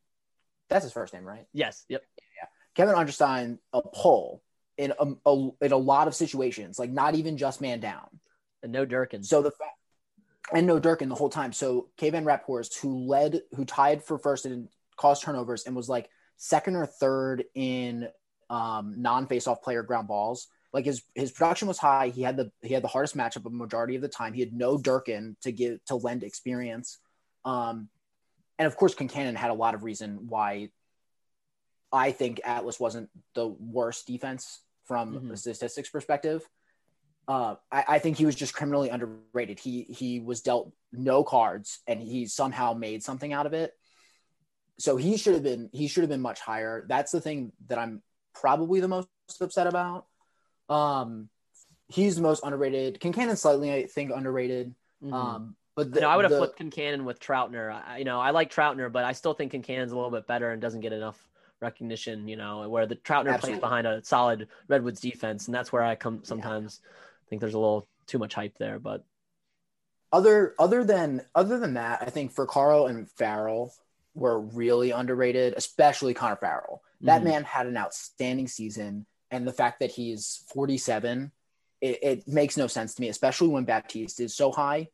that's 0.70 0.84
his 0.84 0.92
first 0.92 1.12
name, 1.12 1.24
right? 1.24 1.46
Yes. 1.52 1.84
Yep. 1.88 2.02
Yeah. 2.38 2.46
Kevin 2.74 2.94
Unterstein 2.94 3.58
a 3.72 3.82
pull 3.82 4.42
in 4.78 4.92
a, 4.98 5.28
a, 5.28 5.50
in 5.60 5.72
a 5.72 5.76
lot 5.76 6.08
of 6.08 6.14
situations, 6.14 6.78
like 6.78 6.90
not 6.90 7.14
even 7.16 7.36
just 7.36 7.60
man 7.60 7.80
down. 7.80 8.06
And 8.62 8.72
no 8.72 8.84
Durkin. 8.84 9.22
So 9.22 9.42
the 9.42 9.50
fact 9.50 9.76
and 10.52 10.66
no 10.66 10.78
Durkin 10.78 11.08
the 11.08 11.14
whole 11.14 11.28
time. 11.28 11.52
So 11.52 11.88
Cade 11.96 12.12
van 12.12 12.24
Raaphorst, 12.24 12.78
who 12.78 13.06
led, 13.06 13.42
who 13.54 13.64
tied 13.64 14.02
for 14.02 14.18
first 14.18 14.46
and 14.46 14.68
caused 14.96 15.22
turnovers 15.22 15.64
and 15.64 15.76
was 15.76 15.88
like 15.88 16.10
second 16.36 16.76
or 16.76 16.86
third 16.86 17.44
in 17.54 18.08
um, 18.48 18.94
non-face-off 18.98 19.62
player 19.62 19.82
ground 19.82 20.08
balls. 20.08 20.48
Like 20.72 20.84
his 20.84 21.02
his 21.14 21.32
production 21.32 21.66
was 21.66 21.78
high. 21.78 22.08
He 22.08 22.22
had 22.22 22.36
the 22.36 22.52
he 22.62 22.74
had 22.74 22.84
the 22.84 22.88
hardest 22.88 23.16
matchup 23.16 23.44
a 23.44 23.50
majority 23.50 23.96
of 23.96 24.02
the 24.02 24.08
time. 24.08 24.34
He 24.34 24.40
had 24.40 24.52
no 24.52 24.78
Durkin 24.78 25.36
to 25.42 25.50
give 25.50 25.84
to 25.86 25.96
lend 25.96 26.22
experience. 26.22 26.98
Um, 27.44 27.88
and 28.56 28.66
of 28.66 28.76
course, 28.76 28.94
Concannon 28.94 29.34
had 29.34 29.50
a 29.50 29.54
lot 29.54 29.74
of 29.74 29.82
reason 29.82 30.28
why 30.28 30.70
I 31.92 32.12
think 32.12 32.40
Atlas 32.44 32.78
wasn't 32.78 33.10
the 33.34 33.48
worst 33.48 34.06
defense 34.06 34.60
from 34.84 35.14
mm-hmm. 35.14 35.30
a 35.32 35.36
statistics 35.36 35.88
perspective. 35.88 36.48
Uh, 37.30 37.54
I, 37.70 37.84
I, 37.86 37.98
think 38.00 38.16
he 38.16 38.26
was 38.26 38.34
just 38.34 38.52
criminally 38.52 38.88
underrated. 38.88 39.60
He 39.60 39.84
he 39.84 40.18
was 40.18 40.40
dealt 40.40 40.72
no 40.92 41.22
cards, 41.22 41.78
and 41.86 42.02
he 42.02 42.26
somehow 42.26 42.72
made 42.72 43.04
something 43.04 43.32
out 43.32 43.46
of 43.46 43.52
it. 43.52 43.72
So 44.80 44.96
he 44.96 45.16
should 45.16 45.34
have 45.34 45.44
been 45.44 45.70
he 45.72 45.86
should 45.86 46.02
have 46.02 46.10
been 46.10 46.22
much 46.22 46.40
higher. 46.40 46.84
That's 46.88 47.12
the 47.12 47.20
thing 47.20 47.52
that 47.68 47.78
I'm 47.78 48.02
probably 48.34 48.80
the 48.80 48.88
most 48.88 49.06
upset 49.40 49.68
about. 49.68 50.06
Um, 50.68 51.28
he's 51.86 52.16
the 52.16 52.22
most 52.22 52.42
underrated. 52.42 52.98
Concannon 52.98 53.38
slightly, 53.38 53.72
I 53.72 53.86
think, 53.86 54.10
underrated. 54.12 54.74
Mm-hmm. 55.00 55.14
Um, 55.14 55.56
but 55.76 55.92
the, 55.92 56.08
I 56.08 56.16
would 56.16 56.24
have 56.24 56.32
the, 56.32 56.38
flipped 56.38 56.58
Concannon 56.58 57.04
with 57.04 57.20
Troutner. 57.20 57.70
I, 57.70 57.98
you 57.98 58.04
know, 58.04 58.18
I 58.18 58.30
like 58.30 58.52
Troutner, 58.52 58.90
but 58.90 59.04
I 59.04 59.12
still 59.12 59.34
think 59.34 59.52
Concannon's 59.52 59.92
a 59.92 59.94
little 59.94 60.10
bit 60.10 60.26
better 60.26 60.50
and 60.50 60.60
doesn't 60.60 60.80
get 60.80 60.92
enough 60.92 61.24
recognition. 61.60 62.26
You 62.26 62.38
know, 62.38 62.68
where 62.68 62.86
the 62.86 62.96
Troutner 62.96 63.32
absolutely. 63.32 63.50
plays 63.50 63.60
behind 63.60 63.86
a 63.86 64.02
solid 64.02 64.48
Redwoods 64.66 65.00
defense, 65.00 65.46
and 65.46 65.54
that's 65.54 65.70
where 65.70 65.84
I 65.84 65.94
come 65.94 66.24
sometimes 66.24 66.80
yeah. 66.82 66.90
Think 67.30 67.40
there's 67.40 67.54
a 67.54 67.58
little 67.58 67.88
too 68.06 68.18
much 68.18 68.34
hype 68.34 68.58
there. 68.58 68.78
But 68.78 69.04
other 70.12 70.54
other 70.58 70.84
than 70.84 71.22
other 71.34 71.58
than 71.58 71.74
that, 71.74 72.02
I 72.02 72.10
think 72.10 72.34
Caro 72.34 72.86
and 72.86 73.10
Farrell 73.12 73.72
were 74.14 74.40
really 74.40 74.90
underrated, 74.90 75.54
especially 75.56 76.14
Connor 76.14 76.36
Farrell. 76.36 76.82
That 77.02 77.22
mm. 77.22 77.24
man 77.24 77.44
had 77.44 77.66
an 77.66 77.76
outstanding 77.76 78.48
season, 78.48 79.06
and 79.30 79.46
the 79.46 79.52
fact 79.52 79.80
that 79.80 79.90
he's 79.90 80.44
47, 80.52 81.32
it, 81.80 81.98
it 82.02 82.28
makes 82.28 82.56
no 82.56 82.66
sense 82.66 82.94
to 82.94 83.00
me, 83.00 83.08
especially 83.08 83.48
when 83.48 83.64
Baptiste 83.64 84.20
is 84.20 84.34
so 84.34 84.52
high 84.52 84.88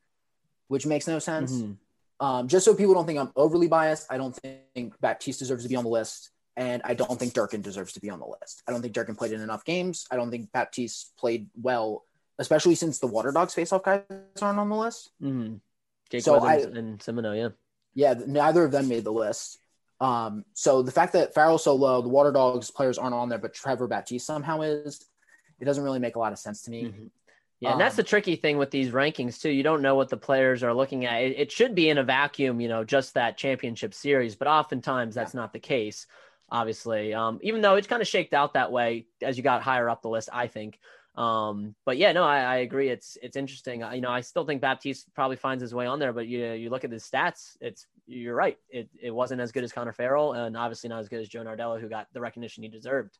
which 0.68 0.86
makes 0.86 1.06
no 1.06 1.18
sense. 1.18 1.52
Mm-hmm. 1.52 2.24
Um, 2.24 2.48
just 2.48 2.64
so 2.64 2.74
people 2.74 2.94
don't 2.94 3.06
think 3.06 3.18
I'm 3.18 3.32
overly 3.36 3.68
biased, 3.68 4.06
I 4.10 4.16
don't 4.16 4.34
think 4.34 4.98
Baptiste 5.00 5.38
deserves 5.38 5.64
to 5.64 5.68
be 5.68 5.76
on 5.76 5.84
the 5.84 5.90
list, 5.90 6.30
and 6.56 6.80
I 6.84 6.94
don't 6.94 7.18
think 7.18 7.34
Durkin 7.34 7.60
deserves 7.60 7.92
to 7.94 8.00
be 8.00 8.08
on 8.08 8.20
the 8.20 8.26
list. 8.26 8.62
I 8.66 8.72
don't 8.72 8.80
think 8.80 8.94
Durkin 8.94 9.16
played 9.16 9.32
in 9.32 9.42
enough 9.42 9.64
games. 9.64 10.06
I 10.10 10.16
don't 10.16 10.30
think 10.30 10.50
Baptiste 10.52 11.14
played 11.18 11.48
well, 11.60 12.04
especially 12.38 12.74
since 12.74 12.98
the 12.98 13.06
Water 13.06 13.32
Dogs 13.32 13.54
face-off 13.54 13.82
guys 13.82 14.02
aren't 14.40 14.58
on 14.58 14.68
the 14.68 14.76
list. 14.76 15.10
Mm-hmm. 15.22 15.56
Jake 16.10 16.22
so 16.22 16.38
I, 16.38 16.56
and 16.56 16.98
Semino, 17.00 17.36
yeah, 17.36 17.48
yeah, 17.94 18.14
neither 18.26 18.64
of 18.64 18.72
them 18.72 18.88
made 18.88 19.04
the 19.04 19.12
list. 19.12 19.58
Um, 20.00 20.44
so 20.52 20.82
the 20.82 20.92
fact 20.92 21.14
that 21.14 21.34
Farrell's 21.34 21.64
so 21.64 21.74
low, 21.74 22.02
the 22.02 22.08
Water 22.08 22.30
Dogs 22.30 22.70
players 22.70 22.98
aren't 22.98 23.14
on 23.14 23.28
there, 23.28 23.38
but 23.38 23.54
Trevor 23.54 23.88
Baptiste 23.88 24.26
somehow 24.26 24.60
is, 24.60 25.04
it 25.58 25.64
doesn't 25.64 25.82
really 25.82 25.98
make 25.98 26.16
a 26.16 26.18
lot 26.18 26.32
of 26.32 26.38
sense 26.38 26.62
to 26.62 26.70
me. 26.70 26.84
Mm-hmm. 26.84 27.06
Yeah, 27.60 27.72
and 27.72 27.80
that's 27.80 27.96
the 27.96 28.02
um, 28.02 28.06
tricky 28.06 28.36
thing 28.36 28.58
with 28.58 28.70
these 28.70 28.90
rankings 28.90 29.40
too. 29.40 29.48
You 29.48 29.62
don't 29.62 29.80
know 29.80 29.94
what 29.94 30.10
the 30.10 30.18
players 30.18 30.62
are 30.62 30.74
looking 30.74 31.06
at. 31.06 31.22
It, 31.22 31.38
it 31.38 31.52
should 31.52 31.74
be 31.74 31.88
in 31.88 31.96
a 31.96 32.04
vacuum, 32.04 32.60
you 32.60 32.68
know, 32.68 32.84
just 32.84 33.14
that 33.14 33.38
championship 33.38 33.94
series, 33.94 34.36
but 34.36 34.46
oftentimes 34.46 35.14
that's 35.14 35.32
yeah. 35.32 35.40
not 35.40 35.54
the 35.54 35.58
case. 35.58 36.06
Obviously, 36.50 37.14
um, 37.14 37.40
even 37.42 37.62
though 37.62 37.76
it's 37.76 37.86
kind 37.86 38.02
of 38.02 38.06
shaked 38.06 38.34
out 38.34 38.54
that 38.54 38.70
way 38.70 39.06
as 39.22 39.38
you 39.38 39.42
got 39.42 39.62
higher 39.62 39.88
up 39.88 40.02
the 40.02 40.10
list, 40.10 40.28
I 40.32 40.46
think. 40.48 40.78
Um, 41.16 41.74
but 41.86 41.96
yeah, 41.96 42.12
no, 42.12 42.24
I, 42.24 42.40
I, 42.40 42.56
agree. 42.56 42.90
It's 42.90 43.16
it's 43.22 43.36
interesting. 43.36 43.82
You 43.94 44.02
know, 44.02 44.10
I 44.10 44.20
still 44.20 44.44
think 44.44 44.60
Baptiste 44.60 45.12
probably 45.14 45.36
finds 45.36 45.62
his 45.62 45.74
way 45.74 45.86
on 45.86 45.98
there, 45.98 46.12
but 46.12 46.26
you 46.26 46.52
you 46.52 46.68
look 46.68 46.84
at 46.84 46.92
his 46.92 47.04
stats, 47.04 47.56
it's 47.60 47.86
you're 48.06 48.34
right. 48.34 48.58
It 48.68 48.90
it 49.00 49.10
wasn't 49.10 49.40
as 49.40 49.50
good 49.50 49.64
as 49.64 49.72
Connor 49.72 49.94
Farrell, 49.94 50.34
and 50.34 50.56
obviously 50.56 50.88
not 50.88 51.00
as 51.00 51.08
good 51.08 51.20
as 51.20 51.28
Joe 51.28 51.42
Nardella, 51.42 51.80
who 51.80 51.88
got 51.88 52.08
the 52.12 52.20
recognition 52.20 52.64
he 52.64 52.68
deserved. 52.68 53.18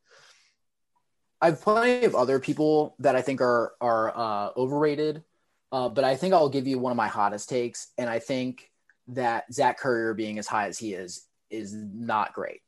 I 1.41 1.47
have 1.47 1.61
plenty 1.63 2.05
of 2.05 2.15
other 2.15 2.39
people 2.39 2.97
that 2.99 3.17
I 3.17 3.23
think 3.23 3.41
are 3.41 3.73
are 3.81 4.15
uh, 4.15 4.51
overrated, 4.59 5.25
uh, 5.73 5.89
but 5.89 6.05
I 6.05 6.17
think 6.17 6.35
I'll 6.35 6.51
give 6.51 6.67
you 6.67 6.79
one 6.79 6.93
of 6.93 6.97
my 6.97 7.09
hottest 7.09 7.49
takes, 7.49 7.89
and 7.97 8.11
I 8.11 8.19
think 8.19 8.71
that 9.09 9.51
Zach 9.53 9.79
Currier 9.79 10.13
being 10.13 10.39
as 10.39 10.47
high 10.47 10.67
as 10.67 10.79
he 10.79 10.93
is 10.93 11.25
is 11.49 11.73
not 11.75 12.35
great, 12.35 12.61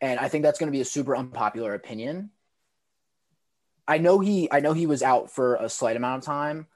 and 0.00 0.18
I 0.18 0.28
think 0.28 0.42
that's 0.42 0.58
going 0.58 0.66
to 0.66 0.76
be 0.76 0.80
a 0.80 0.84
super 0.84 1.14
unpopular 1.14 1.74
opinion. 1.74 2.30
I 3.86 3.98
know 3.98 4.20
he 4.20 4.50
I 4.50 4.60
know 4.60 4.72
he 4.72 4.86
was 4.86 5.02
out 5.02 5.30
for 5.30 5.56
a 5.56 5.68
slight 5.68 5.96
amount 5.96 6.22
of 6.22 6.26
time, 6.26 6.66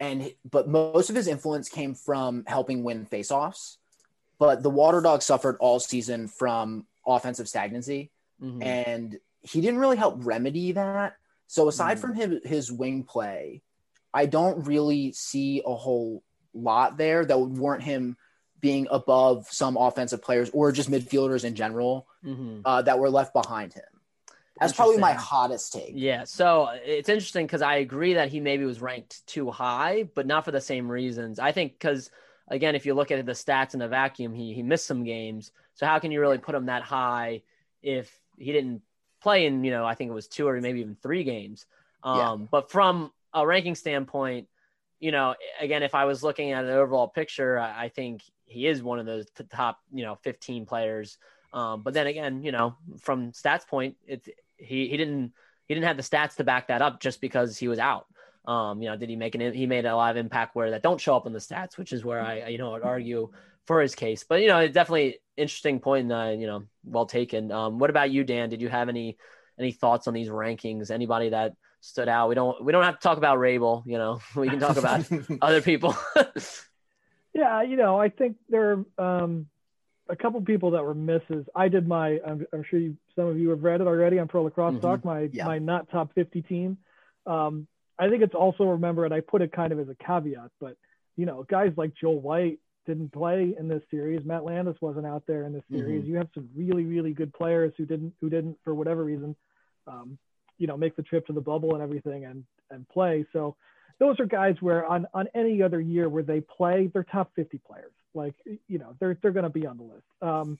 and 0.00 0.32
but 0.48 0.68
most 0.68 1.10
of 1.10 1.16
his 1.16 1.28
influence 1.28 1.68
came 1.68 1.94
from 1.94 2.44
helping 2.46 2.82
win 2.82 3.06
faceoffs. 3.06 3.76
But 4.38 4.62
the 4.62 4.70
Water 4.70 5.00
Dog 5.00 5.22
suffered 5.22 5.56
all 5.60 5.78
season 5.78 6.26
from 6.26 6.86
offensive 7.06 7.48
stagnancy, 7.48 8.10
mm-hmm. 8.42 8.62
and 8.62 9.18
he 9.42 9.60
didn't 9.60 9.80
really 9.80 9.96
help 9.96 10.16
remedy 10.18 10.72
that. 10.72 11.16
So 11.46 11.68
aside 11.68 11.98
mm. 11.98 12.00
from 12.00 12.14
his, 12.14 12.40
his 12.44 12.72
wing 12.72 13.04
play, 13.04 13.62
I 14.14 14.26
don't 14.26 14.66
really 14.66 15.12
see 15.12 15.62
a 15.64 15.74
whole 15.74 16.22
lot 16.54 16.96
there 16.96 17.24
that 17.24 17.38
would 17.38 17.58
warrant 17.58 17.84
him 17.84 18.16
being 18.60 18.86
above 18.90 19.48
some 19.50 19.76
offensive 19.76 20.22
players 20.22 20.50
or 20.54 20.72
just 20.72 20.90
midfielders 20.90 21.44
in 21.44 21.54
general 21.54 22.06
mm-hmm. 22.24 22.60
uh, 22.64 22.82
that 22.82 22.98
were 22.98 23.10
left 23.10 23.34
behind 23.34 23.74
him. 23.74 23.82
That's 24.62 24.76
probably 24.76 24.98
my 24.98 25.12
hottest 25.12 25.72
take. 25.72 25.92
Yeah. 25.94 26.24
So 26.24 26.68
it's 26.84 27.08
interesting 27.08 27.46
because 27.46 27.62
I 27.62 27.76
agree 27.76 28.14
that 28.14 28.28
he 28.28 28.40
maybe 28.40 28.64
was 28.64 28.80
ranked 28.80 29.26
too 29.26 29.50
high, 29.50 30.04
but 30.14 30.26
not 30.26 30.44
for 30.44 30.50
the 30.50 30.60
same 30.60 30.90
reasons. 30.90 31.38
I 31.38 31.52
think 31.52 31.72
because, 31.72 32.10
again, 32.48 32.74
if 32.74 32.86
you 32.86 32.94
look 32.94 33.10
at 33.10 33.24
the 33.24 33.32
stats 33.32 33.74
in 33.74 33.82
a 33.82 33.88
vacuum, 33.88 34.34
he, 34.34 34.52
he 34.54 34.62
missed 34.62 34.86
some 34.86 35.04
games. 35.04 35.52
So 35.74 35.86
how 35.86 35.98
can 35.98 36.12
you 36.12 36.20
really 36.20 36.38
put 36.38 36.54
him 36.54 36.66
that 36.66 36.82
high 36.82 37.42
if 37.82 38.18
he 38.38 38.52
didn't 38.52 38.82
play 39.22 39.46
in, 39.46 39.64
you 39.64 39.70
know, 39.70 39.84
I 39.84 39.94
think 39.94 40.10
it 40.10 40.14
was 40.14 40.28
two 40.28 40.46
or 40.48 40.60
maybe 40.60 40.80
even 40.80 40.96
three 40.96 41.24
games. 41.24 41.66
Um, 42.02 42.18
yeah. 42.18 42.46
But 42.50 42.70
from 42.70 43.12
a 43.32 43.46
ranking 43.46 43.74
standpoint, 43.74 44.48
you 45.00 45.12
know, 45.12 45.34
again, 45.60 45.82
if 45.82 45.94
I 45.94 46.04
was 46.04 46.22
looking 46.22 46.52
at 46.52 46.64
an 46.64 46.70
overall 46.70 47.08
picture, 47.08 47.58
I, 47.58 47.84
I 47.84 47.88
think 47.88 48.22
he 48.44 48.66
is 48.66 48.82
one 48.82 48.98
of 48.98 49.06
those 49.06 49.26
top, 49.50 49.80
you 49.92 50.04
know, 50.04 50.16
15 50.22 50.66
players. 50.66 51.18
Um, 51.52 51.82
but 51.82 51.94
then 51.94 52.06
again, 52.06 52.42
you 52.42 52.52
know, 52.52 52.76
from 53.00 53.32
stats 53.32 53.66
point, 53.66 53.96
it's 54.06 54.28
he 54.56 54.88
he 54.88 54.96
didn't 54.96 55.32
he 55.66 55.74
didn't 55.74 55.86
have 55.86 55.96
the 55.96 56.02
stats 56.02 56.36
to 56.36 56.44
back 56.44 56.68
that 56.68 56.82
up 56.82 57.00
just 57.00 57.20
because 57.20 57.58
he 57.58 57.68
was 57.68 57.78
out. 57.78 58.06
Um, 58.44 58.82
you 58.82 58.88
know, 58.88 58.96
did 58.96 59.08
he 59.08 59.16
make 59.16 59.34
an 59.34 59.52
he 59.52 59.66
made 59.66 59.86
a 59.86 59.94
lot 59.94 60.10
of 60.10 60.16
impact 60.16 60.56
where 60.56 60.70
that 60.72 60.82
don't 60.82 61.00
show 61.00 61.16
up 61.16 61.26
in 61.26 61.32
the 61.32 61.38
stats, 61.38 61.78
which 61.78 61.92
is 61.92 62.04
where 62.04 62.20
I 62.20 62.48
you 62.48 62.58
know 62.58 62.72
would 62.72 62.82
argue 62.82 63.30
for 63.66 63.80
his 63.80 63.94
case. 63.94 64.24
But 64.24 64.42
you 64.42 64.48
know, 64.48 64.58
it's 64.58 64.74
definitely 64.74 65.18
interesting 65.36 65.80
point. 65.80 66.10
Uh, 66.10 66.34
you 66.36 66.46
know, 66.46 66.64
well 66.84 67.06
taken. 67.06 67.52
Um, 67.52 67.78
what 67.78 67.90
about 67.90 68.10
you, 68.10 68.24
Dan? 68.24 68.48
Did 68.48 68.60
you 68.60 68.68
have 68.68 68.88
any 68.88 69.16
any 69.58 69.72
thoughts 69.72 70.08
on 70.08 70.14
these 70.14 70.28
rankings? 70.28 70.90
Anybody 70.90 71.30
that 71.30 71.54
stood 71.80 72.08
out? 72.08 72.28
We 72.28 72.34
don't 72.34 72.64
we 72.64 72.72
don't 72.72 72.84
have 72.84 72.98
to 72.98 73.02
talk 73.02 73.18
about 73.18 73.38
Rabil. 73.38 73.84
You 73.86 73.98
know, 73.98 74.20
we 74.36 74.48
can 74.48 74.60
talk 74.60 74.76
about 74.76 75.06
other 75.42 75.62
people. 75.62 75.96
yeah, 77.34 77.62
you 77.62 77.76
know, 77.76 78.00
I 78.00 78.08
think 78.08 78.36
there 78.48 78.84
um, 78.98 79.46
a 80.12 80.16
couple 80.16 80.40
people 80.42 80.72
that 80.72 80.84
were 80.84 80.94
misses. 80.94 81.46
I 81.56 81.68
did 81.68 81.88
my. 81.88 82.20
I'm, 82.24 82.46
I'm 82.52 82.62
sure 82.68 82.78
you, 82.78 82.96
some 83.16 83.26
of 83.26 83.38
you 83.38 83.48
have 83.48 83.64
read 83.64 83.80
it 83.80 83.86
already 83.86 84.18
on 84.18 84.28
Pro 84.28 84.42
Lacrosse 84.44 84.74
mm-hmm. 84.74 84.86
Talk. 84.86 85.04
My 85.04 85.30
yeah. 85.32 85.46
my 85.46 85.58
not 85.58 85.90
top 85.90 86.14
50 86.14 86.42
team. 86.42 86.76
Um, 87.26 87.66
I 87.98 88.08
think 88.08 88.22
it's 88.22 88.34
also 88.34 88.64
remember, 88.64 89.06
and 89.06 89.14
I 89.14 89.20
put 89.20 89.42
it 89.42 89.52
kind 89.52 89.72
of 89.72 89.80
as 89.80 89.88
a 89.88 89.96
caveat, 90.04 90.50
but 90.60 90.76
you 91.16 91.24
know, 91.24 91.44
guys 91.48 91.72
like 91.76 91.94
Joel 91.94 92.20
White 92.20 92.58
didn't 92.86 93.12
play 93.12 93.54
in 93.58 93.68
this 93.68 93.82
series. 93.90 94.24
Matt 94.24 94.44
Landis 94.44 94.76
wasn't 94.80 95.06
out 95.06 95.22
there 95.26 95.44
in 95.44 95.52
this 95.52 95.62
series. 95.70 96.02
Mm-hmm. 96.02 96.10
You 96.10 96.16
have 96.18 96.28
some 96.34 96.48
really, 96.54 96.84
really 96.84 97.12
good 97.12 97.32
players 97.32 97.72
who 97.76 97.86
didn't, 97.86 98.12
who 98.20 98.28
didn't, 98.28 98.58
for 98.64 98.74
whatever 98.74 99.04
reason, 99.04 99.36
um, 99.86 100.18
you 100.58 100.66
know, 100.66 100.76
make 100.76 100.96
the 100.96 101.02
trip 101.02 101.26
to 101.26 101.32
the 101.32 101.40
bubble 101.40 101.74
and 101.74 101.82
everything 101.82 102.24
and 102.24 102.44
and 102.70 102.86
play. 102.88 103.24
So 103.32 103.56
those 103.98 104.20
are 104.20 104.26
guys 104.26 104.56
where 104.60 104.84
on 104.84 105.06
on 105.14 105.28
any 105.34 105.62
other 105.62 105.80
year 105.80 106.08
where 106.08 106.22
they 106.22 106.40
play, 106.40 106.90
they're 106.92 107.04
top 107.04 107.30
50 107.34 107.60
players. 107.66 107.92
Like 108.14 108.34
you 108.68 108.78
know, 108.78 108.94
they're 109.00 109.16
they're 109.22 109.32
going 109.32 109.44
to 109.44 109.50
be 109.50 109.66
on 109.66 109.76
the 109.76 109.84
list. 109.84 110.06
Um, 110.20 110.58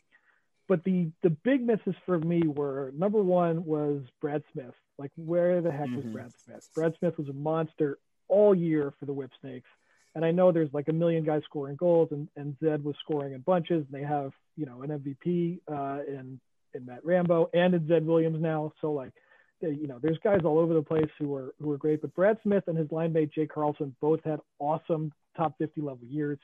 but 0.69 0.85
the 0.85 1.11
the 1.23 1.31
big 1.31 1.67
misses 1.67 1.95
for 2.07 2.19
me 2.19 2.43
were 2.47 2.93
number 2.97 3.23
one 3.23 3.65
was 3.65 4.03
Brad 4.21 4.43
Smith. 4.53 4.75
Like 4.99 5.11
where 5.17 5.61
the 5.61 5.71
heck 5.71 5.89
was 5.89 6.05
Mhm. 6.05 6.13
Brad 6.13 6.33
Smith? 6.45 6.69
Brad 6.75 6.95
Smith 6.99 7.19
was 7.19 7.29
a 7.29 7.33
monster 7.33 7.99
all 8.29 8.55
year 8.55 8.93
for 8.99 9.07
the 9.07 9.13
Whip 9.13 9.31
Snakes. 9.41 9.69
And 10.15 10.25
I 10.25 10.31
know 10.31 10.53
there's 10.53 10.73
like 10.73 10.89
a 10.89 10.93
million 10.93 11.25
guys 11.25 11.43
scoring 11.45 11.77
goals, 11.77 12.09
and, 12.13 12.29
and 12.37 12.55
Zed 12.63 12.85
was 12.85 12.95
scoring 13.01 13.33
in 13.33 13.41
bunches, 13.41 13.85
and 13.87 13.93
they 13.93 14.07
have 14.07 14.33
you 14.57 14.67
know 14.67 14.83
an 14.83 14.91
MVP 14.91 15.61
uh, 15.69 16.03
in 16.07 16.39
in 16.75 16.87
Matt 16.87 17.05
Rambo 17.05 17.51
and 17.53 17.75
in 17.75 17.87
Zed 17.89 18.07
Williams 18.07 18.41
now. 18.41 18.73
So 18.81 18.93
like, 18.93 19.13
they, 19.61 19.71
you 19.71 19.87
know, 19.87 19.99
there's 20.03 20.19
guys 20.19 20.41
all 20.45 20.59
over 20.59 20.75
the 20.75 20.83
place 20.83 21.11
who 21.19 21.35
are 21.35 21.55
who 21.61 21.71
are 21.73 21.79
great. 21.79 22.01
But 22.03 22.15
Brad 22.15 22.39
Smith 22.43 22.65
and 22.69 22.77
his 22.77 22.91
line 22.93 23.13
mate 23.13 23.31
Jay 23.33 23.47
Carlson 23.47 23.95
both 24.01 24.21
had 24.25 24.41
awesome 24.59 25.13
top 25.37 25.57
50 25.59 25.81
level 25.81 26.07
years. 26.07 26.39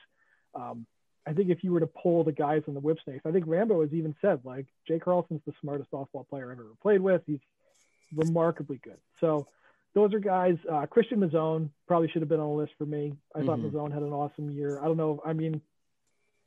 Um, 0.55 0.85
I 1.29 1.33
think 1.33 1.49
if 1.51 1.63
you 1.63 1.71
were 1.71 1.79
to 1.79 1.87
pull 1.87 2.23
the 2.23 2.31
guys 2.31 2.63
in 2.65 2.73
the 2.73 2.79
Whip 2.79 2.97
Snakes, 3.03 3.23
I 3.25 3.31
think 3.31 3.45
Rambo 3.47 3.81
has 3.81 3.93
even 3.93 4.15
said 4.19 4.39
like 4.43 4.65
Jay 4.87 4.97
Carlson's 4.97 5.41
the 5.45 5.53
smartest 5.61 5.89
off-ball 5.93 6.25
player 6.29 6.51
I've 6.51 6.59
ever 6.59 6.73
played 6.81 7.01
with. 7.01 7.21
He's 7.27 7.39
remarkably 8.15 8.79
good. 8.83 8.97
So 9.19 9.47
those 9.93 10.13
are 10.13 10.19
guys. 10.19 10.57
Uh, 10.69 10.87
Christian 10.87 11.19
Mazzone 11.19 11.69
probably 11.87 12.09
should 12.09 12.23
have 12.23 12.29
been 12.29 12.39
on 12.39 12.49
the 12.49 12.55
list 12.55 12.73
for 12.77 12.85
me. 12.85 13.15
I 13.35 13.43
thought 13.43 13.59
Mhm. 13.59 13.71
Mazzone 13.71 13.91
had 13.91 14.01
an 14.01 14.11
awesome 14.11 14.49
year. 14.49 14.79
I 14.79 14.85
don't 14.85 14.97
know. 14.97 15.21
I 15.23 15.33
mean, 15.33 15.61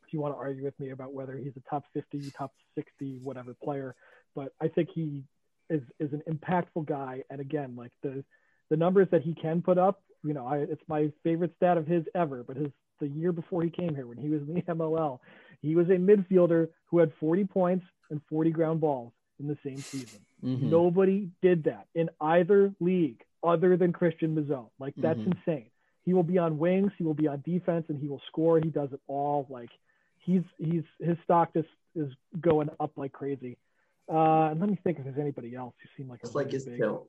if 0.05 0.12
you 0.12 0.20
want 0.20 0.35
to 0.35 0.39
argue 0.39 0.64
with 0.64 0.78
me 0.80 0.91
about 0.91 1.12
whether 1.12 1.37
he's 1.37 1.57
a 1.57 1.61
top 1.61 1.85
50, 1.93 2.30
top 2.33 2.53
60, 2.74 3.18
whatever 3.18 3.55
player, 3.55 3.95
but 4.35 4.53
I 4.61 4.66
think 4.68 4.91
he 4.91 5.24
is 5.70 5.83
is 6.01 6.12
an 6.12 6.22
impactful 6.28 6.87
guy. 6.87 7.22
And 7.30 7.41
again, 7.41 7.76
like 7.76 7.93
the 8.03 8.24
the 8.68 8.76
numbers 8.76 9.09
that 9.11 9.22
he 9.22 9.35
can 9.35 9.62
put 9.62 9.78
up, 9.78 10.03
you 10.24 10.35
know, 10.35 10.47
I, 10.47 10.59
it's 10.59 10.83
my 10.89 11.12
favorite 11.22 11.55
stat 11.57 11.76
of 11.76 11.87
his 11.87 12.05
ever. 12.14 12.43
But 12.43 12.57
his 12.57 12.72
the 13.03 13.09
year 13.09 13.33
before 13.33 13.63
he 13.63 13.71
came 13.71 13.95
here, 13.95 14.07
when 14.07 14.17
he 14.17 14.29
was 14.29 14.41
in 14.43 14.55
the 14.55 14.63
MLL, 14.69 15.19
he 15.61 15.75
was 15.75 15.89
a 15.91 15.95
midfielder 15.97 16.69
who 16.87 16.99
had 16.99 17.13
40 17.21 17.45
points 17.45 17.85
and 18.11 18.21
40 18.31 18.51
ground 18.51 18.81
balls 18.81 19.13
in 19.41 19.49
the 19.49 19.59
same 19.65 19.85
season. 19.91 20.21
Mhm. 20.45 20.63
Nobody 20.63 21.29
did 21.43 21.65
that 21.65 21.87
in 21.95 22.09
either 22.21 22.73
league 22.81 23.21
other 23.43 23.77
than 23.77 23.93
Christian 23.93 24.37
Mazzone. 24.37 24.71
Like 24.79 24.95
that's 24.97 25.19
Mhm. 25.21 25.37
insane. 25.37 25.67
He 26.05 26.15
will 26.15 26.23
be 26.23 26.39
on 26.39 26.59
wings, 26.59 26.93
he 26.99 27.05
will 27.05 27.15
be 27.15 27.27
on 27.29 27.41
defense, 27.45 27.87
and 27.89 27.99
he 27.99 28.07
will 28.09 28.21
score. 28.29 28.59
He 28.61 28.71
does 28.71 28.93
it 28.93 29.01
all. 29.09 29.47
Like 29.49 29.71
he's 30.19 30.43
he's 30.59 30.85
his 31.01 31.17
stock 31.25 31.53
just 31.55 31.69
is 31.97 32.13
going 32.41 32.71
up 32.81 32.93
like 32.97 33.13
crazy. 33.13 33.57
Uh, 34.09 34.51
and 34.51 34.61
let 34.61 34.69
me 34.69 34.77
think 34.85 34.99
if 34.99 35.05
there's 35.05 35.19
anybody 35.19 35.55
else 35.57 35.75
who 35.83 35.89
seemed 35.97 36.11
like 36.11 36.21
a 36.23 36.27
It's 36.27 36.35
like 36.37 36.51
his 36.53 36.67
big. 36.67 36.79
tilt. 36.79 37.09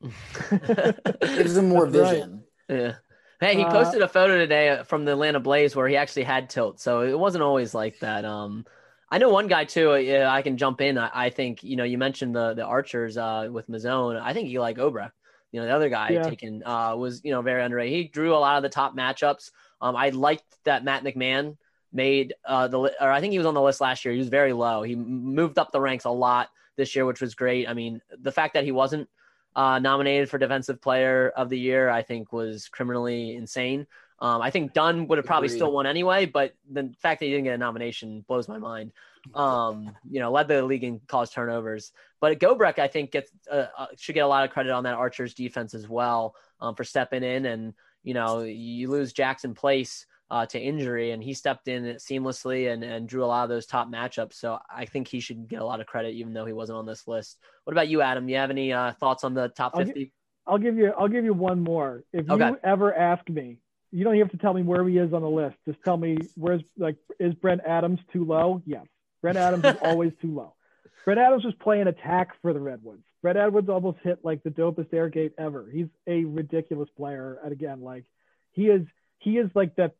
Gives 1.22 1.54
them 1.54 1.68
more 1.68 1.86
That's 1.86 2.02
right. 2.04 2.12
vision. 2.14 2.44
Yeah. 2.68 2.94
Hey, 3.40 3.56
he 3.56 3.64
Uh, 3.64 3.64
posted 3.64 4.02
a 4.02 4.08
photo 4.08 4.36
today 4.36 4.82
from 4.86 5.04
the 5.04 5.12
Atlanta 5.12 5.40
Blaze 5.40 5.74
where 5.74 5.88
he 5.88 5.96
actually 5.96 6.24
had 6.24 6.50
tilt, 6.50 6.78
so 6.78 7.00
it 7.02 7.18
wasn't 7.18 7.42
always 7.42 7.74
like 7.74 7.98
that. 8.00 8.24
Um, 8.26 8.66
I 9.10 9.16
know 9.18 9.30
one 9.30 9.46
guy 9.46 9.64
too. 9.64 9.96
Yeah, 9.96 10.30
I 10.30 10.42
can 10.42 10.58
jump 10.58 10.80
in. 10.82 10.98
I, 10.98 11.10
I 11.26 11.30
think 11.30 11.62
you 11.62 11.76
know 11.76 11.84
you 11.84 11.96
mentioned 11.96 12.34
the 12.34 12.52
the 12.54 12.64
archers 12.64 13.16
uh, 13.16 13.48
with 13.50 13.66
Mazzone. 13.68 14.20
I 14.20 14.34
think 14.34 14.48
Eli 14.50 14.74
Gobrecht, 14.74 15.12
you 15.52 15.60
know 15.60 15.66
the 15.66 15.74
other 15.74 15.88
guy 15.88 16.16
Yeah. 16.16 16.18
taken 16.18 16.62
uh, 16.64 16.94
was 16.96 17.22
you 17.24 17.30
know 17.30 17.40
very 17.40 17.62
underrated. 17.62 17.94
He 17.96 18.04
drew 18.08 18.34
a 18.34 18.36
lot 18.36 18.58
of 18.58 18.62
the 18.62 18.68
top 18.68 18.94
matchups. 18.94 19.50
Um, 19.80 19.96
I 19.96 20.10
liked 20.10 20.44
that 20.64 20.84
Matt 20.84 21.02
McMahon 21.02 21.56
made 21.92 22.34
uh, 22.44 22.68
the 22.68 22.78
or 22.78 23.10
I 23.10 23.20
think 23.20 23.32
he 23.32 23.38
was 23.38 23.46
on 23.46 23.54
the 23.54 23.62
list 23.62 23.80
last 23.80 24.04
year. 24.04 24.12
He 24.12 24.18
was 24.20 24.28
very 24.28 24.52
low. 24.52 24.82
He 24.82 24.94
moved 24.96 25.58
up 25.58 25.72
the 25.72 25.80
ranks 25.80 26.04
a 26.04 26.10
lot 26.10 26.50
this 26.76 26.94
year, 26.94 27.06
which 27.06 27.22
was 27.22 27.34
great. 27.34 27.66
I 27.68 27.72
mean, 27.72 28.02
the 28.20 28.32
fact 28.32 28.52
that 28.54 28.64
he 28.64 28.72
wasn't 28.72 29.08
uh, 29.56 29.78
nominated 29.78 30.30
for 30.30 30.38
Defensive 30.38 30.80
Player 30.80 31.30
of 31.36 31.48
the 31.48 31.58
Year, 31.58 31.88
I 31.88 32.02
think, 32.02 32.32
was 32.32 32.68
criminally 32.68 33.34
insane. 33.34 33.86
Um, 34.20 34.42
I 34.42 34.50
think 34.50 34.74
Dunn 34.74 35.08
would 35.08 35.18
have 35.18 35.24
probably 35.24 35.46
Agreed. 35.46 35.58
still 35.58 35.72
won 35.72 35.86
anyway, 35.86 36.26
but 36.26 36.54
the 36.70 36.92
fact 37.00 37.20
that 37.20 37.26
he 37.26 37.32
didn't 37.32 37.44
get 37.44 37.54
a 37.54 37.58
nomination 37.58 38.24
blows 38.28 38.48
my 38.48 38.58
mind. 38.58 38.92
Um, 39.34 39.94
you 40.10 40.18
know, 40.20 40.30
led 40.30 40.48
the 40.48 40.62
league 40.62 40.84
in 40.84 41.00
caused 41.06 41.34
turnovers, 41.34 41.92
but 42.20 42.38
Gobrecht 42.38 42.78
I 42.78 42.88
think, 42.88 43.10
gets 43.10 43.30
uh, 43.50 43.66
uh, 43.76 43.86
should 43.98 44.14
get 44.14 44.24
a 44.24 44.26
lot 44.26 44.44
of 44.44 44.50
credit 44.50 44.72
on 44.72 44.84
that 44.84 44.94
Archer's 44.94 45.34
defense 45.34 45.74
as 45.74 45.86
well 45.86 46.34
um, 46.58 46.74
for 46.74 46.84
stepping 46.84 47.22
in. 47.22 47.44
And 47.44 47.74
you 48.02 48.14
know, 48.14 48.40
you 48.40 48.90
lose 48.90 49.12
Jackson 49.12 49.54
Place 49.54 50.06
uh, 50.30 50.46
to 50.46 50.60
injury, 50.60 51.10
and 51.10 51.22
he 51.22 51.34
stepped 51.34 51.68
in 51.68 51.84
seamlessly 51.96 52.72
and, 52.72 52.84
and 52.84 53.08
drew 53.08 53.24
a 53.24 53.26
lot 53.26 53.42
of 53.42 53.48
those 53.48 53.66
top 53.66 53.90
matchups. 53.90 54.34
So 54.34 54.58
I 54.74 54.84
think 54.84 55.08
he 55.08 55.20
should 55.20 55.48
get 55.48 55.60
a 55.60 55.64
lot 55.64 55.80
of 55.80 55.86
credit, 55.86 56.14
even 56.14 56.32
though 56.32 56.44
he 56.44 56.52
wasn't 56.52 56.78
on 56.78 56.86
this 56.86 57.08
list. 57.08 57.38
What 57.64 57.72
about 57.72 57.88
you, 57.88 58.00
Adam? 58.00 58.28
You 58.28 58.36
have 58.36 58.50
any 58.50 58.72
uh, 58.72 58.92
thoughts 58.92 59.24
on 59.24 59.34
the 59.34 59.48
top 59.48 59.76
fifty? 59.76 60.12
I'll 60.46 60.58
give 60.58 60.76
you 60.76 60.92
I'll 60.98 61.08
give 61.08 61.24
you 61.24 61.34
one 61.34 61.60
more. 61.60 62.04
If 62.12 62.26
you 62.28 62.58
ever 62.64 62.94
ask 62.94 63.28
me, 63.28 63.58
you 63.90 64.04
don't 64.04 64.14
even 64.14 64.26
have 64.26 64.32
to 64.32 64.38
tell 64.38 64.54
me 64.54 64.62
where 64.62 64.86
he 64.88 64.98
is 64.98 65.12
on 65.12 65.22
the 65.22 65.30
list. 65.30 65.56
Just 65.66 65.78
tell 65.84 65.96
me 65.96 66.18
where's 66.36 66.62
like 66.78 66.96
is 67.18 67.34
Brent 67.34 67.62
Adams 67.66 68.00
too 68.12 68.24
low? 68.24 68.62
Yes. 68.66 68.86
Brent 69.22 69.36
Adams 69.36 69.64
is 69.64 69.76
always 69.82 70.12
too 70.22 70.34
low. 70.34 70.54
Brent 71.04 71.20
Adams 71.20 71.44
was 71.44 71.54
playing 71.60 71.88
attack 71.88 72.40
for 72.40 72.52
the 72.52 72.60
Redwoods. 72.60 73.02
Brent 73.22 73.36
Adams 73.36 73.68
almost 73.68 73.98
hit 74.02 74.20
like 74.24 74.42
the 74.42 74.50
dopest 74.50 74.92
air 74.94 75.08
gate 75.08 75.32
ever. 75.38 75.68
He's 75.70 75.88
a 76.06 76.24
ridiculous 76.24 76.88
player. 76.96 77.38
And 77.42 77.52
again, 77.52 77.82
like 77.82 78.04
he 78.52 78.68
is 78.68 78.86
he 79.18 79.38
is 79.38 79.50
like 79.54 79.76
that 79.76 79.94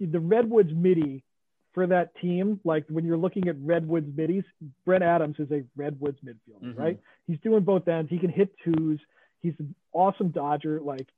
the 0.00 0.20
Redwoods 0.20 0.70
midi 0.74 1.24
for 1.72 1.86
that 1.86 2.14
team. 2.16 2.60
Like 2.64 2.84
when 2.88 3.04
you're 3.04 3.16
looking 3.16 3.48
at 3.48 3.56
Redwoods 3.60 4.08
middies, 4.16 4.44
Brent 4.84 5.02
Adams 5.04 5.36
is 5.38 5.50
a 5.50 5.64
Redwoods 5.76 6.18
midfielder, 6.24 6.74
Mhm. 6.74 6.78
right? 6.78 7.00
He's 7.26 7.38
doing 7.40 7.64
both 7.64 7.88
ends. 7.88 8.10
He 8.10 8.18
can 8.18 8.30
hit 8.30 8.54
twos. 8.64 9.00
He's 9.42 9.54
an 9.58 9.74
awesome 9.92 10.28
dodger. 10.30 10.80
Like 10.80 11.08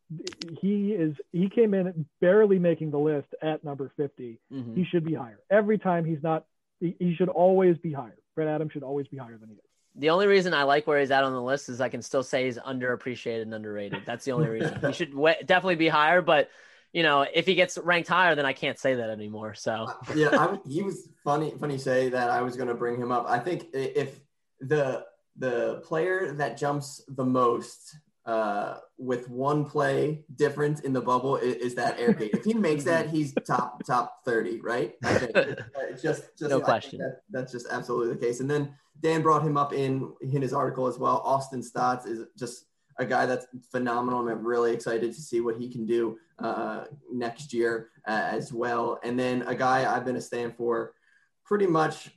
he 0.61 0.93
is, 0.93 1.15
he 1.33 1.49
came 1.49 1.75
in 1.75 2.07
barely 2.21 2.59
making 2.59 2.91
the 2.91 2.99
list 2.99 3.29
at 3.43 3.63
number 3.65 3.91
50. 3.97 4.39
Mhm. 4.53 4.77
He 4.77 4.85
should 4.85 5.05
be 5.05 5.15
higher. 5.15 5.39
Every 5.51 5.79
time 5.79 6.05
he's 6.05 6.23
not, 6.23 6.45
he, 6.81 6.97
he 6.99 7.15
should 7.15 7.29
always 7.29 7.77
be 7.79 7.93
higher. 7.93 8.17
Brent 8.35 8.51
Adams 8.51 8.73
should 8.73 8.83
always 8.83 9.07
be 9.09 9.17
higher 9.17 9.37
than 9.39 9.49
he 9.49 9.55
is. 9.55 9.61
The 9.99 10.11
only 10.11 10.27
reason 10.27 10.53
I 10.53 10.65
like 10.65 10.87
where 10.87 11.01
he's 11.01 11.11
at 11.11 11.25
on 11.25 11.33
the 11.33 11.41
list 11.43 11.69
is 11.71 11.81
I 11.81 11.89
can 11.89 12.03
still 12.03 12.23
say 12.23 12.45
he's 12.47 12.59
underappreciated 12.59 13.43
and 13.43 13.55
underrated. 13.55 14.03
That's 14.05 14.25
the 14.27 14.33
only 14.33 14.49
reason. 14.49 14.79
he 14.85 14.93
should 14.93 15.13
definitely 15.47 15.77
be 15.77 15.89
higher, 15.89 16.21
but 16.21 16.51
you 16.97 17.03
know, 17.03 17.27
if 17.35 17.45
he 17.45 17.55
gets 17.55 17.77
ranked 17.77 18.09
higher, 18.09 18.35
then 18.35 18.47
I 18.47 18.55
can't 18.55 18.79
say 18.79 18.95
that 18.95 19.11
anymore. 19.11 19.55
So 19.55 19.87
yeah, 20.15 20.31
I, 20.33 20.59
he 20.67 20.81
was 20.81 21.11
funny. 21.23 21.53
Funny 21.61 21.77
say 21.77 22.09
that. 22.09 22.31
I 22.31 22.41
was 22.41 22.57
going 22.57 22.69
to 22.69 22.75
bring 22.75 22.99
him 22.99 23.13
up. 23.13 23.27
I 23.29 23.39
think 23.39 23.67
if 23.75 24.19
the 24.63 25.05
the 25.37 25.83
player 25.85 26.33
that 26.33 26.57
jumps 26.57 27.05
the 27.07 27.25
most 27.25 27.99
uh, 28.25 28.79
with 28.97 29.29
one 29.29 29.67
play 29.67 30.25
difference 30.37 30.81
in 30.81 30.95
the 30.95 31.03
bubble 31.03 31.37
is, 31.37 31.57
is 31.57 31.75
that 31.75 32.01
air 32.01 32.15
gate. 32.15 32.31
If 32.33 32.45
he 32.45 32.55
makes 32.55 32.85
that, 32.85 33.11
he's 33.15 33.35
top 33.47 33.85
top 33.85 34.25
thirty, 34.25 34.63
right? 34.63 34.95
I 35.05 35.19
think. 35.19 35.37
Uh, 35.37 35.55
just 36.03 36.23
just 36.39 36.49
No 36.51 36.61
question. 36.61 37.01
That, 37.01 37.21
that's 37.31 37.53
just 37.53 37.67
absolutely 37.71 38.15
the 38.15 38.27
case. 38.27 38.41
And 38.41 38.51
then 38.51 38.75
Dan 39.03 39.21
brought 39.21 39.43
him 39.43 39.59
up 39.59 39.75
in 39.75 40.15
in 40.23 40.41
his 40.41 40.55
article 40.55 40.87
as 40.87 40.99
well. 40.99 41.19
Austin 41.27 41.61
Staats 41.61 42.07
is 42.07 42.25
just 42.39 42.66
a 42.99 43.05
guy 43.07 43.27
that's 43.27 43.47
phenomenal. 43.71 44.29
I'm 44.29 44.47
really 44.47 44.73
excited 44.73 45.13
to 45.13 45.21
see 45.21 45.41
what 45.41 45.57
he 45.57 45.71
can 45.71 45.87
do 45.87 46.19
uh, 46.39 46.85
next 47.13 47.53
year 47.53 47.91
uh, 48.07 48.29
as 48.31 48.53
well. 48.53 48.99
And 49.03 49.19
then 49.19 49.43
a 49.43 49.55
guy 49.55 49.91
I've 49.93 50.05
been 50.05 50.17
a 50.17 50.21
stand 50.21 50.57
for 50.57 50.93
pretty 51.45 51.67
much 51.67 52.11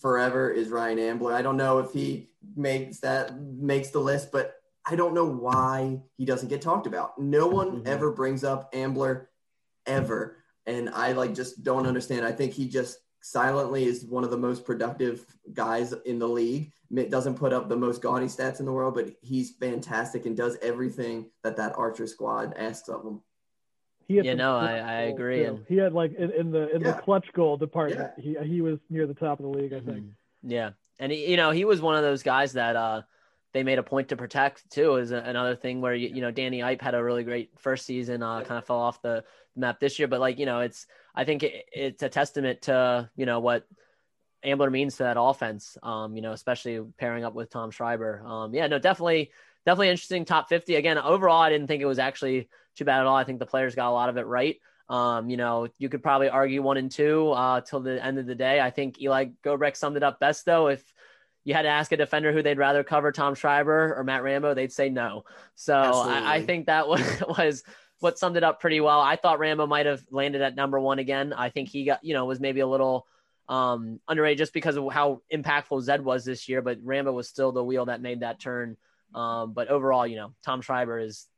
forever 0.00 0.50
is 0.50 0.68
Ryan 0.68 0.98
Ambler. 0.98 1.34
I 1.34 1.42
don't 1.42 1.56
know 1.56 1.78
if 1.78 1.92
he 1.92 2.30
makes 2.56 3.00
that 3.00 3.40
makes 3.40 3.90
the 3.90 4.00
list, 4.00 4.30
but 4.32 4.54
I 4.86 4.96
don't 4.96 5.14
know 5.14 5.24
why 5.24 6.00
he 6.16 6.24
doesn't 6.24 6.48
get 6.48 6.62
talked 6.62 6.86
about. 6.86 7.18
No 7.18 7.46
one 7.46 7.82
Mhm. 7.82 7.86
ever 7.86 8.12
brings 8.12 8.44
up 8.44 8.70
Ambler 8.72 9.30
ever. 9.86 10.36
And 10.66 10.90
I 10.90 11.12
like 11.12 11.34
just 11.34 11.62
don't 11.62 11.86
understand. 11.86 12.24
I 12.24 12.32
think 12.32 12.52
he 12.52 12.68
just 12.68 12.98
silently 13.20 13.84
is 13.84 14.04
one 14.04 14.24
of 14.24 14.30
the 14.30 14.36
most 14.38 14.64
productive 14.64 15.24
guys 15.52 15.92
in 16.04 16.18
the 16.18 16.28
league. 16.28 16.72
It 16.94 17.10
doesn't 17.10 17.34
put 17.34 17.52
up 17.52 17.68
the 17.68 17.76
most 17.76 18.00
gaudy 18.00 18.26
stats 18.26 18.60
in 18.60 18.66
the 18.66 18.72
world, 18.72 18.94
but 18.94 19.10
he's 19.20 19.50
fantastic 19.52 20.24
and 20.24 20.36
does 20.36 20.56
everything 20.62 21.30
that 21.42 21.56
that 21.56 21.76
Archer 21.76 22.06
squad 22.06 22.54
asks 22.56 22.88
of 22.88 23.04
him. 23.04 23.20
He 24.06 24.16
had 24.16 24.24
Yeah, 24.24 24.32
some 24.32 24.38
no, 24.38 24.56
I- 24.56 24.78
I 24.78 25.00
agree, 25.02 25.40
too. 25.44 25.44
and- 25.50 25.66
he 25.68 25.76
had 25.76 25.92
like 25.92 26.14
in, 26.14 26.30
in 26.32 26.50
the 26.50 26.74
in 26.74 26.80
Yeah. 26.80 26.92
the 26.92 27.02
clutch 27.02 27.26
goal 27.34 27.58
department, 27.58 28.12
he 28.18 28.36
he 28.42 28.62
was 28.62 28.78
near 28.88 29.06
the 29.06 29.12
top 29.14 29.38
of 29.38 29.44
the 29.44 29.50
league, 29.58 29.74
I 29.74 29.80
think. 29.80 30.06
Mhm. 30.06 30.10
Yeah, 30.44 30.70
and 30.98 31.12
he, 31.12 31.30
you 31.30 31.36
know 31.36 31.50
he 31.50 31.66
was 31.66 31.82
one 31.82 31.94
of 31.94 32.02
those 32.02 32.22
guys 32.22 32.54
that 32.54 32.74
uh, 32.74 33.02
they 33.52 33.62
made 33.62 33.78
a 33.78 33.82
point 33.82 34.08
to 34.08 34.16
protect 34.16 34.70
too. 34.70 34.96
Is 34.96 35.10
another 35.10 35.56
thing 35.56 35.80
where 35.80 35.94
you, 35.94 36.08
you 36.08 36.20
know 36.20 36.30
Danny 36.30 36.60
Ipe 36.60 36.82
had 36.82 36.94
a 36.94 37.02
really 37.02 37.24
great 37.24 37.50
first 37.58 37.86
season, 37.86 38.22
uh, 38.22 38.42
kind 38.42 38.58
of 38.58 38.66
fell 38.66 38.78
off 38.78 39.02
the 39.02 39.24
map 39.56 39.80
this 39.80 39.98
year, 39.98 40.08
but 40.08 40.20
like 40.20 40.38
you 40.38 40.46
know 40.46 40.60
it's 40.60 40.86
I 41.14 41.24
think 41.24 41.42
it, 41.42 41.66
it's 41.72 42.02
a 42.02 42.08
testament 42.08 42.62
to 42.62 43.10
you 43.16 43.26
know 43.26 43.40
what 43.40 43.66
Ambler 44.44 44.70
means 44.70 44.96
to 44.96 45.04
that 45.04 45.18
offense. 45.18 45.76
Um, 45.82 46.14
you 46.14 46.22
know 46.22 46.32
especially 46.32 46.80
pairing 46.98 47.24
up 47.24 47.34
with 47.34 47.50
Tom 47.50 47.70
Schreiber. 47.70 48.22
Um, 48.24 48.54
yeah, 48.54 48.66
no, 48.66 48.78
definitely. 48.78 49.30
definitely 49.64 49.90
interesting 49.90 50.24
top 50.24 50.48
50. 50.48 50.76
Again, 50.76 50.98
overall, 50.98 51.42
I 51.42 51.50
didn't 51.50 51.66
think 51.66 51.82
it 51.82 51.86
was 51.86 51.98
actually 51.98 52.48
too 52.76 52.84
bad 52.84 53.00
at 53.00 53.06
all. 53.06 53.16
I 53.16 53.24
think 53.24 53.38
the 53.38 53.46
players 53.46 53.74
got 53.74 53.90
a 53.90 53.92
lot 53.92 54.08
of 54.08 54.16
it 54.16 54.26
right. 54.26 54.56
Um, 54.88 55.28
you 55.28 55.36
know, 55.36 55.68
you 55.78 55.88
could 55.88 56.02
probably 56.02 56.30
argue 56.30 56.62
one 56.62 56.78
and 56.78 56.90
two 56.90 57.30
uh, 57.30 57.60
till 57.60 57.80
the 57.80 58.02
end 58.02 58.18
of 58.18 58.26
the 58.26 58.34
day. 58.34 58.60
I 58.60 58.70
think 58.70 59.00
Eli 59.02 59.26
Gobrecht 59.44 59.76
summed 59.76 59.96
it 59.96 60.02
up 60.02 60.18
best, 60.18 60.46
though. 60.46 60.68
If 60.68 60.82
you 61.48 61.54
had 61.54 61.62
to 61.62 61.68
ask 61.68 61.90
a 61.92 61.96
defender 61.96 62.30
who 62.30 62.42
they'd 62.42 62.58
rather 62.58 62.84
cover, 62.84 63.10
Tom 63.10 63.34
Schreiber 63.34 63.94
or 63.96 64.04
Matt 64.04 64.22
Rambo, 64.22 64.52
they'd 64.52 64.70
say 64.70 64.90
no. 64.90 65.24
So 65.54 65.74
I, 65.74 66.34
I, 66.34 66.42
think 66.44 66.66
that 66.66 66.86
was, 66.88 67.22
was 67.26 67.64
what 68.00 68.18
summed 68.18 68.36
it 68.36 68.44
up 68.44 68.60
pretty 68.60 68.82
well. 68.82 69.00
I 69.00 69.16
thought 69.16 69.38
Rambo 69.38 69.66
might 69.66 69.86
have 69.86 70.02
landed 70.10 70.42
at 70.42 70.56
number 70.56 70.78
one 70.78 70.98
again. 70.98 71.32
I 71.32 71.48
think 71.48 71.70
he 71.70 71.86
got, 71.86 72.04
you 72.04 72.12
know, 72.12 72.26
was 72.26 72.38
maybe 72.38 72.60
a 72.60 72.66
little 72.66 73.06
um, 73.48 73.98
underrated 74.06 74.36
just 74.36 74.52
because 74.52 74.76
of 74.76 74.92
how 74.92 75.22
impactful 75.32 75.80
Zed 75.80 76.04
was 76.04 76.22
this 76.22 76.50
year, 76.50 76.60
but 76.60 76.80
Rambo 76.82 77.12
was 77.12 77.30
still 77.30 77.50
the 77.50 77.64
wheel 77.64 77.86
that 77.86 78.02
made 78.02 78.20
that 78.20 78.40
turn. 78.40 78.76
Um, 79.14 79.54
but 79.54 79.68
overall, 79.68 80.06
you 80.06 80.16
know, 80.16 80.34
Tom 80.44 80.60
Schreiber 80.60 80.98
is 80.98 81.28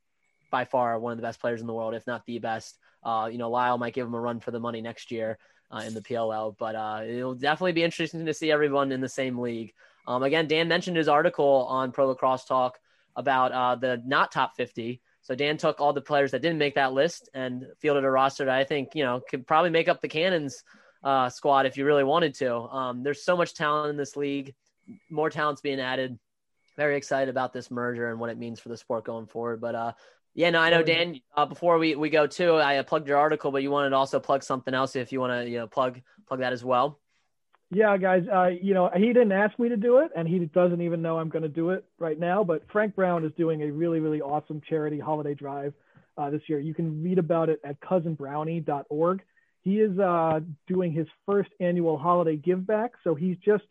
by 0.51 0.65
far 0.65 0.99
one 0.99 1.13
of 1.13 1.19
the 1.19 1.23
best 1.23 1.41
players 1.41 1.61
in 1.61 1.69
the 1.69 1.73
world, 1.73 1.95
if 1.95 2.05
not 2.09 2.27
the 2.27 2.41
best. 2.41 2.77
Uh, 3.05 3.29
you 3.31 3.39
know, 3.39 3.49
Lyle 3.49 3.79
might 3.79 3.95
give 3.95 4.09
him 4.09 4.15
a 4.15 4.21
run 4.21 4.41
for 4.41 4.51
the 4.51 4.59
money 4.59 4.81
next 4.81 5.13
year 5.13 5.39
uh, 5.71 5.85
in 5.87 5.95
the 5.95 6.03
PLL, 6.03 6.57
but 6.59 6.75
uh, 6.75 7.03
it'll 7.07 7.37
definitely 7.37 7.75
be 7.75 7.85
interesting 7.85 8.27
to 8.27 8.35
see 8.35 8.51
everyone 8.51 8.91
in 8.91 9.01
the 9.01 9.09
same 9.09 9.39
league. 9.39 9.73
Um, 10.11 10.25
again, 10.25 10.49
Dan 10.49 10.67
mentioned 10.67 10.97
his 10.97 11.07
article 11.07 11.67
on 11.69 11.93
Pro 11.93 12.09
Lacrosse 12.09 12.45
Talk 12.45 12.81
about 13.15 13.53
uh, 13.53 13.77
the 13.77 14.03
not 14.05 14.33
top 14.33 14.57
50. 14.57 15.01
So 15.23 15.37
Dan 15.37 15.57
took 15.57 15.81
all 15.81 15.93
the 15.93 16.01
players 16.01 16.33
that 16.33 16.43
didn't 16.43 16.59
make 16.59 16.75
that 16.75 16.93
list 16.93 17.29
and 17.33 17.65
fielded 17.79 18.03
a 18.03 18.11
roster 18.11 18.47
that 18.47 18.57
I 18.57 18.65
think 18.65 18.97
you 18.97 19.05
know 19.05 19.21
could 19.31 19.47
probably 19.47 19.71
make 19.71 19.89
up 19.89 20.01
the 20.01 20.09
Cannons 20.09 20.65
uh, 21.05 21.29
squad 21.29 21.67
if 21.67 21.77
you 21.77 21.85
really 21.85 22.03
wanted 22.03 22.35
to. 22.37 22.55
Um, 22.57 23.05
there's 23.05 23.23
so 23.23 23.37
much 23.37 23.55
talent 23.55 23.91
in 23.91 23.97
this 23.97 24.17
league, 24.17 24.53
more 25.11 25.31
talents 25.31 25.61
being 25.61 25.79
added. 25.79 26.19
Very 26.77 26.97
excited 26.97 27.29
about 27.29 27.53
this 27.53 27.71
merger 27.71 28.11
and 28.11 28.19
what 28.19 28.31
it 28.31 28.39
means 28.39 28.59
for 28.59 28.69
the 28.69 28.77
sport 28.77 29.05
going 29.05 29.27
forward. 29.27 29.61
But 29.61 29.77
uh, 29.77 29.93
yeah, 30.35 30.51
no, 30.51 30.59
I 30.59 30.71
know 30.71 30.83
Dan. 30.83 31.21
Uh, 31.37 31.47
before 31.47 31.79
we, 31.79 31.95
we 31.95 32.11
go 32.11 32.27
too, 32.27 32.57
I 32.57 32.83
plugged 32.83 33.07
your 33.07 33.19
article, 33.19 33.53
but 33.53 33.63
you 33.63 33.71
wanted 33.71 33.91
to 33.91 33.97
also 33.97 34.19
plug 34.19 34.43
something 34.43 34.75
else 34.75 34.97
if 34.97 35.13
you 35.13 35.21
want 35.21 35.45
to 35.45 35.49
you 35.49 35.59
know 35.59 35.69
plug 35.69 36.01
plug 36.27 36.41
that 36.41 36.53
as 36.53 36.65
well. 36.65 36.99
Yeah, 37.71 37.97
guys. 37.99 38.25
Uh, 38.33 38.49
you 38.49 38.75
know, 38.75 38.91
he 38.95 39.07
didn't 39.07 39.31
ask 39.33 39.57
me 39.59 39.69
to 39.69 39.77
do 39.77 39.99
it, 39.99 40.11
and 40.17 40.27
he 40.27 40.41
doesn't 40.41 40.81
even 40.81 41.03
know 41.03 41.19
I'm 41.19 41.29
going 41.29 41.45
to 41.45 41.49
do 41.49 41.71
it 41.71 41.85
right 41.99 42.19
now. 42.19 42.43
But 42.43 42.65
Frank 42.73 42.97
Brown 42.97 43.25
is 43.25 43.31
doing 43.37 43.63
a 43.63 43.71
really, 43.71 44.01
really 44.01 44.21
awesome 44.21 44.61
charity 44.69 44.99
holiday 44.99 45.35
drive 45.35 45.73
uh, 46.19 46.31
this 46.31 46.43
year. 46.49 46.59
You 46.59 46.75
can 46.75 47.03
read 47.03 47.19
about 47.19 47.49
it 47.49 47.61
at 47.65 47.81
cousinbrownie.org. 47.81 49.23
He 49.63 49.77
is 49.77 49.97
uh, 50.01 50.41
doing 50.67 50.93
his 50.93 51.07
first 51.27 51.51
annual 51.61 51.97
holiday 51.97 52.37
give 52.37 52.67
back, 52.67 52.93
so 53.05 53.15
he's 53.15 53.37
just 53.45 53.65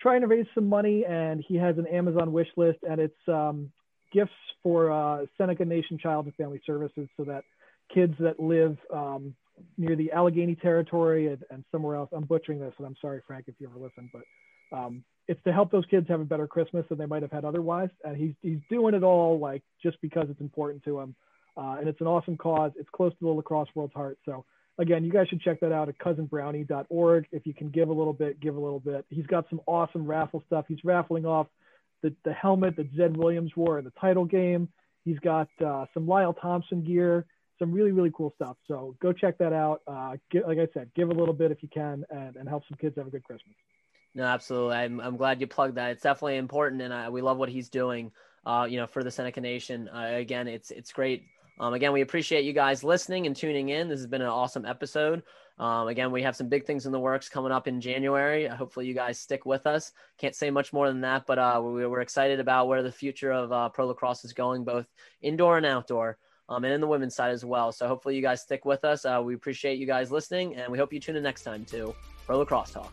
trying 0.00 0.22
to 0.22 0.28
raise 0.28 0.46
some 0.54 0.68
money, 0.68 1.04
and 1.04 1.44
he 1.46 1.56
has 1.56 1.76
an 1.76 1.86
Amazon 1.88 2.32
wish 2.32 2.48
list, 2.56 2.78
and 2.88 3.00
it's 3.00 3.28
um, 3.28 3.70
gifts 4.12 4.32
for 4.62 4.90
uh, 4.90 5.26
Seneca 5.36 5.64
Nation 5.64 5.98
Child 5.98 6.26
and 6.26 6.34
Family 6.36 6.60
Services, 6.64 7.08
so 7.16 7.24
that 7.24 7.44
kids 7.92 8.14
that 8.20 8.40
live 8.40 8.78
um, 8.92 9.34
near 9.78 9.96
the 9.96 10.12
Allegheny 10.12 10.54
territory 10.54 11.28
and, 11.28 11.44
and, 11.50 11.64
somewhere 11.70 11.96
else. 11.96 12.10
I'm 12.12 12.24
butchering 12.24 12.60
this, 12.60 12.74
and 12.78 12.86
I'm 12.86 12.96
sorry, 13.00 13.20
Frank, 13.26 13.46
if 13.48 13.54
you 13.58 13.68
ever 13.68 13.78
listen, 13.78 14.10
but 14.12 14.76
um, 14.76 15.04
it's 15.28 15.42
to 15.44 15.52
help 15.52 15.70
those 15.70 15.84
kids 15.86 16.08
have 16.08 16.20
a 16.20 16.24
better 16.24 16.46
Christmas 16.46 16.84
than 16.88 16.98
they 16.98 17.06
might 17.06 17.22
have 17.22 17.30
had 17.30 17.44
otherwise. 17.44 17.90
And 18.04 18.16
he's 18.16 18.34
he's 18.42 18.58
doing 18.70 18.94
it 18.94 19.02
all 19.02 19.38
like 19.38 19.62
just 19.82 20.00
because 20.00 20.26
it's 20.30 20.40
important 20.40 20.84
to 20.84 21.00
him, 21.00 21.14
uh, 21.56 21.76
and 21.78 21.88
it's 21.88 22.00
an 22.00 22.06
awesome 22.06 22.36
cause. 22.36 22.72
It's 22.76 22.88
close 22.90 23.12
to 23.12 23.24
the 23.24 23.28
lacrosse 23.28 23.68
world's 23.74 23.94
heart. 23.94 24.18
So 24.24 24.44
again, 24.78 25.04
you 25.04 25.12
guys 25.12 25.28
should 25.28 25.40
check 25.40 25.60
that 25.60 25.72
out 25.72 25.88
at 25.88 25.98
cousinbrownie.org. 25.98 27.26
If 27.32 27.46
you 27.46 27.54
can 27.54 27.70
give 27.70 27.88
a 27.88 27.92
little 27.92 28.12
bit, 28.12 28.40
give 28.40 28.56
a 28.56 28.60
little 28.60 28.80
bit. 28.80 29.04
He's 29.10 29.26
got 29.26 29.46
some 29.48 29.60
awesome 29.66 30.06
raffle 30.06 30.42
stuff. 30.46 30.64
He's 30.68 30.84
raffling 30.84 31.26
off 31.26 31.46
the, 32.02 32.14
the 32.24 32.32
helmet 32.32 32.76
that 32.76 32.88
Zed 32.96 33.16
Williams 33.16 33.52
wore 33.56 33.78
in 33.78 33.84
the 33.84 33.92
title 34.00 34.24
game. 34.24 34.68
He's 35.04 35.18
got 35.18 35.48
uh, 35.64 35.86
some 35.94 36.06
Lyle 36.06 36.32
Thompson 36.32 36.82
gear 36.82 37.26
some 37.62 37.72
really 37.72 37.92
really 37.92 38.10
cool 38.16 38.32
stuff. 38.34 38.56
So 38.66 38.96
go 39.00 39.12
check 39.12 39.38
that 39.38 39.52
out. 39.52 39.82
Uh, 39.86 40.16
get, 40.32 40.48
like 40.48 40.58
I 40.58 40.66
said, 40.74 40.90
give 40.96 41.10
a 41.10 41.14
little 41.14 41.34
bit 41.34 41.52
if 41.52 41.62
you 41.62 41.68
can, 41.72 42.04
and, 42.10 42.34
and 42.34 42.48
help 42.48 42.64
some 42.68 42.76
kids 42.80 42.96
have 42.96 43.06
a 43.06 43.10
good 43.10 43.22
Christmas. 43.22 43.54
No, 44.14 44.24
absolutely. 44.24 44.76
I'm, 44.76 45.00
I'm 45.00 45.16
glad 45.16 45.40
you 45.40 45.46
plugged 45.46 45.76
that. 45.76 45.92
It's 45.92 46.02
definitely 46.02 46.36
important, 46.36 46.82
and 46.82 46.92
I, 46.92 47.08
we 47.08 47.22
love 47.22 47.38
what 47.38 47.48
he's 47.48 47.68
doing. 47.68 48.10
Uh, 48.44 48.66
you 48.68 48.76
know, 48.76 48.88
for 48.88 49.04
the 49.04 49.10
Seneca 49.10 49.40
Nation. 49.40 49.88
Uh, 49.88 50.14
again, 50.14 50.48
it's 50.48 50.72
it's 50.72 50.92
great. 50.92 51.22
Um, 51.60 51.74
again, 51.74 51.92
we 51.92 52.00
appreciate 52.00 52.44
you 52.44 52.52
guys 52.52 52.82
listening 52.82 53.26
and 53.26 53.36
tuning 53.36 53.68
in. 53.68 53.88
This 53.88 54.00
has 54.00 54.08
been 54.08 54.22
an 54.22 54.26
awesome 54.26 54.66
episode. 54.66 55.22
Um, 55.58 55.86
again, 55.86 56.10
we 56.10 56.22
have 56.22 56.34
some 56.34 56.48
big 56.48 56.64
things 56.64 56.84
in 56.84 56.90
the 56.90 56.98
works 56.98 57.28
coming 57.28 57.52
up 57.52 57.68
in 57.68 57.80
January. 57.80 58.48
Hopefully, 58.48 58.86
you 58.86 58.94
guys 58.94 59.20
stick 59.20 59.46
with 59.46 59.64
us. 59.68 59.92
Can't 60.18 60.34
say 60.34 60.50
much 60.50 60.72
more 60.72 60.88
than 60.88 61.02
that, 61.02 61.24
but 61.24 61.38
uh, 61.38 61.60
we, 61.62 61.84
are 61.84 62.00
excited 62.00 62.40
about 62.40 62.66
where 62.66 62.82
the 62.82 62.90
future 62.90 63.30
of 63.30 63.52
uh, 63.52 63.68
pro 63.68 63.86
lacrosse 63.86 64.24
is 64.24 64.32
going, 64.32 64.64
both 64.64 64.86
indoor 65.20 65.56
and 65.56 65.66
outdoor 65.66 66.18
um, 66.52 66.64
and 66.64 66.74
in 66.74 66.80
the 66.80 66.86
women's 66.86 67.14
side 67.14 67.32
as 67.32 67.44
well. 67.44 67.72
So 67.72 67.88
hopefully 67.88 68.14
you 68.14 68.22
guys 68.22 68.42
stick 68.42 68.64
with 68.64 68.84
us. 68.84 69.04
Uh, 69.04 69.22
we 69.24 69.34
appreciate 69.34 69.78
you 69.78 69.86
guys 69.86 70.12
listening, 70.12 70.56
and 70.56 70.70
we 70.70 70.76
hope 70.76 70.92
you 70.92 71.00
tune 71.00 71.16
in 71.16 71.22
next 71.22 71.42
time 71.42 71.64
to 71.66 71.94
Pro 72.26 72.38
Lacrosse 72.38 72.72
Talk. 72.72 72.92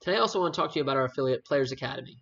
Today 0.00 0.16
I 0.16 0.18
also 0.18 0.40
want 0.40 0.52
to 0.52 0.60
talk 0.60 0.72
to 0.72 0.80
you 0.80 0.82
about 0.82 0.96
our 0.96 1.04
affiliate 1.04 1.44
Players 1.44 1.70
Academy. 1.70 2.16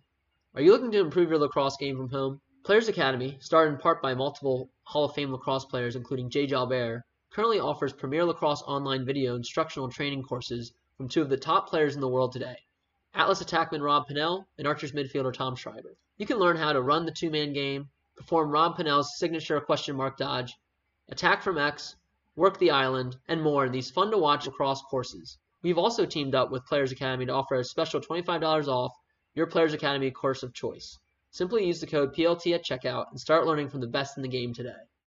Are 0.53 0.61
you 0.61 0.71
looking 0.71 0.91
to 0.91 0.99
improve 0.99 1.29
your 1.31 1.39
lacrosse 1.39 1.77
game 1.77 1.97
from 1.97 2.09
home? 2.09 2.39
Players 2.63 2.87
Academy, 2.87 3.39
started 3.39 3.73
in 3.73 3.79
part 3.79 4.03
by 4.03 4.13
multiple 4.13 4.69
Hall 4.83 5.05
of 5.05 5.15
Fame 5.15 5.31
lacrosse 5.31 5.65
players 5.65 5.95
including 5.95 6.29
Jay 6.29 6.45
Jalbert, 6.45 7.01
currently 7.31 7.59
offers 7.59 7.91
premier 7.91 8.23
lacrosse 8.23 8.61
online 8.61 9.03
video 9.03 9.35
instructional 9.35 9.89
training 9.89 10.21
courses 10.21 10.71
from 10.95 11.09
two 11.09 11.23
of 11.23 11.29
the 11.29 11.37
top 11.37 11.67
players 11.67 11.95
in 11.95 12.01
the 12.01 12.07
world 12.07 12.31
today, 12.31 12.57
Atlas 13.15 13.41
attackman 13.41 13.81
Rob 13.81 14.07
Pannell 14.07 14.45
and 14.59 14.67
Archers 14.67 14.91
midfielder 14.91 15.33
Tom 15.33 15.55
Schreiber. 15.55 15.97
You 16.17 16.27
can 16.27 16.37
learn 16.37 16.55
how 16.55 16.71
to 16.71 16.83
run 16.83 17.05
the 17.05 17.11
two-man 17.11 17.51
game, 17.51 17.89
perform 18.15 18.51
Rob 18.51 18.77
Pannell's 18.77 19.17
signature 19.17 19.59
question 19.59 19.95
mark 19.95 20.17
dodge, 20.17 20.55
attack 21.09 21.41
from 21.41 21.57
X, 21.57 21.95
work 22.35 22.59
the 22.59 22.69
island, 22.69 23.17
and 23.27 23.41
more 23.41 23.65
in 23.65 23.71
these 23.71 23.89
fun-to-watch 23.89 24.45
lacrosse 24.45 24.83
courses. 24.83 25.39
We've 25.63 25.79
also 25.79 26.05
teamed 26.05 26.35
up 26.35 26.51
with 26.51 26.67
Players 26.67 26.91
Academy 26.91 27.25
to 27.25 27.33
offer 27.33 27.55
a 27.55 27.63
special 27.63 28.01
$25 28.01 28.67
off 28.67 28.91
your 29.33 29.47
Players 29.47 29.73
Academy 29.73 30.11
course 30.11 30.43
of 30.43 30.53
choice. 30.53 30.99
Simply 31.31 31.65
use 31.65 31.79
the 31.79 31.87
code 31.87 32.13
PLT 32.13 32.53
at 32.53 32.65
checkout 32.65 33.05
and 33.09 33.19
start 33.19 33.45
learning 33.45 33.69
from 33.69 33.79
the 33.79 33.87
best 33.87 34.17
in 34.17 34.23
the 34.23 34.29
game 34.29 34.53
today. 34.53 34.75